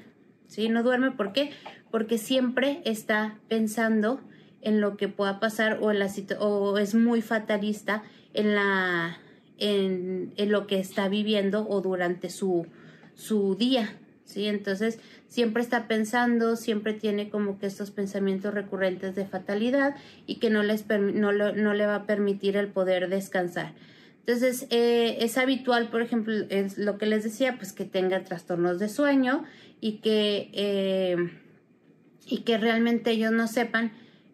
¿sí? 0.47 0.69
No 0.69 0.83
duerme, 0.83 1.11
¿por 1.11 1.31
qué? 1.33 1.51
Porque 1.91 2.17
siempre 2.17 2.81
está 2.83 3.37
pensando 3.47 4.19
en 4.61 4.81
lo 4.81 4.97
que 4.97 5.07
pueda 5.07 5.39
pasar 5.39 5.79
o, 5.81 5.91
en 5.91 5.99
la 5.99 6.09
o 6.39 6.77
es 6.77 6.95
muy 6.95 7.21
fatalista 7.21 8.03
en, 8.33 8.55
la, 8.55 9.19
en, 9.59 10.33
en, 10.35 10.51
lo 10.51 10.65
que 10.65 10.79
está 10.79 11.07
viviendo 11.07 11.67
o 11.69 11.81
durante 11.81 12.29
su, 12.29 12.65
su 13.13 13.55
día. 13.55 13.99
¿Sí? 14.25 14.47
Entonces, 14.47 14.99
siempre 15.29 15.63
está 15.63 15.87
pensando, 15.87 16.55
siempre 16.55 16.93
tiene 16.93 17.29
como 17.29 17.57
que 17.57 17.67
estos 17.67 17.91
pensamientos 17.91 18.53
recurrentes 18.53 19.15
de 19.15 19.25
fatalidad 19.25 19.95
y 20.27 20.35
que 20.35 20.49
no, 20.49 20.63
les 20.63 20.85
no, 20.89 21.31
no 21.31 21.73
le 21.73 21.85
va 21.85 21.95
a 21.95 22.05
permitir 22.05 22.57
el 22.57 22.67
poder 22.67 23.09
descansar. 23.09 23.73
Entonces, 24.27 24.65
eh, 24.71 25.17
es 25.21 25.37
habitual, 25.37 25.89
por 25.89 26.01
ejemplo, 26.01 26.33
es 26.49 26.79
lo 26.79 26.97
que 26.97 27.05
les 27.05 27.23
decía, 27.23 27.57
pues 27.57 27.73
que 27.73 27.85
tenga 27.85 28.23
trastornos 28.23 28.79
de 28.79 28.89
sueño 28.89 29.43
y 29.81 29.97
que, 29.97 30.49
eh, 30.53 31.15
y 32.25 32.39
que 32.39 32.57
realmente 32.57 33.11
ellos 33.11 33.31
no 33.31 33.47
sepan 33.47 33.91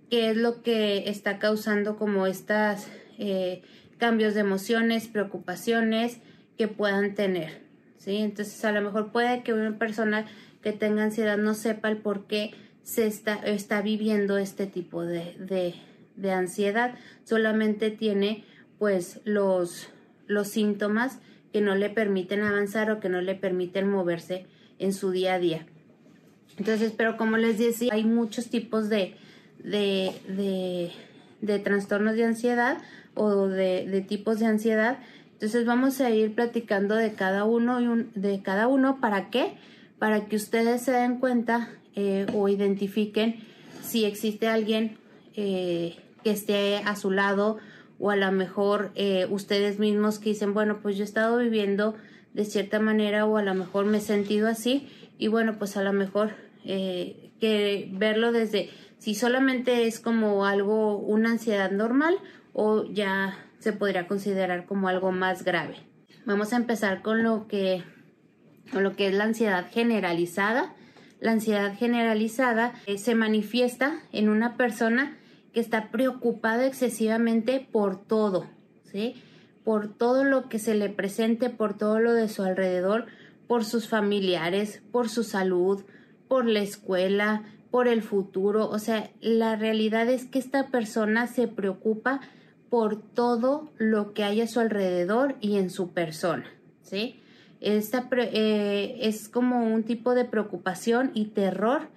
qué 0.10 0.30
es 0.30 0.38
lo 0.38 0.64
que 0.64 1.10
está 1.10 1.40
causando 1.40 1.98
como 1.98 2.26
estos 2.26 2.88
eh, 3.18 3.64
cambios 3.98 4.34
de 4.34 4.40
emociones, 4.40 5.10
preocupaciones 5.10 6.20
que 6.58 6.70
puedan 6.70 7.14
tener. 7.14 7.71
¿Sí? 8.02 8.18
Entonces, 8.18 8.66
a 8.66 8.72
lo 8.72 8.82
mejor 8.82 9.12
puede 9.12 9.44
que 9.44 9.54
una 9.54 9.78
persona 9.78 10.26
que 10.62 10.74
tenga 10.74 11.04
ansiedad 11.04 11.38
no 11.38 11.54
sepa 11.54 11.90
el 11.90 11.98
por 11.98 12.26
qué 12.26 12.52
se 12.84 13.06
está, 13.06 13.36
está 13.36 13.82
viviendo 13.82 14.38
este 14.38 14.66
tipo 14.66 15.04
de, 15.04 15.36
de, 15.40 15.76
de 16.16 16.32
ansiedad, 16.32 16.96
solamente 17.24 17.92
tiene 17.92 18.44
pues 18.80 19.22
los, 19.24 19.90
los 20.26 20.48
síntomas 20.48 21.20
que 21.54 21.62
no 21.62 21.76
le 21.76 21.90
permiten 21.90 22.42
avanzar 22.42 22.90
o 22.90 23.00
que 23.00 23.10
no 23.10 23.22
le 23.22 23.36
permiten 23.36 23.88
moverse 23.88 24.48
en 24.80 24.94
su 24.94 25.12
día 25.12 25.36
a 25.36 25.40
día. 25.40 25.66
Entonces, 26.58 26.94
pero 26.96 27.18
como 27.18 27.38
les 27.38 27.60
decía, 27.60 27.94
hay 27.94 28.04
muchos 28.04 28.50
tipos 28.50 28.90
de, 28.90 29.16
de, 29.64 30.92
de, 31.42 31.60
trastornos 31.60 32.16
de 32.16 32.26
ansiedad 32.26 32.80
o 33.14 33.48
de, 33.48 33.86
de, 33.88 34.02
tipos 34.02 34.40
de 34.40 34.48
ansiedad. 34.48 35.00
Entonces 35.42 35.66
vamos 35.66 36.00
a 36.02 36.12
ir 36.12 36.36
platicando 36.36 36.94
de 36.94 37.14
cada 37.14 37.46
uno 37.46 37.82
y 37.82 37.88
un, 37.88 38.12
de 38.14 38.44
cada 38.44 38.68
uno 38.68 39.00
para 39.02 39.32
qué, 39.32 39.56
para 39.98 40.26
que 40.28 40.36
ustedes 40.36 40.84
se 40.84 40.92
den 40.92 41.18
cuenta 41.18 41.72
eh, 41.96 42.28
o 42.36 42.48
identifiquen 42.48 43.40
si 43.82 44.06
existe 44.06 44.48
alguien 44.48 45.00
eh, 45.36 45.96
que 46.24 46.30
esté 46.30 46.78
a 46.86 46.96
su 46.96 47.10
lado 47.10 47.58
o 47.98 48.12
a 48.12 48.16
lo 48.18 48.32
mejor 48.32 48.92
eh, 48.94 49.26
ustedes 49.32 49.80
mismos 49.80 50.20
que 50.20 50.30
dicen, 50.30 50.54
bueno, 50.54 50.78
pues 50.80 50.96
yo 50.96 51.02
he 51.02 51.06
estado 51.06 51.40
viviendo 51.40 51.96
de 52.36 52.46
cierta 52.46 52.80
manera 52.80 53.26
o 53.26 53.38
a 53.38 53.42
lo 53.42 53.56
mejor 53.56 53.86
me 53.86 53.98
he 53.98 54.02
sentido 54.02 54.48
así 54.48 54.90
y 55.18 55.28
bueno, 55.28 55.58
pues 55.58 55.76
a 55.76 55.82
lo 55.82 55.92
mejor 55.92 56.36
eh, 56.66 57.32
que 57.40 57.90
verlo 57.94 58.32
desde 58.32 58.70
si 59.00 59.16
solamente 59.16 59.88
es 59.88 60.00
como 60.00 60.46
algo, 60.46 61.00
una 61.00 61.32
ansiedad 61.32 61.72
normal 61.72 62.14
o 62.54 62.86
ya 62.86 63.40
se 63.62 63.74
podría 63.74 64.08
considerar 64.08 64.66
como 64.66 64.88
algo 64.88 65.12
más 65.12 65.46
grave. 65.46 65.76
Vamos 66.26 66.52
a 66.52 66.58
empezar 66.58 67.04
con 67.04 67.24
lo 67.24 67.48
que, 67.48 67.84
con 68.72 68.84
lo 68.84 68.96
que 68.96 69.08
es 69.08 69.14
la 69.14 69.26
ansiedad 69.26 69.68
generalizada. 69.72 70.74
La 71.20 71.32
ansiedad 71.32 71.76
generalizada 71.76 72.74
eh, 72.88 72.98
se 72.98 73.14
manifiesta 73.14 74.02
en 74.12 74.30
una 74.30 74.58
persona 74.58 75.16
que 75.54 75.60
está 75.60 75.92
preocupada 75.92 76.66
excesivamente 76.66 77.68
por 77.72 78.04
todo, 78.04 78.48
¿sí? 78.92 79.16
Por 79.64 79.94
todo 79.94 80.24
lo 80.24 80.50
que 80.50 80.58
se 80.58 80.74
le 80.74 80.90
presente, 80.90 81.52
por 81.52 81.78
todo 81.78 82.00
lo 82.00 82.14
de 82.14 82.30
su 82.30 82.42
alrededor, 82.42 83.06
por 83.48 83.64
sus 83.64 83.88
familiares, 83.88 84.82
por 84.92 85.08
su 85.08 85.24
salud, 85.24 85.84
por 86.28 86.48
la 86.48 86.62
escuela, 86.62 87.44
por 87.70 87.88
el 87.88 88.02
futuro. 88.02 88.68
O 88.70 88.80
sea, 88.80 89.12
la 89.22 89.56
realidad 89.56 90.10
es 90.10 90.26
que 90.26 90.40
esta 90.40 90.70
persona 90.70 91.28
se 91.28 91.48
preocupa 91.48 92.22
por 92.72 93.02
todo 93.02 93.70
lo 93.78 94.14
que 94.14 94.24
hay 94.24 94.40
a 94.40 94.48
su 94.48 94.62
alrededor 94.62 95.36
y 95.42 95.58
en 95.58 95.70
su 95.70 95.90
persona, 95.90 96.46
¿sí? 96.84 97.20
Esta 97.60 98.08
eh, 98.14 98.98
es 99.02 99.28
como 99.28 99.66
un 99.66 99.84
tipo 99.84 100.16
de 100.16 100.24
preocupación 100.24 101.12
y 101.14 101.26
terror 101.26 101.90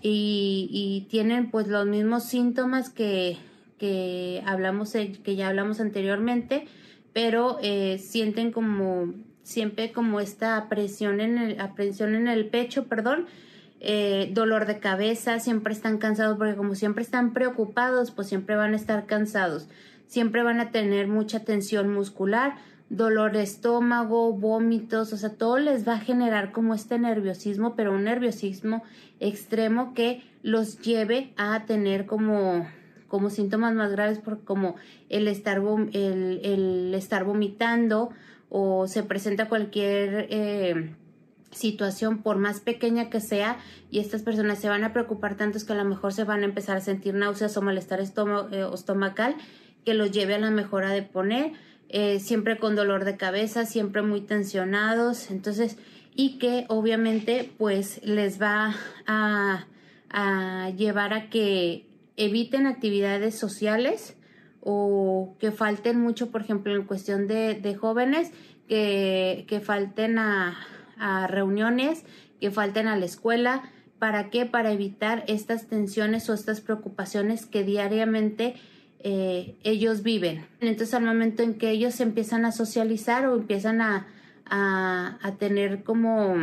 y, 0.00 1.08
tienen 1.10 1.50
pues 1.50 1.66
los 1.66 1.86
mismos 1.86 2.24
síntomas 2.24 2.88
que, 2.88 3.36
que 3.78 4.42
hablamos 4.46 4.92
que 4.92 5.36
ya 5.36 5.48
hablamos 5.48 5.80
anteriormente 5.80 6.66
pero 7.12 7.58
eh, 7.62 7.98
sienten 7.98 8.52
como 8.52 9.12
siempre 9.42 9.92
como 9.92 10.20
esta 10.20 10.68
presión 10.68 11.20
en 11.20 11.38
el 11.38 11.56
presión 11.76 12.14
en 12.14 12.26
el 12.26 12.46
pecho 12.46 12.84
perdón 12.84 13.26
eh, 13.80 14.30
dolor 14.32 14.66
de 14.66 14.78
cabeza 14.78 15.40
siempre 15.40 15.72
están 15.72 15.98
cansados 15.98 16.38
porque 16.38 16.56
como 16.56 16.74
siempre 16.74 17.02
están 17.02 17.32
preocupados 17.32 18.10
pues 18.12 18.28
siempre 18.28 18.56
van 18.56 18.72
a 18.72 18.76
estar 18.76 19.06
cansados 19.06 19.68
siempre 20.12 20.42
van 20.42 20.60
a 20.60 20.70
tener 20.70 21.08
mucha 21.08 21.40
tensión 21.40 21.90
muscular 21.90 22.56
dolor 22.90 23.34
estómago, 23.36 24.34
vómitos, 24.34 25.14
o 25.14 25.16
sea, 25.16 25.30
todo 25.30 25.58
les 25.58 25.88
va 25.88 25.94
a 25.94 25.98
generar 25.98 26.52
como 26.52 26.74
este 26.74 26.98
nerviosismo, 26.98 27.74
pero 27.74 27.94
un 27.94 28.04
nerviosismo 28.04 28.82
extremo 29.20 29.94
que 29.94 30.22
los 30.42 30.78
lleve 30.80 31.32
a 31.38 31.64
tener 31.64 32.04
como, 32.04 32.68
como 33.08 33.30
síntomas 33.30 33.74
más 33.74 33.92
graves 33.92 34.18
por 34.18 34.44
como 34.44 34.76
el 35.08 35.26
estar, 35.26 35.62
el, 35.92 36.40
el 36.44 36.94
estar 36.94 37.24
vomitando 37.24 38.10
o 38.50 38.86
se 38.86 39.02
presenta 39.02 39.48
cualquier 39.48 40.26
eh, 40.28 40.94
situación 41.50 42.18
por 42.18 42.36
más 42.36 42.60
pequeña 42.60 43.08
que 43.08 43.20
sea 43.20 43.56
y 43.90 44.00
estas 44.00 44.20
personas 44.20 44.58
se 44.58 44.68
van 44.68 44.84
a 44.84 44.92
preocupar 44.92 45.38
tanto 45.38 45.56
es 45.56 45.64
que 45.64 45.72
a 45.72 45.76
lo 45.76 45.86
mejor 45.86 46.12
se 46.12 46.24
van 46.24 46.42
a 46.42 46.44
empezar 46.44 46.76
a 46.76 46.80
sentir 46.80 47.14
náuseas 47.14 47.56
o 47.56 47.62
malestar 47.62 48.00
eh, 48.00 48.66
estomacal 48.74 49.36
que 49.84 49.94
los 49.94 50.10
lleve 50.10 50.34
a 50.34 50.38
la 50.38 50.50
mejora 50.50 50.90
de 50.90 51.02
poner 51.02 51.52
eh, 51.88 52.20
siempre 52.20 52.58
con 52.58 52.74
dolor 52.76 53.04
de 53.04 53.16
cabeza, 53.16 53.66
siempre 53.66 54.02
muy 54.02 54.22
tensionados, 54.22 55.30
entonces, 55.30 55.76
y 56.14 56.38
que 56.38 56.64
obviamente 56.68 57.52
pues 57.58 58.00
les 58.04 58.40
va 58.40 58.74
a, 59.06 59.66
llevar 60.76 61.14
a 61.14 61.30
que 61.30 61.86
eviten 62.16 62.66
actividades 62.66 63.38
sociales 63.38 64.16
o 64.60 65.36
que 65.38 65.52
falten 65.52 65.98
mucho, 65.98 66.30
por 66.30 66.42
ejemplo, 66.42 66.74
en 66.74 66.84
cuestión 66.84 67.26
de, 67.26 67.76
jóvenes, 67.78 68.30
que, 68.68 69.44
que 69.48 69.60
falten 69.60 70.18
a 70.18 70.56
reuniones, 71.28 72.04
que 72.40 72.50
falten 72.50 72.88
a 72.88 72.96
la 72.96 73.06
escuela, 73.06 73.70
¿Para 74.02 74.30
qué? 74.30 74.46
Para 74.46 74.72
evitar 74.72 75.22
estas 75.28 75.68
tensiones 75.68 76.28
o 76.28 76.34
estas 76.34 76.60
preocupaciones 76.60 77.46
que 77.46 77.62
diariamente 77.62 78.56
eh, 79.04 79.56
ellos 79.64 80.02
viven. 80.02 80.46
Entonces 80.60 80.94
al 80.94 81.04
momento 81.04 81.42
en 81.42 81.54
que 81.54 81.70
ellos 81.70 82.00
empiezan 82.00 82.44
a 82.44 82.52
socializar 82.52 83.26
o 83.26 83.36
empiezan 83.36 83.80
a, 83.80 84.06
a, 84.44 85.34
tener 85.38 85.82
como, 85.82 86.36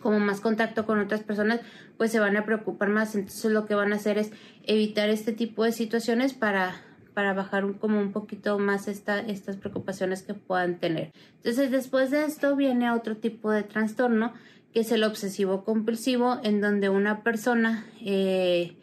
como 0.00 0.18
más 0.18 0.40
contacto 0.40 0.86
con 0.86 0.98
otras 0.98 1.22
personas, 1.22 1.60
pues 1.96 2.10
se 2.10 2.20
van 2.20 2.36
a 2.36 2.44
preocupar 2.44 2.88
más. 2.88 3.14
Entonces 3.14 3.50
lo 3.52 3.66
que 3.66 3.74
van 3.74 3.92
a 3.92 3.96
hacer 3.96 4.18
es 4.18 4.32
evitar 4.64 5.08
este 5.08 5.32
tipo 5.32 5.64
de 5.64 5.72
situaciones 5.72 6.34
para, 6.34 6.74
para 7.14 7.32
bajar 7.32 7.64
como 7.78 8.00
un 8.00 8.12
poquito 8.12 8.58
más 8.58 8.88
esta, 8.88 9.20
estas 9.20 9.56
preocupaciones 9.56 10.22
que 10.22 10.34
puedan 10.34 10.78
tener. 10.78 11.12
Entonces 11.36 11.70
después 11.70 12.10
de 12.10 12.24
esto 12.24 12.54
viene 12.56 12.90
otro 12.90 13.16
tipo 13.16 13.50
de 13.50 13.62
trastorno 13.62 14.34
que 14.72 14.80
es 14.80 14.92
el 14.92 15.04
obsesivo 15.04 15.64
compulsivo, 15.64 16.38
en 16.44 16.60
donde 16.60 16.88
una 16.88 17.22
persona 17.22 17.84
eh, 18.02 18.76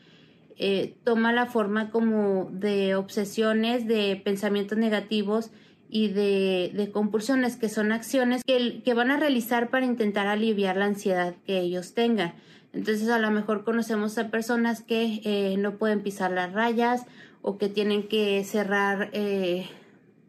eh, 0.57 0.95
toma 1.03 1.31
la 1.31 1.45
forma 1.45 1.89
como 1.91 2.49
de 2.51 2.95
obsesiones, 2.95 3.87
de 3.87 4.21
pensamientos 4.23 4.77
negativos 4.77 5.51
y 5.89 6.09
de, 6.09 6.89
compulsiones, 6.93 7.55
que 7.55 7.69
son 7.69 7.91
acciones 7.91 8.43
que, 8.45 8.81
que, 8.83 8.93
van 8.93 9.11
a 9.11 9.17
realizar 9.17 9.69
para 9.69 9.85
intentar 9.85 10.27
aliviar 10.27 10.77
la 10.77 10.85
ansiedad 10.85 11.35
que 11.45 11.59
ellos 11.59 11.93
tengan. 11.93 12.33
Entonces 12.73 13.09
a 13.09 13.19
lo 13.19 13.31
mejor 13.31 13.63
conocemos 13.63 14.17
a 14.17 14.29
personas 14.29 14.81
que 14.81 15.21
eh, 15.23 15.55
no 15.57 15.77
pueden 15.77 16.01
pisar 16.01 16.31
las 16.31 16.51
rayas 16.53 17.05
o 17.41 17.57
que 17.57 17.69
tienen 17.69 18.07
que 18.07 18.43
cerrar 18.43 19.11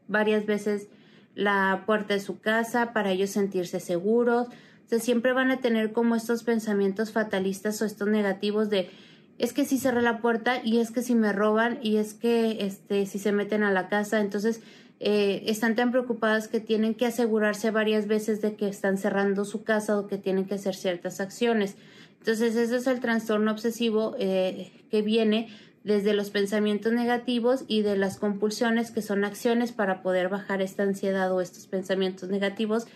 varias 0.06 0.46
veces 0.46 0.88
la 1.34 1.82
puerta 1.86 2.14
de 2.14 2.20
su 2.20 2.38
casa 2.40 2.92
para 2.92 3.10
ellos 3.10 3.30
sentirse 3.30 3.80
seguros 3.80 4.48
sea, 4.88 4.98
siempre 4.98 5.32
van 5.32 5.50
a 5.50 5.60
tener 5.60 5.92
como 5.92 6.16
estos 6.16 6.42
pensamientos 6.42 7.12
fatalistas 7.12 7.80
o 7.82 7.84
estos 7.84 8.08
negativos 8.08 8.70
de 8.70 8.90
es 9.38 9.52
que 9.52 9.64
si 9.64 9.78
cerré 9.78 10.02
la 10.02 10.18
puerta 10.18 10.60
y 10.64 10.78
es 10.78 10.90
que 10.90 11.02
si 11.02 11.14
me 11.14 11.32
roban 11.32 11.78
y 11.82 11.96
es 11.96 12.14
que 12.14 12.64
este 12.64 13.06
si 13.06 13.18
se 13.18 13.32
meten 13.32 13.62
a 13.62 13.72
la 13.72 13.88
casa, 13.88 14.20
entonces 14.20 14.60
eh, 15.00 15.44
están 15.46 15.76
tan 15.76 15.92
preocupadas 15.92 16.48
que 16.48 16.60
tienen 16.60 16.94
que 16.94 17.06
asegurarse 17.06 17.70
varias 17.70 18.08
veces 18.08 18.40
de 18.40 18.56
que 18.56 18.68
están 18.68 18.98
cerrando 18.98 19.44
su 19.44 19.62
casa 19.62 19.98
o 19.98 20.08
que 20.08 20.18
tienen 20.18 20.44
que 20.44 20.54
hacer 20.54 20.74
ciertas 20.74 21.20
acciones. 21.20 21.76
Entonces 22.18 22.56
ese 22.56 22.76
es 22.76 22.86
el 22.86 23.00
trastorno 23.00 23.52
obsesivo 23.52 24.16
eh, 24.18 24.72
que 24.90 25.02
viene 25.02 25.48
desde 25.84 26.14
los 26.14 26.30
pensamientos 26.30 26.92
negativos 26.92 27.64
y 27.68 27.82
de 27.82 27.96
las 27.96 28.18
compulsiones 28.18 28.90
que 28.90 29.02
son 29.02 29.24
acciones 29.24 29.72
para 29.72 30.02
poder 30.02 30.28
bajar 30.28 30.60
esta 30.60 30.82
ansiedad 30.82 31.32
o 31.32 31.40
estos 31.40 31.66
pensamientos 31.66 32.28
negativos 32.28 32.86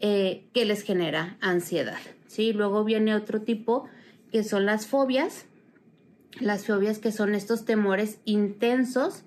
eh, 0.00 0.44
que 0.52 0.64
les 0.64 0.82
genera 0.82 1.36
ansiedad. 1.40 1.98
¿sí? 2.26 2.52
Luego 2.52 2.84
viene 2.84 3.14
otro 3.14 3.40
tipo 3.40 3.88
que 4.32 4.42
son 4.42 4.66
las 4.66 4.86
fobias. 4.86 5.46
Las 6.40 6.66
fobias 6.66 6.98
que 6.98 7.12
son 7.12 7.34
estos 7.34 7.64
temores 7.64 8.18
intensos, 8.24 9.24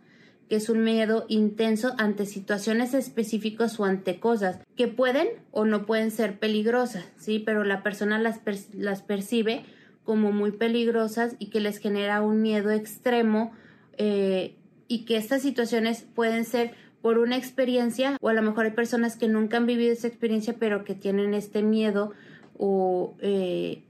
que 0.48 0.56
es 0.56 0.70
un 0.70 0.84
miedo 0.84 1.26
intenso 1.28 1.94
ante 1.98 2.26
situaciones 2.26 2.94
específicas 2.94 3.80
o 3.80 3.86
ante 3.86 4.20
cosas 4.20 4.60
que 4.76 4.88
pueden 4.88 5.28
o 5.52 5.66
no 5.66 5.86
pueden 5.86 6.12
ser 6.12 6.40
peligrosas, 6.40 7.06
¿sí? 7.18 7.40
Pero 7.40 7.64
la 7.64 7.84
persona 7.84 8.20
las, 8.20 8.40
las 8.74 9.02
percibe 9.02 9.64
como 10.04 10.32
muy 10.32 10.52
peligrosas 10.52 11.36
y 11.38 11.52
que 11.52 11.60
les 11.60 11.78
genera 11.78 12.22
un 12.22 12.42
miedo 12.42 12.72
extremo 12.72 13.52
eh, 13.98 14.56
y 14.88 15.06
que 15.06 15.18
estas 15.18 15.44
situaciones 15.44 16.06
pueden 16.16 16.46
ser 16.46 16.74
por 17.02 17.20
una 17.20 17.38
experiencia 17.38 18.18
o 18.20 18.30
a 18.30 18.34
lo 18.34 18.42
mejor 18.42 18.66
hay 18.66 18.72
personas 18.72 19.16
que 19.16 19.28
nunca 19.28 19.58
han 19.58 19.68
vivido 19.68 19.94
esa 19.94 20.08
experiencia 20.08 20.56
pero 20.60 20.84
que 20.84 20.96
tienen 20.96 21.34
este 21.34 21.62
miedo 21.62 22.12
o 22.58 23.16
eh, 23.20 23.84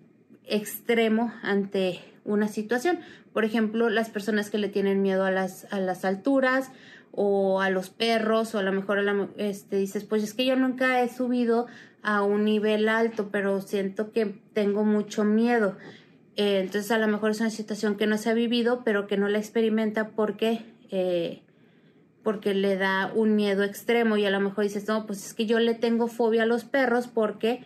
extremo 0.43 1.31
ante 1.41 2.01
una 2.25 2.47
situación. 2.47 2.99
Por 3.33 3.45
ejemplo, 3.45 3.89
las 3.89 4.09
personas 4.09 4.49
que 4.49 4.57
le 4.57 4.69
tienen 4.69 5.01
miedo 5.01 5.25
a 5.25 5.31
las, 5.31 5.71
a 5.71 5.79
las 5.79 6.05
alturas 6.05 6.71
o 7.11 7.61
a 7.61 7.69
los 7.69 7.89
perros 7.89 8.53
o 8.55 8.59
a 8.59 8.63
lo 8.63 8.71
mejor 8.71 8.99
este, 9.37 9.77
dices, 9.77 10.03
pues 10.03 10.23
es 10.23 10.33
que 10.33 10.45
yo 10.45 10.55
nunca 10.55 11.01
he 11.01 11.09
subido 11.09 11.67
a 12.01 12.23
un 12.23 12.45
nivel 12.45 12.87
alto, 12.87 13.29
pero 13.31 13.61
siento 13.61 14.11
que 14.11 14.39
tengo 14.53 14.83
mucho 14.83 15.23
miedo. 15.23 15.75
Eh, 16.35 16.59
entonces 16.59 16.91
a 16.91 16.97
lo 16.97 17.07
mejor 17.07 17.31
es 17.31 17.41
una 17.41 17.49
situación 17.49 17.95
que 17.95 18.07
no 18.07 18.17
se 18.17 18.29
ha 18.29 18.33
vivido, 18.33 18.83
pero 18.85 19.07
que 19.07 19.17
no 19.17 19.27
la 19.27 19.39
experimenta 19.39 20.09
porque 20.09 20.63
eh, 20.91 21.41
porque 22.23 22.53
le 22.53 22.75
da 22.75 23.11
un 23.15 23.35
miedo 23.35 23.63
extremo 23.63 24.17
y 24.17 24.25
a 24.25 24.29
lo 24.29 24.39
mejor 24.39 24.63
dices, 24.63 24.87
no, 24.87 25.05
pues 25.05 25.25
es 25.25 25.33
que 25.33 25.45
yo 25.45 25.59
le 25.59 25.73
tengo 25.73 26.07
fobia 26.07 26.43
a 26.43 26.45
los 26.45 26.63
perros 26.63 27.07
porque 27.07 27.63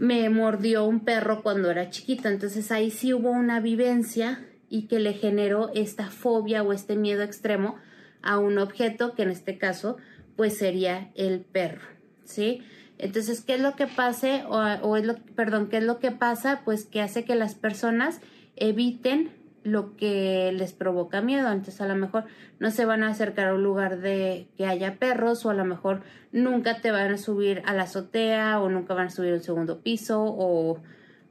me 0.00 0.30
mordió 0.30 0.86
un 0.86 1.00
perro 1.00 1.42
cuando 1.42 1.70
era 1.70 1.90
chiquita. 1.90 2.30
Entonces 2.30 2.72
ahí 2.72 2.90
sí 2.90 3.12
hubo 3.12 3.30
una 3.30 3.60
vivencia 3.60 4.42
y 4.70 4.86
que 4.86 4.98
le 4.98 5.12
generó 5.12 5.70
esta 5.74 6.06
fobia 6.06 6.62
o 6.62 6.72
este 6.72 6.96
miedo 6.96 7.22
extremo 7.22 7.76
a 8.22 8.38
un 8.38 8.58
objeto 8.58 9.14
que 9.14 9.24
en 9.24 9.30
este 9.30 9.58
caso 9.58 9.98
pues 10.36 10.56
sería 10.56 11.10
el 11.16 11.40
perro, 11.40 11.86
¿sí? 12.24 12.62
Entonces, 12.96 13.42
¿qué 13.42 13.54
es 13.54 13.60
lo 13.60 13.76
que 13.76 13.86
pase 13.86 14.42
o, 14.48 14.56
o 14.56 14.96
es 14.96 15.04
lo, 15.04 15.16
perdón, 15.36 15.68
qué 15.68 15.76
es 15.78 15.84
lo 15.84 15.98
que 15.98 16.12
pasa? 16.12 16.62
Pues 16.64 16.86
que 16.86 17.02
hace 17.02 17.24
que 17.24 17.34
las 17.34 17.54
personas 17.54 18.22
eviten 18.56 19.30
lo 19.62 19.96
que 19.96 20.52
les 20.52 20.72
provoca 20.72 21.20
miedo. 21.20 21.50
Entonces 21.50 21.80
a 21.80 21.86
lo 21.86 21.96
mejor 21.96 22.24
no 22.58 22.70
se 22.70 22.84
van 22.84 23.02
a 23.02 23.08
acercar 23.08 23.48
a 23.48 23.54
un 23.54 23.62
lugar 23.62 24.00
de 24.00 24.46
que 24.56 24.66
haya 24.66 24.96
perros 24.96 25.44
o 25.44 25.50
a 25.50 25.54
lo 25.54 25.64
mejor 25.64 26.02
nunca 26.32 26.80
te 26.80 26.90
van 26.90 27.12
a 27.12 27.18
subir 27.18 27.62
a 27.66 27.74
la 27.74 27.84
azotea 27.84 28.60
o 28.60 28.68
nunca 28.68 28.94
van 28.94 29.08
a 29.08 29.10
subir 29.10 29.32
al 29.32 29.42
segundo 29.42 29.80
piso 29.80 30.22
o, 30.22 30.80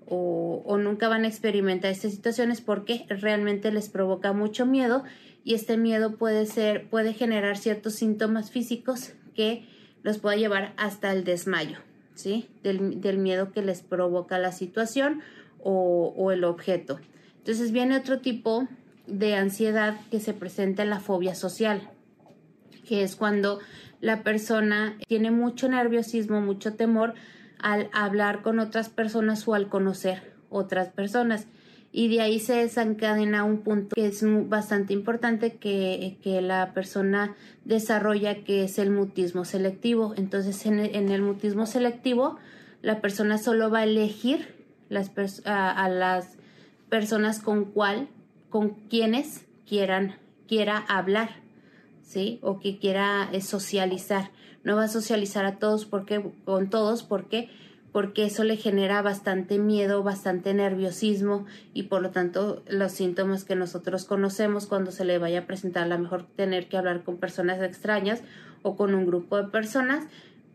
o, 0.08 0.78
nunca 0.78 1.08
van 1.08 1.24
a 1.24 1.28
experimentar 1.28 1.92
estas 1.92 2.12
situaciones 2.12 2.62
porque 2.62 3.06
realmente 3.10 3.72
les 3.72 3.89
provoca 3.89 4.34
mucho 4.34 4.65
miedo 4.65 5.04
y 5.44 5.54
este 5.54 5.78
miedo 5.78 6.15
puede 6.15 6.46
ser, 6.46 6.88
puede 6.89 7.13
generar 7.13 7.58
ciertos 7.58 7.94
síntomas 7.94 8.52
físicos 8.52 9.13
que 9.36 9.68
los 10.04 10.18
pueda 10.18 10.36
llevar 10.36 10.74
hasta 10.78 11.12
el 11.12 11.24
desmayo, 11.24 11.78
¿sí? 12.15 12.48
Del, 12.63 13.02
del 13.02 13.18
miedo 13.18 13.52
que 13.52 13.62
les 13.62 13.82
provoca 13.82 14.38
la 14.38 14.52
situación 14.52 15.22
o, 15.62 16.13
o 16.18 16.32
el 16.32 16.44
objeto. 16.44 17.00
Entonces 17.39 17.71
viene 17.71 17.97
otro 17.97 18.19
tipo 18.19 18.67
de 19.08 19.36
ansiedad 19.36 19.99
que 20.12 20.19
se 20.19 20.34
presenta 20.34 20.84
en 20.84 20.89
la 20.89 20.99
fobia 20.99 21.36
social, 21.36 21.89
que 22.88 23.04
es 23.04 23.15
cuando 23.15 23.60
la 24.02 24.23
persona 24.23 24.97
tiene 25.08 25.32
mucho 25.32 25.67
nerviosismo, 25.67 26.41
mucho 26.41 26.75
temor 26.75 27.13
al 27.60 27.89
hablar 27.91 28.41
con 28.41 28.60
otras 28.60 28.89
personas 28.89 29.47
o 29.47 29.54
al 29.54 29.67
conocer 29.67 30.34
otras 30.49 30.89
personas. 30.89 31.47
Y 31.91 32.08
de 32.08 32.21
ahí 32.21 32.39
se 32.39 32.54
desencadena 32.54 33.43
un 33.43 33.62
punto 33.62 33.95
que 33.95 34.06
es 34.06 34.23
bastante 34.47 34.93
importante 34.93 35.56
que, 35.56 36.17
que 36.21 36.39
la 36.41 36.71
persona 36.73 37.36
desarrolla, 37.65 38.43
que 38.43 38.63
es 38.63 38.78
el 38.78 38.91
mutismo 38.91 39.43
selectivo. 39.43 40.13
Entonces, 40.15 40.67
en 40.67 40.80
el, 40.80 41.21
mutismo 41.23 41.65
selectivo, 41.65 42.38
la 42.84 43.02
persona 43.02 43.39
solo 43.39 43.71
va 43.71 43.80
a 43.80 43.84
elegir 43.86 44.54
las 44.88 45.12
a, 45.45 45.71
a 45.71 45.89
las 45.89 46.38
personas 46.89 47.39
con 47.39 47.65
cual, 47.65 48.10
con 48.49 48.69
quienes 48.89 49.45
quieran, 49.67 50.15
quiera 50.47 50.78
hablar, 50.78 51.30
¿sí? 52.02 52.39
O 52.41 52.60
que 52.60 52.80
quiera 52.80 53.30
eh, 53.32 53.41
socializar. 53.41 54.32
No 54.63 54.75
va 54.75 54.86
a 54.86 54.88
socializar 54.88 55.45
a 55.45 55.58
todos 55.58 55.86
porque, 55.86 56.32
con 56.43 56.69
todos 56.69 57.04
porque, 57.04 57.49
porque 57.91 58.25
eso 58.25 58.43
le 58.43 58.58
genera 58.58 59.02
bastante 59.02 59.58
miedo, 59.58 60.04
bastante 60.04 60.54
nerviosismo 60.54 61.45
y 61.73 61.84
por 61.84 62.02
lo 62.02 62.12
tanto 62.12 62.63
los 62.67 62.91
síntomas 62.91 63.45
que 63.45 63.56
nosotros 63.56 64.06
conocemos 64.06 64.67
cuando 64.67 64.91
se 64.91 65.06
le 65.06 65.17
vaya 65.17 65.39
a 65.39 65.45
presentar, 65.45 65.84
a 65.84 65.88
lo 65.88 65.99
mejor 65.99 66.25
tener 66.36 66.67
que 66.67 66.78
hablar 66.78 67.04
con 67.04 67.17
personas 67.17 67.62
extrañas 67.62 68.21
o 68.62 68.75
con 68.75 68.93
un 68.93 69.06
grupo 69.06 69.38
de 69.38 69.45
personas, 69.45 70.06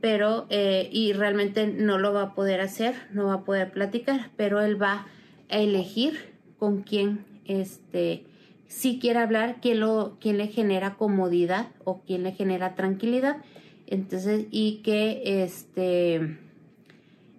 pero 0.00 0.46
eh, 0.50 0.88
y 0.92 1.12
realmente 1.12 1.66
no 1.66 1.98
lo 1.98 2.12
va 2.12 2.22
a 2.22 2.34
poder 2.34 2.60
hacer, 2.60 2.94
no 3.10 3.26
va 3.26 3.34
a 3.34 3.44
poder 3.44 3.72
platicar, 3.72 4.30
pero 4.36 4.60
él 4.60 4.80
va 4.80 5.06
elegir 5.48 6.34
con 6.58 6.82
quién 6.82 7.24
este 7.44 8.24
si 8.66 8.98
quiere 8.98 9.20
hablar, 9.20 9.56
quién 9.60 9.80
lo 9.80 10.16
quién 10.20 10.38
le 10.38 10.48
genera 10.48 10.96
comodidad 10.96 11.68
o 11.84 12.00
quién 12.06 12.22
le 12.22 12.32
genera 12.32 12.74
tranquilidad. 12.74 13.36
Entonces, 13.86 14.46
y 14.50 14.82
que 14.82 15.44
este 15.44 16.38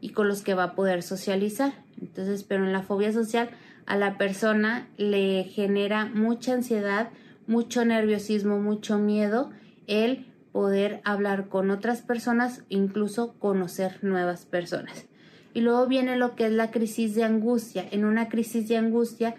y 0.01 0.09
con 0.09 0.27
los 0.27 0.41
que 0.43 0.53
va 0.53 0.63
a 0.63 0.75
poder 0.75 1.01
socializar. 1.01 1.73
Entonces, 1.99 2.43
pero 2.43 2.65
en 2.65 2.73
la 2.73 2.83
fobia 2.83 3.11
social 3.11 3.49
a 3.85 3.97
la 3.97 4.17
persona 4.17 4.87
le 4.97 5.43
genera 5.45 6.05
mucha 6.05 6.53
ansiedad, 6.53 7.09
mucho 7.47 7.85
nerviosismo, 7.85 8.59
mucho 8.59 8.97
miedo 8.97 9.51
el 9.87 10.25
poder 10.51 11.01
hablar 11.03 11.49
con 11.49 11.69
otras 11.69 12.01
personas, 12.01 12.63
incluso 12.69 13.33
conocer 13.39 14.03
nuevas 14.03 14.45
personas. 14.45 15.05
Y 15.55 15.61
luego 15.61 15.87
viene 15.87 16.17
lo 16.17 16.35
que 16.35 16.47
es 16.47 16.51
la 16.51 16.69
crisis 16.69 17.15
de 17.15 17.23
angustia. 17.23 17.87
En 17.89 18.03
una 18.03 18.27
crisis 18.27 18.67
de 18.67 18.75
angustia 18.75 19.35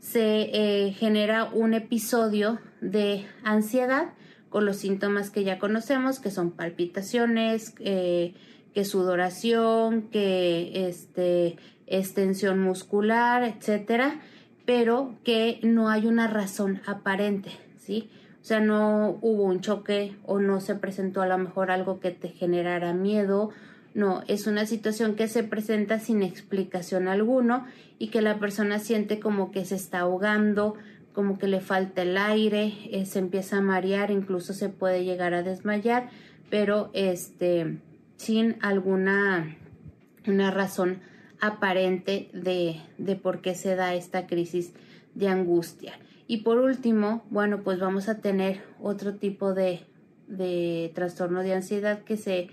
se 0.00 0.48
eh, 0.54 0.92
genera 0.92 1.44
un 1.44 1.74
episodio 1.74 2.58
de 2.80 3.26
ansiedad 3.44 4.14
con 4.48 4.64
los 4.64 4.78
síntomas 4.78 5.28
que 5.28 5.44
ya 5.44 5.58
conocemos, 5.58 6.20
que 6.20 6.30
son 6.30 6.52
palpitaciones, 6.52 7.74
eh, 7.80 8.32
que 8.72 8.86
sudoración, 8.86 10.08
que 10.08 10.88
este, 10.88 11.56
extensión 11.86 12.60
muscular, 12.60 13.42
etcétera, 13.42 14.22
pero 14.64 15.16
que 15.22 15.60
no 15.62 15.90
hay 15.90 16.06
una 16.06 16.28
razón 16.28 16.80
aparente, 16.86 17.50
¿sí? 17.76 18.08
O 18.40 18.44
sea, 18.48 18.60
no 18.60 19.18
hubo 19.20 19.42
un 19.42 19.60
choque 19.60 20.16
o 20.24 20.38
no 20.38 20.62
se 20.62 20.76
presentó 20.76 21.20
a 21.20 21.26
lo 21.26 21.36
mejor 21.36 21.70
algo 21.70 22.00
que 22.00 22.10
te 22.10 22.30
generara 22.30 22.94
miedo 22.94 23.50
no, 23.98 24.22
es 24.28 24.46
una 24.46 24.64
situación 24.64 25.16
que 25.16 25.26
se 25.26 25.42
presenta 25.42 25.98
sin 25.98 26.22
explicación 26.22 27.08
alguno 27.08 27.66
y 27.98 28.10
que 28.10 28.22
la 28.22 28.38
persona 28.38 28.78
siente 28.78 29.18
como 29.18 29.50
que 29.50 29.64
se 29.64 29.74
está 29.74 29.98
ahogando, 29.98 30.74
como 31.12 31.36
que 31.36 31.48
le 31.48 31.60
falta 31.60 32.02
el 32.02 32.16
aire, 32.16 32.74
eh, 32.92 33.06
se 33.06 33.18
empieza 33.18 33.56
a 33.56 33.60
marear, 33.60 34.12
incluso 34.12 34.52
se 34.52 34.68
puede 34.68 35.04
llegar 35.04 35.34
a 35.34 35.42
desmayar, 35.42 36.10
pero 36.48 36.90
este 36.92 37.80
sin 38.16 38.54
alguna 38.60 39.56
una 40.28 40.52
razón 40.52 41.00
aparente 41.40 42.30
de, 42.32 42.80
de 42.98 43.16
por 43.16 43.40
qué 43.40 43.56
se 43.56 43.74
da 43.74 43.96
esta 43.96 44.28
crisis 44.28 44.74
de 45.16 45.26
angustia. 45.26 45.98
Y 46.28 46.42
por 46.42 46.58
último, 46.58 47.24
bueno, 47.30 47.64
pues 47.64 47.80
vamos 47.80 48.08
a 48.08 48.20
tener 48.20 48.60
otro 48.80 49.16
tipo 49.16 49.54
de, 49.54 49.80
de 50.28 50.92
trastorno 50.94 51.42
de 51.42 51.54
ansiedad 51.54 52.04
que, 52.04 52.16
se, 52.16 52.50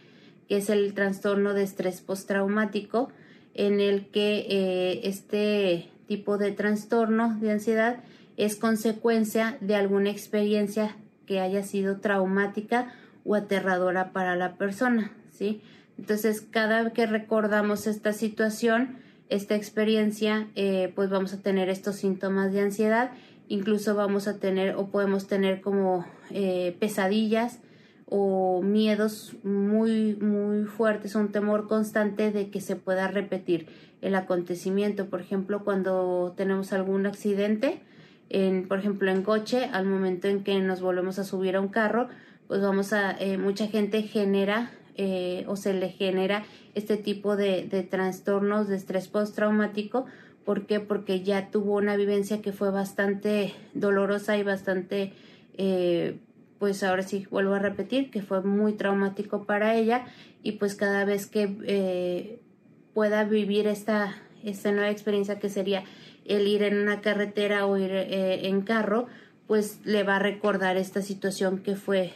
que 0.47 0.57
es 0.57 0.69
el 0.69 0.93
trastorno 0.93 1.53
de 1.53 1.63
estrés 1.63 2.01
postraumático, 2.01 3.09
en 3.53 3.79
el 3.79 4.07
que 4.07 4.45
eh, 4.49 5.01
este 5.03 5.89
tipo 6.07 6.37
de 6.37 6.51
trastorno 6.51 7.37
de 7.39 7.51
ansiedad 7.51 8.03
es 8.37 8.55
consecuencia 8.55 9.57
de 9.61 9.75
alguna 9.75 10.09
experiencia 10.09 10.97
que 11.25 11.39
haya 11.39 11.63
sido 11.63 11.97
traumática 11.97 12.93
o 13.23 13.35
aterradora 13.35 14.11
para 14.11 14.35
la 14.35 14.55
persona, 14.55 15.11
¿sí? 15.31 15.61
Entonces, 15.97 16.41
cada 16.41 16.83
vez 16.83 16.93
que 16.93 17.05
recordamos 17.05 17.87
esta 17.87 18.13
situación, 18.13 18.97
esta 19.29 19.55
experiencia, 19.55 20.47
eh, 20.55 20.91
pues 20.93 21.09
vamos 21.09 21.33
a 21.33 21.41
tener 21.41 21.69
estos 21.69 21.95
síntomas 21.95 22.51
de 22.51 22.61
ansiedad, 22.61 23.11
incluso 23.47 23.95
vamos 23.95 24.27
a 24.27 24.37
tener 24.37 24.75
o 24.75 24.87
podemos 24.87 25.27
tener 25.27 25.61
como 25.61 26.05
eh, 26.31 26.75
pesadillas 26.79 27.59
o 28.07 28.61
miedos 28.61 29.35
muy, 29.43 30.15
muy 30.15 30.65
fuertes, 30.65 31.15
un 31.15 31.31
temor 31.31 31.67
constante 31.67 32.31
de 32.31 32.49
que 32.49 32.61
se 32.61 32.75
pueda 32.75 33.07
repetir 33.07 33.67
el 34.01 34.15
acontecimiento. 34.15 35.07
Por 35.07 35.21
ejemplo, 35.21 35.63
cuando 35.63 36.33
tenemos 36.37 36.71
algún 36.73 37.05
accidente, 37.05 37.81
en, 38.29 38.67
por 38.67 38.79
ejemplo, 38.79 39.09
en 39.11 39.23
coche, 39.23 39.69
al 39.71 39.85
momento 39.85 40.27
en 40.27 40.43
que 40.43 40.59
nos 40.59 40.81
volvemos 40.81 41.19
a 41.19 41.23
subir 41.23 41.55
a 41.55 41.61
un 41.61 41.69
carro, 41.69 42.07
pues 42.47 42.61
vamos 42.61 42.93
a, 42.93 43.11
eh, 43.19 43.37
mucha 43.37 43.67
gente 43.67 44.03
genera 44.03 44.71
eh, 44.97 45.43
o 45.47 45.55
se 45.55 45.73
le 45.73 45.89
genera 45.89 46.45
este 46.73 46.95
tipo 46.95 47.35
de, 47.35 47.67
de 47.67 47.83
trastornos 47.83 48.67
de 48.67 48.77
estrés 48.77 49.07
postraumático. 49.07 50.05
¿Por 50.45 50.67
qué? 50.67 50.79
Porque 50.79 51.21
ya 51.21 51.49
tuvo 51.49 51.75
una 51.75 51.95
vivencia 51.95 52.41
que 52.41 52.53
fue 52.53 52.71
bastante 52.71 53.53
dolorosa 53.73 54.37
y 54.37 54.43
bastante, 54.43 55.13
eh, 55.57 56.19
pues 56.59 56.83
ahora 56.83 57.03
sí, 57.03 57.27
vuelvo 57.29 57.53
a 57.53 57.59
repetir, 57.59 58.11
que 58.11 58.21
fue 58.21 58.41
muy 58.41 58.73
traumático 58.73 59.45
para 59.45 59.75
ella 59.75 60.05
y 60.41 60.53
pues 60.53 60.75
cada 60.75 61.05
vez 61.05 61.25
que 61.25 61.57
eh, 61.65 62.39
pueda 62.93 63.23
vivir 63.23 63.67
esta, 63.67 64.15
esta 64.43 64.71
nueva 64.71 64.89
experiencia 64.89 65.39
que 65.39 65.49
sería 65.49 65.83
el 66.25 66.47
ir 66.47 66.63
en 66.63 66.77
una 66.77 67.01
carretera 67.01 67.65
o 67.65 67.77
ir 67.77 67.91
en 67.91 68.61
carro, 68.61 69.07
pues 69.47 69.79
le 69.83 70.03
va 70.03 70.15
a 70.15 70.19
recordar 70.19 70.77
esta 70.77 71.01
situación 71.01 71.59
que 71.59 71.75
fue, 71.75 72.13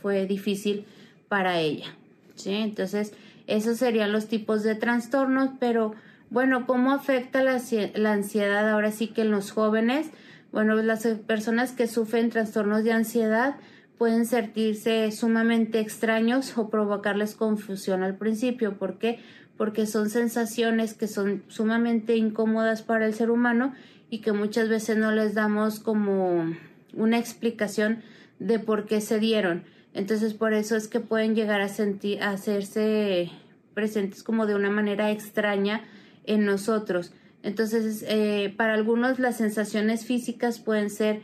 fue 0.00 0.26
difícil 0.26 0.86
para 1.28 1.60
ella. 1.60 1.94
¿sí? 2.36 2.54
Entonces, 2.54 3.12
esos 3.46 3.78
serían 3.78 4.12
los 4.12 4.28
tipos 4.28 4.62
de 4.62 4.74
trastornos, 4.74 5.50
pero 5.58 5.94
bueno, 6.30 6.66
¿cómo 6.66 6.92
afecta 6.92 7.42
la, 7.42 7.60
la 7.94 8.12
ansiedad 8.12 8.68
ahora 8.68 8.92
sí 8.92 9.08
que 9.08 9.22
en 9.22 9.30
los 9.30 9.50
jóvenes? 9.50 10.08
Bueno, 10.52 10.74
las 10.76 11.06
personas 11.26 11.72
que 11.72 11.86
sufren 11.86 12.30
trastornos 12.30 12.84
de 12.84 12.92
ansiedad 12.92 13.56
pueden 14.00 14.24
sentirse 14.24 15.12
sumamente 15.12 15.78
extraños 15.78 16.56
o 16.56 16.70
provocarles 16.70 17.34
confusión 17.34 18.02
al 18.02 18.16
principio. 18.16 18.78
¿Por 18.78 18.96
qué? 18.96 19.18
Porque 19.58 19.84
son 19.84 20.08
sensaciones 20.08 20.94
que 20.94 21.06
son 21.06 21.42
sumamente 21.48 22.16
incómodas 22.16 22.80
para 22.80 23.04
el 23.04 23.12
ser 23.12 23.30
humano 23.30 23.74
y 24.08 24.20
que 24.22 24.32
muchas 24.32 24.70
veces 24.70 24.96
no 24.96 25.12
les 25.12 25.34
damos 25.34 25.80
como 25.80 26.46
una 26.94 27.18
explicación 27.18 28.00
de 28.38 28.58
por 28.58 28.86
qué 28.86 29.02
se 29.02 29.18
dieron. 29.18 29.64
Entonces 29.92 30.32
por 30.32 30.54
eso 30.54 30.76
es 30.76 30.88
que 30.88 31.00
pueden 31.00 31.34
llegar 31.34 31.60
a 31.60 31.68
sentir, 31.68 32.22
a 32.22 32.30
hacerse 32.30 33.30
presentes 33.74 34.22
como 34.22 34.46
de 34.46 34.54
una 34.54 34.70
manera 34.70 35.10
extraña 35.10 35.82
en 36.24 36.46
nosotros. 36.46 37.12
Entonces, 37.42 38.02
eh, 38.08 38.54
para 38.56 38.72
algunos 38.72 39.18
las 39.18 39.36
sensaciones 39.36 40.06
físicas 40.06 40.58
pueden 40.58 40.88
ser 40.88 41.20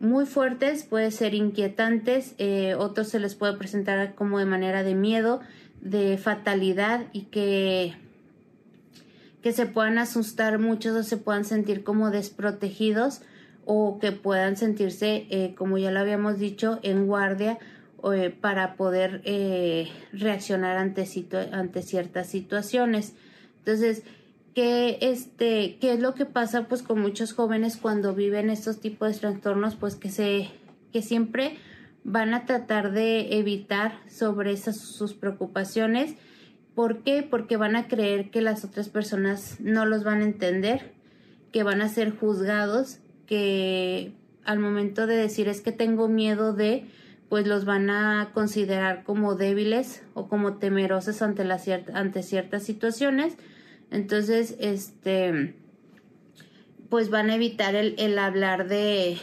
muy 0.00 0.26
fuertes, 0.26 0.84
pueden 0.84 1.10
ser 1.10 1.34
inquietantes, 1.34 2.34
eh, 2.38 2.74
otros 2.74 3.08
se 3.08 3.18
les 3.18 3.34
puede 3.34 3.54
presentar 3.54 4.14
como 4.14 4.38
de 4.38 4.44
manera 4.44 4.82
de 4.82 4.94
miedo, 4.94 5.40
de 5.80 6.18
fatalidad 6.18 7.06
y 7.12 7.22
que, 7.22 7.94
que 9.42 9.52
se 9.52 9.66
puedan 9.66 9.98
asustar 9.98 10.58
muchos 10.58 10.96
o 10.96 11.02
se 11.02 11.16
puedan 11.16 11.44
sentir 11.44 11.82
como 11.82 12.10
desprotegidos 12.10 13.22
o 13.64 13.98
que 14.00 14.12
puedan 14.12 14.56
sentirse, 14.56 15.26
eh, 15.30 15.54
como 15.56 15.78
ya 15.78 15.90
lo 15.90 16.00
habíamos 16.00 16.38
dicho, 16.38 16.78
en 16.82 17.06
guardia 17.06 17.58
eh, 18.12 18.34
para 18.40 18.76
poder 18.76 19.22
reaccionar 20.12 20.76
ante, 20.76 21.06
ante 21.52 21.82
ciertas 21.82 22.28
situaciones. 22.28 23.14
Entonces, 23.58 24.04
¿qué, 24.58 24.98
este, 25.02 25.78
¿qué 25.80 25.92
es 25.92 26.00
lo 26.00 26.16
que 26.16 26.26
pasa 26.26 26.66
pues 26.66 26.82
con 26.82 27.00
muchos 27.00 27.32
jóvenes 27.32 27.76
cuando 27.76 28.12
viven 28.12 28.50
estos 28.50 28.80
tipos 28.80 29.12
de 29.12 29.20
trastornos? 29.20 29.76
Pues 29.76 29.94
que, 29.94 30.10
se, 30.10 30.48
que 30.92 31.00
siempre 31.00 31.56
van 32.02 32.34
a 32.34 32.44
tratar 32.44 32.90
de 32.90 33.38
evitar 33.38 34.00
sobre 34.08 34.50
esas 34.50 34.76
sus 34.80 35.14
preocupaciones. 35.14 36.16
¿Por 36.74 37.04
qué? 37.04 37.22
Porque 37.22 37.56
van 37.56 37.76
a 37.76 37.86
creer 37.86 38.30
que 38.32 38.40
las 38.40 38.64
otras 38.64 38.88
personas 38.88 39.60
no 39.60 39.86
los 39.86 40.02
van 40.02 40.22
a 40.22 40.24
entender, 40.24 40.90
que 41.52 41.62
van 41.62 41.80
a 41.80 41.88
ser 41.88 42.10
juzgados, 42.10 42.98
que 43.26 44.10
al 44.44 44.58
momento 44.58 45.06
de 45.06 45.14
decir 45.14 45.46
es 45.46 45.60
que 45.60 45.70
tengo 45.70 46.08
miedo 46.08 46.52
de, 46.52 46.84
pues 47.28 47.46
los 47.46 47.64
van 47.64 47.90
a 47.90 48.32
considerar 48.34 49.04
como 49.04 49.36
débiles 49.36 50.02
o 50.14 50.26
como 50.26 50.54
temerosos 50.54 51.22
ante, 51.22 51.44
la 51.44 51.60
ante 51.94 52.24
ciertas 52.24 52.64
situaciones. 52.64 53.36
Entonces, 53.90 54.56
este, 54.60 55.54
pues 56.88 57.10
van 57.10 57.30
a 57.30 57.34
evitar 57.34 57.74
el, 57.74 57.94
el 57.98 58.18
hablar 58.18 58.68
de, 58.68 59.18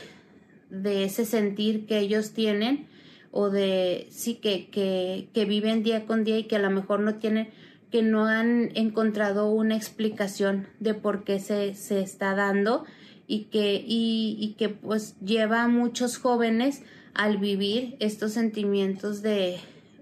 de, 0.70 1.04
ese 1.04 1.26
sentir 1.26 1.86
que 1.86 2.00
ellos 2.00 2.32
tienen 2.32 2.88
o 3.32 3.50
de, 3.50 4.08
sí, 4.10 4.36
que, 4.36 4.70
que, 4.70 5.30
que 5.34 5.46
viven 5.46 5.84
día 5.84 6.06
con 6.06 6.24
día 6.24 6.38
y 6.38 6.46
que 6.46 6.56
a 6.56 6.60
lo 6.60 6.70
mejor 6.70 7.02
no 7.02 7.16
tienen, 7.16 7.50
que 7.92 8.02
no 8.02 8.26
han 8.26 8.72
encontrado 8.76 9.50
una 9.52 9.76
explicación 9.76 10.68
de 10.80 10.94
por 10.94 11.24
qué 11.24 11.40
se, 11.40 11.76
se 11.76 12.02
está 12.02 12.34
dando 12.36 12.86
y 13.28 13.46
que, 13.46 13.84
y, 13.86 14.56
que 14.58 14.70
pues 14.70 15.16
lleva 15.20 15.64
a 15.64 15.68
muchos 15.68 16.18
jóvenes 16.18 16.84
al 17.14 17.38
vivir 17.38 17.96
estos 18.00 18.34
sentimientos 18.34 19.22
de, 19.22 19.58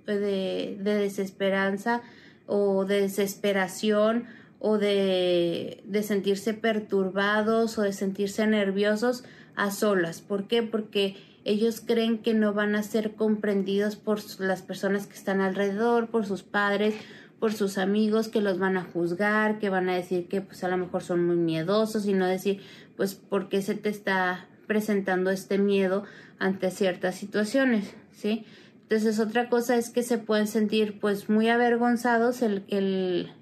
de, 0.06 0.78
desesperanza 0.80 2.02
o 2.48 2.86
de 2.86 3.02
desesperación 3.02 4.26
o 4.66 4.78
de, 4.78 5.84
de, 5.86 6.04
sentirse 6.04 6.54
perturbados 6.54 7.78
o 7.78 7.82
de 7.82 7.92
sentirse 7.92 8.48
nerviosos 8.48 9.26
a 9.58 9.72
solas. 9.72 10.22
¿Por 10.22 10.48
qué? 10.48 10.64
Porque 10.64 11.18
ellos 11.44 11.82
creen 11.86 12.20
que 12.20 12.34
no 12.34 12.54
van 12.54 12.76
a 12.76 12.82
ser 12.84 13.16
comprendidos 13.16 13.98
por 13.98 14.22
las 14.40 14.62
personas 14.62 15.06
que 15.06 15.16
están 15.16 15.42
alrededor, 15.42 16.08
por 16.08 16.26
sus 16.26 16.44
padres, 16.44 16.96
por 17.40 17.52
sus 17.52 17.78
amigos, 17.78 18.30
que 18.30 18.40
los 18.40 18.58
van 18.58 18.78
a 18.78 18.86
juzgar, 18.86 19.60
que 19.60 19.68
van 19.68 19.90
a 19.90 19.96
decir 19.96 20.30
que 20.30 20.40
pues 20.40 20.64
a 20.64 20.70
lo 20.70 20.78
mejor 20.78 21.04
son 21.04 21.28
muy 21.28 21.36
miedosos 21.36 22.06
y 22.06 22.14
no 22.14 22.26
decir 22.26 22.62
pues 22.96 23.16
por 23.16 23.50
qué 23.50 23.62
se 23.62 23.76
te 23.76 23.90
está 23.90 24.48
presentando 24.66 25.30
este 25.30 25.58
miedo 25.58 26.06
ante 26.40 26.72
ciertas 26.72 27.16
situaciones, 27.16 27.94
¿sí? 28.14 28.46
Entonces 28.84 29.20
otra 29.20 29.50
cosa 29.50 29.76
es 29.76 29.90
que 29.90 30.04
se 30.04 30.20
pueden 30.20 30.48
sentir 30.48 31.02
pues 31.02 31.28
muy 31.28 31.50
avergonzados 31.50 32.42
el, 32.42 32.64
el, 32.70 33.34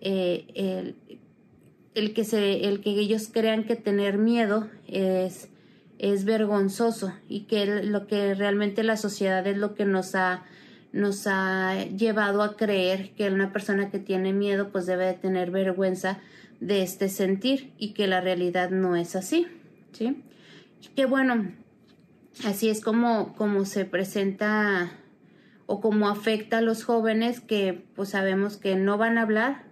eh, 0.00 0.94
el, 1.94 2.14
que, 2.14 2.24
se, 2.24 2.68
el 2.68 2.80
que 2.80 2.90
ellos 2.90 3.28
crean 3.32 3.64
que 3.64 3.76
tener 3.76 4.18
miedo 4.18 4.68
es, 4.86 5.48
es 5.98 6.24
vergonzoso 6.24 7.12
y 7.28 7.42
que 7.42 7.82
lo 7.84 8.06
que 8.06 8.34
realmente 8.34 8.82
la 8.82 8.96
sociedad 8.96 9.46
es 9.46 9.56
lo 9.56 9.74
que 9.74 9.84
nos 9.84 10.14
ha 10.14 10.44
nos 10.96 11.26
ha 11.26 11.84
llevado 11.84 12.42
a 12.42 12.56
creer 12.56 13.10
que 13.10 13.28
una 13.28 13.52
persona 13.52 13.90
que 13.90 13.98
tiene 13.98 14.32
miedo 14.32 14.70
pues 14.70 14.86
debe 14.86 15.04
de 15.04 15.12
tener 15.12 15.50
vergüenza 15.50 16.20
de 16.60 16.82
este 16.82 17.10
sentir 17.10 17.72
y 17.76 17.92
que 17.92 18.06
la 18.06 18.22
realidad 18.22 18.70
no 18.70 18.96
es 18.96 19.14
así, 19.14 19.46
¿sí? 19.92 20.22
Que 20.94 21.04
bueno, 21.04 21.52
así 22.44 22.70
es 22.70 22.80
como, 22.80 23.34
como 23.34 23.66
se 23.66 23.84
presenta 23.84 24.90
o 25.66 25.82
como 25.82 26.08
afecta 26.08 26.58
a 26.58 26.62
los 26.62 26.82
jóvenes 26.82 27.40
que 27.40 27.84
pues 27.94 28.10
sabemos 28.10 28.56
que 28.56 28.76
no 28.76 28.96
van 28.96 29.18
a 29.18 29.22
hablar, 29.22 29.64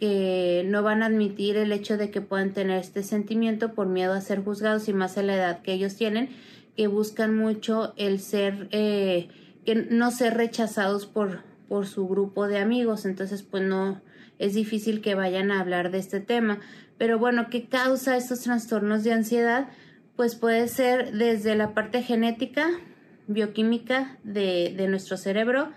que 0.00 0.64
no 0.66 0.82
van 0.82 1.02
a 1.02 1.06
admitir 1.06 1.56
el 1.56 1.72
hecho 1.72 1.96
de 1.96 2.10
que 2.10 2.20
puedan 2.20 2.52
tener 2.52 2.78
este 2.78 3.02
sentimiento 3.02 3.74
por 3.74 3.86
miedo 3.86 4.12
a 4.12 4.20
ser 4.20 4.44
juzgados 4.44 4.88
y 4.88 4.92
más 4.92 5.16
a 5.16 5.22
la 5.22 5.34
edad 5.34 5.62
que 5.62 5.72
ellos 5.72 5.96
tienen, 5.96 6.28
que 6.76 6.86
buscan 6.86 7.36
mucho 7.36 7.94
el 7.96 8.20
ser, 8.20 8.68
eh, 8.72 9.28
que 9.64 9.74
no 9.74 10.10
ser 10.10 10.34
rechazados 10.34 11.06
por, 11.06 11.40
por 11.68 11.86
su 11.86 12.06
grupo 12.06 12.46
de 12.46 12.58
amigos, 12.58 13.06
entonces 13.06 13.42
pues 13.42 13.62
no, 13.62 14.00
es 14.38 14.54
difícil 14.54 15.00
que 15.00 15.14
vayan 15.14 15.50
a 15.50 15.60
hablar 15.60 15.90
de 15.90 15.98
este 15.98 16.20
tema. 16.20 16.60
Pero 16.98 17.18
bueno, 17.18 17.48
¿qué 17.50 17.66
causa 17.66 18.16
estos 18.16 18.40
trastornos 18.40 19.04
de 19.04 19.12
ansiedad? 19.12 19.68
pues 20.16 20.34
puede 20.34 20.66
ser 20.66 21.12
desde 21.12 21.54
la 21.54 21.74
parte 21.74 22.02
genética, 22.02 22.68
bioquímica 23.26 24.16
de, 24.24 24.86
nuestro 24.88 25.18
cerebro, 25.18 25.68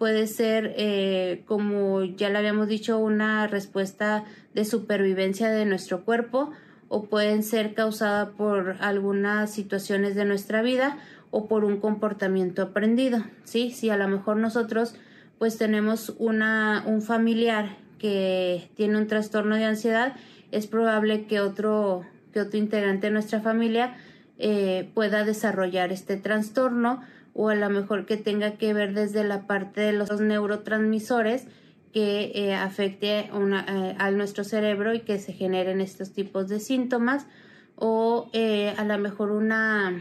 puede 0.00 0.26
ser, 0.28 0.72
eh, 0.78 1.42
como 1.44 2.02
ya 2.02 2.30
le 2.30 2.38
habíamos 2.38 2.68
dicho, 2.68 2.96
una 2.96 3.46
respuesta 3.46 4.24
de 4.54 4.64
supervivencia 4.64 5.50
de 5.50 5.66
nuestro 5.66 6.06
cuerpo 6.06 6.52
o 6.88 7.04
pueden 7.04 7.42
ser 7.42 7.74
causadas 7.74 8.30
por 8.30 8.76
algunas 8.80 9.52
situaciones 9.52 10.14
de 10.14 10.24
nuestra 10.24 10.62
vida 10.62 10.96
o 11.30 11.48
por 11.48 11.64
un 11.64 11.80
comportamiento 11.80 12.62
aprendido, 12.62 13.22
¿sí? 13.44 13.72
Si 13.72 13.90
a 13.90 13.98
lo 13.98 14.08
mejor 14.08 14.38
nosotros 14.38 14.94
pues 15.36 15.58
tenemos 15.58 16.14
una, 16.16 16.82
un 16.86 17.02
familiar 17.02 17.76
que 17.98 18.70
tiene 18.76 18.96
un 18.96 19.06
trastorno 19.06 19.56
de 19.56 19.66
ansiedad, 19.66 20.16
es 20.50 20.66
probable 20.66 21.26
que 21.26 21.40
otro, 21.40 22.06
que 22.32 22.40
otro 22.40 22.58
integrante 22.58 23.08
de 23.08 23.12
nuestra 23.12 23.40
familia 23.40 23.98
eh, 24.38 24.88
pueda 24.94 25.24
desarrollar 25.24 25.92
este 25.92 26.16
trastorno 26.16 27.02
o 27.32 27.48
a 27.48 27.54
lo 27.54 27.70
mejor 27.70 28.06
que 28.06 28.16
tenga 28.16 28.52
que 28.56 28.74
ver 28.74 28.94
desde 28.94 29.24
la 29.24 29.46
parte 29.46 29.80
de 29.80 29.92
los 29.92 30.20
neurotransmisores 30.20 31.46
que 31.92 32.30
eh, 32.34 32.54
afecte 32.54 33.20
eh, 33.20 33.94
a 33.98 34.10
nuestro 34.12 34.44
cerebro 34.44 34.94
y 34.94 35.00
que 35.00 35.18
se 35.18 35.32
generen 35.32 35.80
estos 35.80 36.12
tipos 36.12 36.48
de 36.48 36.60
síntomas 36.60 37.26
o 37.76 38.28
eh, 38.32 38.74
a 38.76 38.84
lo 38.84 38.98
mejor 38.98 39.32
una, 39.32 40.00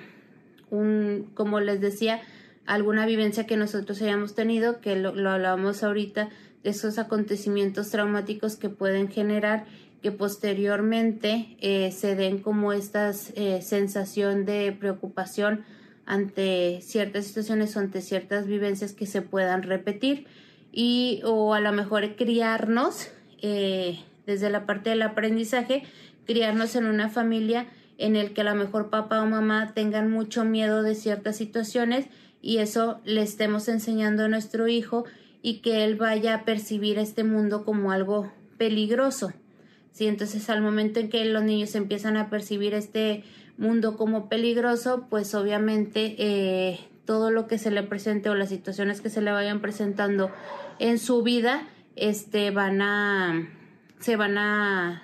un, 0.70 1.32
como 1.34 1.60
les 1.60 1.82
decía, 1.82 2.22
alguna 2.66 3.06
vivencia 3.06 3.48
que 3.48 3.58
nosotros 3.58 4.02
hayamos 4.02 4.36
tenido, 4.36 4.82
que 4.82 4.96
lo, 4.96 5.16
lo 5.16 5.32
hablábamos 5.32 5.82
ahorita, 5.84 6.30
de 6.64 6.70
esos 6.70 7.00
acontecimientos 7.00 7.90
traumáticos 7.90 8.58
que 8.58 8.70
pueden 8.70 9.08
generar 9.08 9.66
que 10.02 10.12
posteriormente 10.12 11.58
se 11.94 12.16
den 12.16 12.40
como 12.40 12.72
esta 12.72 13.12
sensación 13.14 14.46
de 14.46 14.76
preocupación 14.78 15.66
ante 16.10 16.82
ciertas 16.82 17.28
situaciones 17.28 17.78
o 17.78 17.80
ante 17.80 18.02
ciertas 18.02 18.48
vivencias 18.48 18.94
que 18.94 19.06
se 19.06 19.22
puedan 19.22 19.62
repetir 19.62 20.26
y 20.72 21.22
o 21.24 21.54
a 21.54 21.60
lo 21.60 21.72
mejor 21.72 22.16
criarnos 22.16 23.10
eh, 23.44 24.00
desde 24.26 24.50
la 24.50 24.66
parte 24.66 24.90
del 24.90 25.04
aprendizaje, 25.04 25.84
criarnos 26.26 26.76
en 26.76 26.86
una 26.86 27.10
familia 27.10 27.68
en 28.00 28.16
el 28.16 28.34
que 28.34 28.42
a 28.42 28.46
lo 28.46 28.56
mejor 28.56 28.90
papá 28.90 29.22
o 29.22 29.28
mamá 29.28 29.74
tengan 29.76 30.10
mucho 30.10 30.44
miedo 30.46 30.82
de 30.82 30.96
ciertas 30.96 31.38
situaciones 31.38 32.08
y 32.42 32.58
eso 32.58 33.02
le 33.06 33.22
estemos 33.22 33.70
enseñando 33.70 34.26
a 34.26 34.30
nuestro 34.30 34.68
hijo 34.68 35.06
y 35.44 35.60
que 35.60 35.84
él 35.84 35.96
vaya 35.96 36.34
a 36.34 36.44
percibir 36.44 36.98
este 36.98 37.24
mundo 37.24 37.64
como 37.64 37.92
algo 37.92 38.32
peligroso. 38.58 39.32
¿Sí? 39.92 40.08
Entonces 40.08 40.50
al 40.50 40.62
momento 40.62 41.00
en 41.00 41.10
que 41.10 41.24
los 41.26 41.44
niños 41.44 41.76
empiezan 41.76 42.18
a 42.18 42.30
percibir 42.30 42.74
este 42.74 43.24
mundo 43.58 43.98
como 43.98 44.30
peligroso, 44.30 45.08
pues 45.10 45.36
obviamente 45.36 46.16
eh, 46.18 46.80
todo 47.06 47.32
lo 47.32 47.48
que 47.48 47.58
se 47.58 47.72
le 47.72 47.84
presente 47.84 48.30
o 48.30 48.36
las 48.36 48.50
situaciones 48.50 49.02
que 49.02 49.10
se 49.10 49.22
le 49.22 49.32
vayan 49.32 49.62
presentando 49.62 50.32
en 50.80 50.98
su 50.98 51.24
vida, 51.24 51.68
este, 51.96 52.52
van 52.52 52.82
a, 52.82 53.50
se 54.00 54.16
van 54.16 54.38
a, 54.38 55.04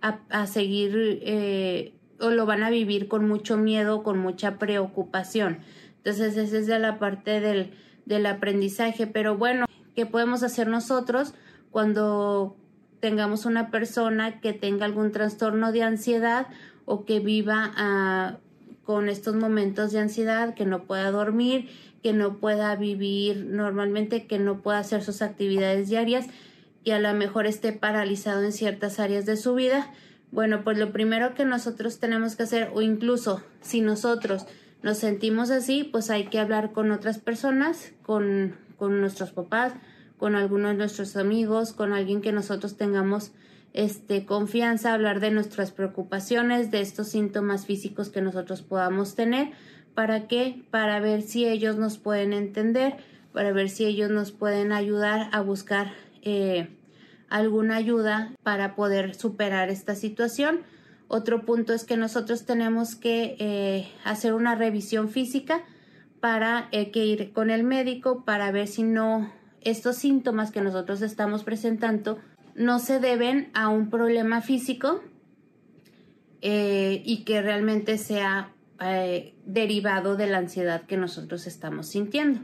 a, 0.00 0.46
seguir 0.46 1.20
eh, 1.22 1.94
o 2.18 2.30
lo 2.30 2.46
van 2.46 2.62
a 2.62 2.70
vivir 2.70 3.08
con 3.08 3.28
mucho 3.28 3.56
miedo, 3.56 4.02
con 4.02 4.18
mucha 4.18 4.58
preocupación. 4.58 5.58
Entonces, 5.98 6.36
esa 6.36 6.58
es 6.58 6.66
de 6.66 6.78
la 6.78 6.98
parte 6.98 7.40
del, 7.40 7.72
del 8.04 8.26
aprendizaje. 8.26 9.06
Pero 9.06 9.36
bueno, 9.36 9.66
¿qué 9.94 10.06
podemos 10.06 10.42
hacer 10.42 10.68
nosotros 10.68 11.34
cuando 11.70 12.56
tengamos 13.04 13.44
una 13.44 13.70
persona 13.70 14.40
que 14.40 14.54
tenga 14.54 14.86
algún 14.86 15.12
trastorno 15.12 15.72
de 15.72 15.82
ansiedad 15.82 16.46
o 16.86 17.04
que 17.04 17.20
viva 17.20 17.70
ah, 17.76 18.38
con 18.82 19.10
estos 19.10 19.34
momentos 19.34 19.92
de 19.92 19.98
ansiedad, 19.98 20.54
que 20.54 20.64
no 20.64 20.84
pueda 20.84 21.10
dormir, 21.10 21.68
que 22.02 22.14
no 22.14 22.38
pueda 22.38 22.74
vivir 22.76 23.44
normalmente, 23.44 24.26
que 24.26 24.38
no 24.38 24.62
pueda 24.62 24.78
hacer 24.78 25.02
sus 25.02 25.20
actividades 25.20 25.90
diarias 25.90 26.28
y 26.82 26.92
a 26.92 26.98
lo 26.98 27.12
mejor 27.12 27.44
esté 27.44 27.72
paralizado 27.72 28.42
en 28.42 28.52
ciertas 28.52 28.98
áreas 28.98 29.26
de 29.26 29.36
su 29.36 29.54
vida. 29.54 29.92
Bueno, 30.32 30.64
pues 30.64 30.78
lo 30.78 30.90
primero 30.90 31.34
que 31.34 31.44
nosotros 31.44 31.98
tenemos 31.98 32.36
que 32.36 32.44
hacer, 32.44 32.70
o 32.72 32.80
incluso 32.80 33.42
si 33.60 33.82
nosotros 33.82 34.46
nos 34.82 34.96
sentimos 34.96 35.50
así, 35.50 35.84
pues 35.84 36.08
hay 36.08 36.28
que 36.28 36.38
hablar 36.38 36.72
con 36.72 36.90
otras 36.90 37.18
personas, 37.18 37.92
con, 38.02 38.56
con 38.78 39.02
nuestros 39.02 39.32
papás, 39.32 39.74
con 40.18 40.34
algunos 40.36 40.72
de 40.72 40.78
nuestros 40.78 41.16
amigos, 41.16 41.72
con 41.72 41.92
alguien 41.92 42.20
que 42.20 42.32
nosotros 42.32 42.76
tengamos 42.76 43.32
este, 43.72 44.24
confianza, 44.24 44.94
hablar 44.94 45.20
de 45.20 45.30
nuestras 45.30 45.72
preocupaciones, 45.72 46.70
de 46.70 46.80
estos 46.80 47.08
síntomas 47.08 47.66
físicos 47.66 48.08
que 48.08 48.22
nosotros 48.22 48.62
podamos 48.62 49.14
tener. 49.14 49.50
¿Para 49.94 50.26
qué? 50.28 50.64
Para 50.70 51.00
ver 51.00 51.22
si 51.22 51.46
ellos 51.46 51.76
nos 51.76 51.98
pueden 51.98 52.32
entender, 52.32 52.96
para 53.32 53.52
ver 53.52 53.68
si 53.68 53.84
ellos 53.84 54.10
nos 54.10 54.32
pueden 54.32 54.72
ayudar 54.72 55.28
a 55.32 55.40
buscar 55.40 55.92
eh, 56.22 56.68
alguna 57.28 57.76
ayuda 57.76 58.32
para 58.42 58.76
poder 58.76 59.14
superar 59.14 59.68
esta 59.70 59.96
situación. 59.96 60.60
Otro 61.08 61.44
punto 61.44 61.72
es 61.72 61.84
que 61.84 61.96
nosotros 61.96 62.44
tenemos 62.44 62.94
que 62.94 63.36
eh, 63.38 63.88
hacer 64.04 64.34
una 64.34 64.54
revisión 64.54 65.08
física 65.08 65.62
para 66.20 66.68
eh, 66.72 66.90
que 66.90 67.04
ir 67.04 67.32
con 67.32 67.50
el 67.50 67.64
médico 67.64 68.24
para 68.24 68.50
ver 68.50 68.68
si 68.68 68.82
no 68.82 69.30
estos 69.64 69.96
síntomas 69.96 70.50
que 70.50 70.60
nosotros 70.60 71.02
estamos 71.02 71.44
presentando 71.44 72.18
no 72.54 72.78
se 72.78 73.00
deben 73.00 73.50
a 73.54 73.68
un 73.68 73.90
problema 73.90 74.40
físico 74.40 75.02
eh, 76.40 77.02
y 77.04 77.24
que 77.24 77.42
realmente 77.42 77.98
sea 77.98 78.52
eh, 78.80 79.34
derivado 79.46 80.16
de 80.16 80.26
la 80.26 80.38
ansiedad 80.38 80.82
que 80.82 80.96
nosotros 80.96 81.46
estamos 81.46 81.88
sintiendo. 81.88 82.40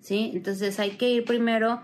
¿sí? 0.00 0.30
Entonces 0.34 0.78
hay 0.80 0.92
que 0.92 1.10
ir 1.10 1.24
primero 1.24 1.82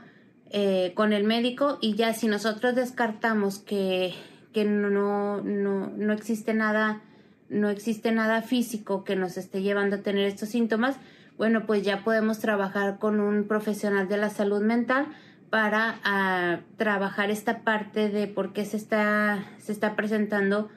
eh, 0.50 0.92
con 0.94 1.12
el 1.12 1.24
médico 1.24 1.78
y 1.80 1.94
ya 1.94 2.14
si 2.14 2.28
nosotros 2.28 2.74
descartamos 2.74 3.58
que, 3.58 4.14
que 4.52 4.64
no, 4.64 5.40
no, 5.42 5.88
no, 5.88 6.12
existe 6.12 6.54
nada, 6.54 7.02
no 7.48 7.68
existe 7.68 8.12
nada 8.12 8.42
físico 8.42 9.04
que 9.04 9.16
nos 9.16 9.36
esté 9.36 9.62
llevando 9.62 9.96
a 9.96 10.02
tener 10.02 10.26
estos 10.26 10.48
síntomas, 10.50 10.96
bueno, 11.38 11.66
pues 11.66 11.82
ya 11.82 12.02
podemos 12.02 12.38
trabajar 12.38 12.98
con 12.98 13.20
un 13.20 13.44
profesional 13.44 14.08
de 14.08 14.16
la 14.16 14.30
salud 14.30 14.62
mental 14.62 15.06
para 15.50 16.00
ah, 16.02 16.60
trabajar 16.76 17.30
esta 17.30 17.62
parte 17.62 18.08
de 18.08 18.26
por 18.26 18.52
qué 18.52 18.64
se 18.64 18.76
está, 18.76 19.44
se 19.58 19.72
está 19.72 19.96
presentando 19.96 20.68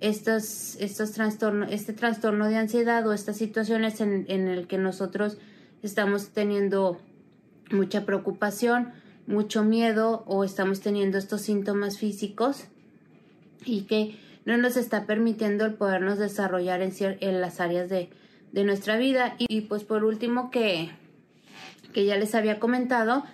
estos, 0.00 0.76
estos 0.76 1.12
trastornos, 1.12 1.72
este 1.72 1.92
trastorno 1.92 2.48
de 2.48 2.56
ansiedad 2.56 3.06
o 3.06 3.12
estas 3.12 3.36
situaciones 3.36 4.00
en, 4.00 4.26
en 4.28 4.48
el 4.48 4.66
que 4.66 4.78
nosotros 4.78 5.38
estamos 5.82 6.28
teniendo 6.30 7.00
mucha 7.70 8.04
preocupación, 8.04 8.92
mucho 9.26 9.62
miedo 9.62 10.24
o 10.26 10.44
estamos 10.44 10.80
teniendo 10.80 11.18
estos 11.18 11.42
síntomas 11.42 11.98
físicos 11.98 12.64
y 13.64 13.82
que 13.82 14.18
no 14.44 14.56
nos 14.56 14.76
está 14.76 15.04
permitiendo 15.04 15.64
el 15.66 15.74
podernos 15.74 16.18
desarrollar 16.18 16.80
en, 16.82 16.92
en 16.98 17.40
las 17.40 17.60
áreas 17.60 17.88
de, 17.88 18.10
de 18.52 18.64
nuestra 18.64 18.96
vida. 18.96 19.34
Y, 19.38 19.62
pues 19.62 19.84
por 19.84 20.04
último 20.04 20.50
que, 20.50 20.90
que 21.92 22.04
ya 22.04 22.16
les 22.16 22.34
había 22.34 22.58
comentado, 22.58 23.24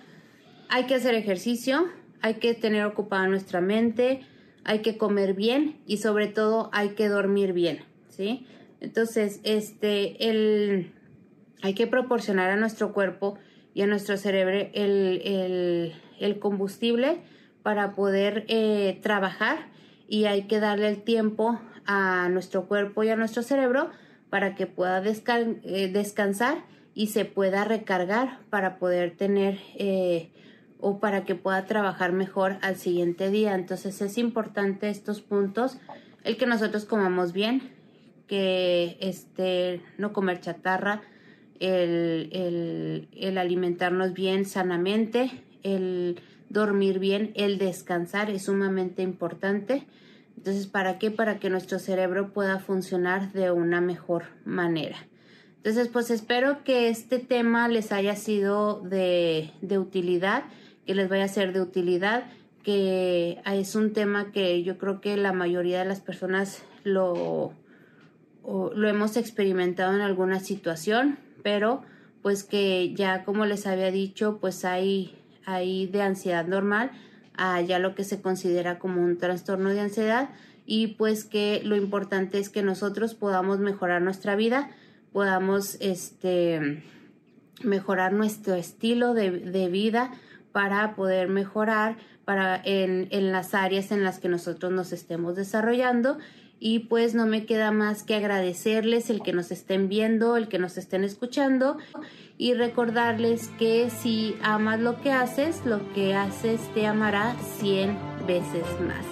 hay 0.69 0.85
que 0.85 0.95
hacer 0.95 1.15
ejercicio, 1.15 1.87
hay 2.21 2.35
que 2.35 2.53
tener 2.53 2.85
ocupada 2.85 3.27
nuestra 3.27 3.61
mente, 3.61 4.21
hay 4.63 4.79
que 4.79 4.97
comer 4.97 5.33
bien 5.33 5.77
y 5.85 5.97
sobre 5.97 6.27
todo 6.27 6.69
hay 6.73 6.89
que 6.89 7.07
dormir 7.07 7.53
bien, 7.53 7.83
¿sí? 8.09 8.47
Entonces, 8.81 9.39
este, 9.43 10.29
el, 10.29 10.91
hay 11.61 11.73
que 11.73 11.87
proporcionar 11.87 12.49
a 12.49 12.55
nuestro 12.55 12.93
cuerpo 12.93 13.37
y 13.73 13.81
a 13.81 13.87
nuestro 13.87 14.17
cerebro 14.17 14.69
el, 14.73 15.93
el, 16.19 16.39
combustible 16.39 17.21
para 17.61 17.93
poder 17.93 18.45
eh, 18.47 18.99
trabajar 19.01 19.67
y 20.07 20.25
hay 20.25 20.43
que 20.43 20.59
darle 20.59 20.87
el 20.87 21.03
tiempo 21.03 21.59
a 21.85 22.29
nuestro 22.29 22.65
cuerpo 22.65 23.03
y 23.03 23.09
a 23.09 23.15
nuestro 23.15 23.43
cerebro 23.43 23.89
para 24.29 24.55
que 24.55 24.67
pueda 24.67 25.03
eh, 25.05 25.89
descansar 25.91 26.65
y 26.93 27.07
se 27.07 27.25
pueda 27.25 27.65
recargar 27.65 28.39
para 28.49 28.77
poder 28.77 29.15
tener 29.15 29.59
eh, 29.75 30.29
o 30.79 30.99
para 30.99 31.25
que 31.25 31.35
pueda 31.35 31.65
trabajar 31.65 32.11
mejor 32.11 32.57
al 32.61 32.75
siguiente 32.77 33.29
día. 33.29 33.55
Entonces 33.55 34.01
es 34.01 34.17
importante 34.17 34.89
estos 34.89 35.21
puntos, 35.21 35.77
el 36.23 36.37
que 36.37 36.45
nosotros 36.45 36.85
comamos 36.85 37.33
bien, 37.33 37.61
que 38.27 38.97
este, 38.99 39.81
no 39.97 40.13
comer 40.13 40.41
chatarra, 40.41 41.01
el, 41.59 42.29
el, 42.33 43.07
el 43.15 43.37
alimentarnos 43.37 44.13
bien 44.13 44.45
sanamente, 44.45 45.31
el 45.63 46.21
dormir 46.49 46.99
bien, 46.99 47.31
el 47.35 47.57
descansar 47.57 48.29
es 48.29 48.43
sumamente 48.45 49.01
importante. 49.01 49.85
Entonces, 50.45 50.67
¿para 50.67 50.99
qué? 50.99 51.09
Para 51.09 51.39
que 51.39 51.49
nuestro 51.49 51.79
cerebro 51.79 52.31
pueda 52.31 52.59
funcionar 52.59 53.33
de 53.33 53.49
una 53.49 53.81
mejor 53.81 54.25
manera. 54.45 55.07
Entonces, 55.57 55.87
pues 55.87 56.11
espero 56.11 56.63
que 56.63 56.89
este 56.89 57.17
tema 57.17 57.67
les 57.67 57.91
haya 57.91 58.15
sido 58.15 58.79
de, 58.81 59.49
de 59.61 59.79
utilidad 59.79 60.43
que 60.85 60.95
les 60.95 61.09
vaya 61.09 61.23
a 61.23 61.29
ser 61.29 61.51
de 61.53 61.61
utilidad, 61.61 62.25
que 62.63 63.41
es 63.45 63.75
un 63.75 63.93
tema 63.93 64.31
que 64.31 64.63
yo 64.63 64.77
creo 64.77 65.01
que 65.01 65.17
la 65.17 65.33
mayoría 65.33 65.79
de 65.79 65.85
las 65.85 66.01
personas 66.01 66.63
lo, 66.83 67.53
lo 68.43 68.87
hemos 68.87 69.17
experimentado 69.17 69.93
en 69.93 70.01
alguna 70.01 70.39
situación, 70.39 71.17
pero 71.43 71.81
pues 72.21 72.43
que 72.43 72.93
ya 72.93 73.23
como 73.23 73.45
les 73.45 73.67
había 73.67 73.91
dicho, 73.91 74.37
pues 74.39 74.65
hay, 74.65 75.17
hay 75.45 75.87
de 75.87 76.01
ansiedad 76.01 76.45
normal 76.45 76.91
a 77.37 77.61
ya 77.61 77.79
lo 77.79 77.95
que 77.95 78.03
se 78.03 78.21
considera 78.21 78.79
como 78.79 79.01
un 79.01 79.17
trastorno 79.17 79.69
de 79.69 79.81
ansiedad 79.81 80.29
y 80.65 80.87
pues 80.87 81.23
que 81.23 81.61
lo 81.63 81.75
importante 81.75 82.39
es 82.39 82.49
que 82.49 82.63
nosotros 82.63 83.13
podamos 83.13 83.59
mejorar 83.59 84.01
nuestra 84.01 84.35
vida, 84.35 84.69
podamos 85.13 85.77
este 85.79 86.83
mejorar 87.63 88.11
nuestro 88.13 88.55
estilo 88.55 89.13
de, 89.13 89.31
de 89.31 89.69
vida 89.69 90.11
para 90.51 90.95
poder 90.95 91.29
mejorar 91.29 91.97
para 92.25 92.59
en, 92.63 93.07
en 93.11 93.31
las 93.31 93.53
áreas 93.53 93.91
en 93.91 94.03
las 94.03 94.19
que 94.19 94.27
nosotros 94.27 94.71
nos 94.71 94.91
estemos 94.91 95.35
desarrollando 95.35 96.17
y 96.59 96.79
pues 96.79 97.15
no 97.15 97.25
me 97.25 97.45
queda 97.45 97.71
más 97.71 98.03
que 98.03 98.15
agradecerles 98.15 99.09
el 99.09 99.21
que 99.21 99.33
nos 99.33 99.51
estén 99.51 99.89
viendo, 99.89 100.37
el 100.37 100.47
que 100.47 100.59
nos 100.59 100.77
estén 100.77 101.03
escuchando 101.03 101.77
y 102.37 102.53
recordarles 102.53 103.49
que 103.59 103.89
si 103.89 104.35
amas 104.41 104.79
lo 104.79 105.01
que 105.01 105.11
haces, 105.11 105.65
lo 105.65 105.93
que 105.93 106.15
haces 106.15 106.61
te 106.73 106.85
amará 106.87 107.35
100 107.59 107.97
veces 108.27 108.65
más. 108.81 109.05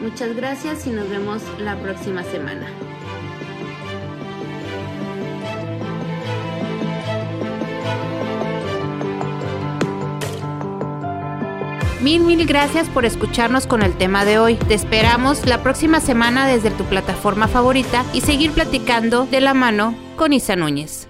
Muchas 0.00 0.36
gracias 0.36 0.86
y 0.86 0.90
nos 0.90 1.08
vemos 1.08 1.42
la 1.58 1.76
próxima 1.80 2.22
semana. 2.24 2.66
Mil, 12.06 12.22
mil 12.22 12.46
gracias 12.46 12.88
por 12.88 13.04
escucharnos 13.04 13.66
con 13.66 13.82
el 13.82 13.92
tema 13.98 14.24
de 14.24 14.38
hoy. 14.38 14.54
Te 14.54 14.74
esperamos 14.74 15.44
la 15.44 15.64
próxima 15.64 15.98
semana 15.98 16.46
desde 16.46 16.70
tu 16.70 16.84
plataforma 16.84 17.48
favorita 17.48 18.04
y 18.12 18.20
seguir 18.20 18.52
platicando 18.52 19.26
de 19.26 19.40
la 19.40 19.54
mano 19.54 19.92
con 20.14 20.32
Isa 20.32 20.54
Núñez. 20.54 21.08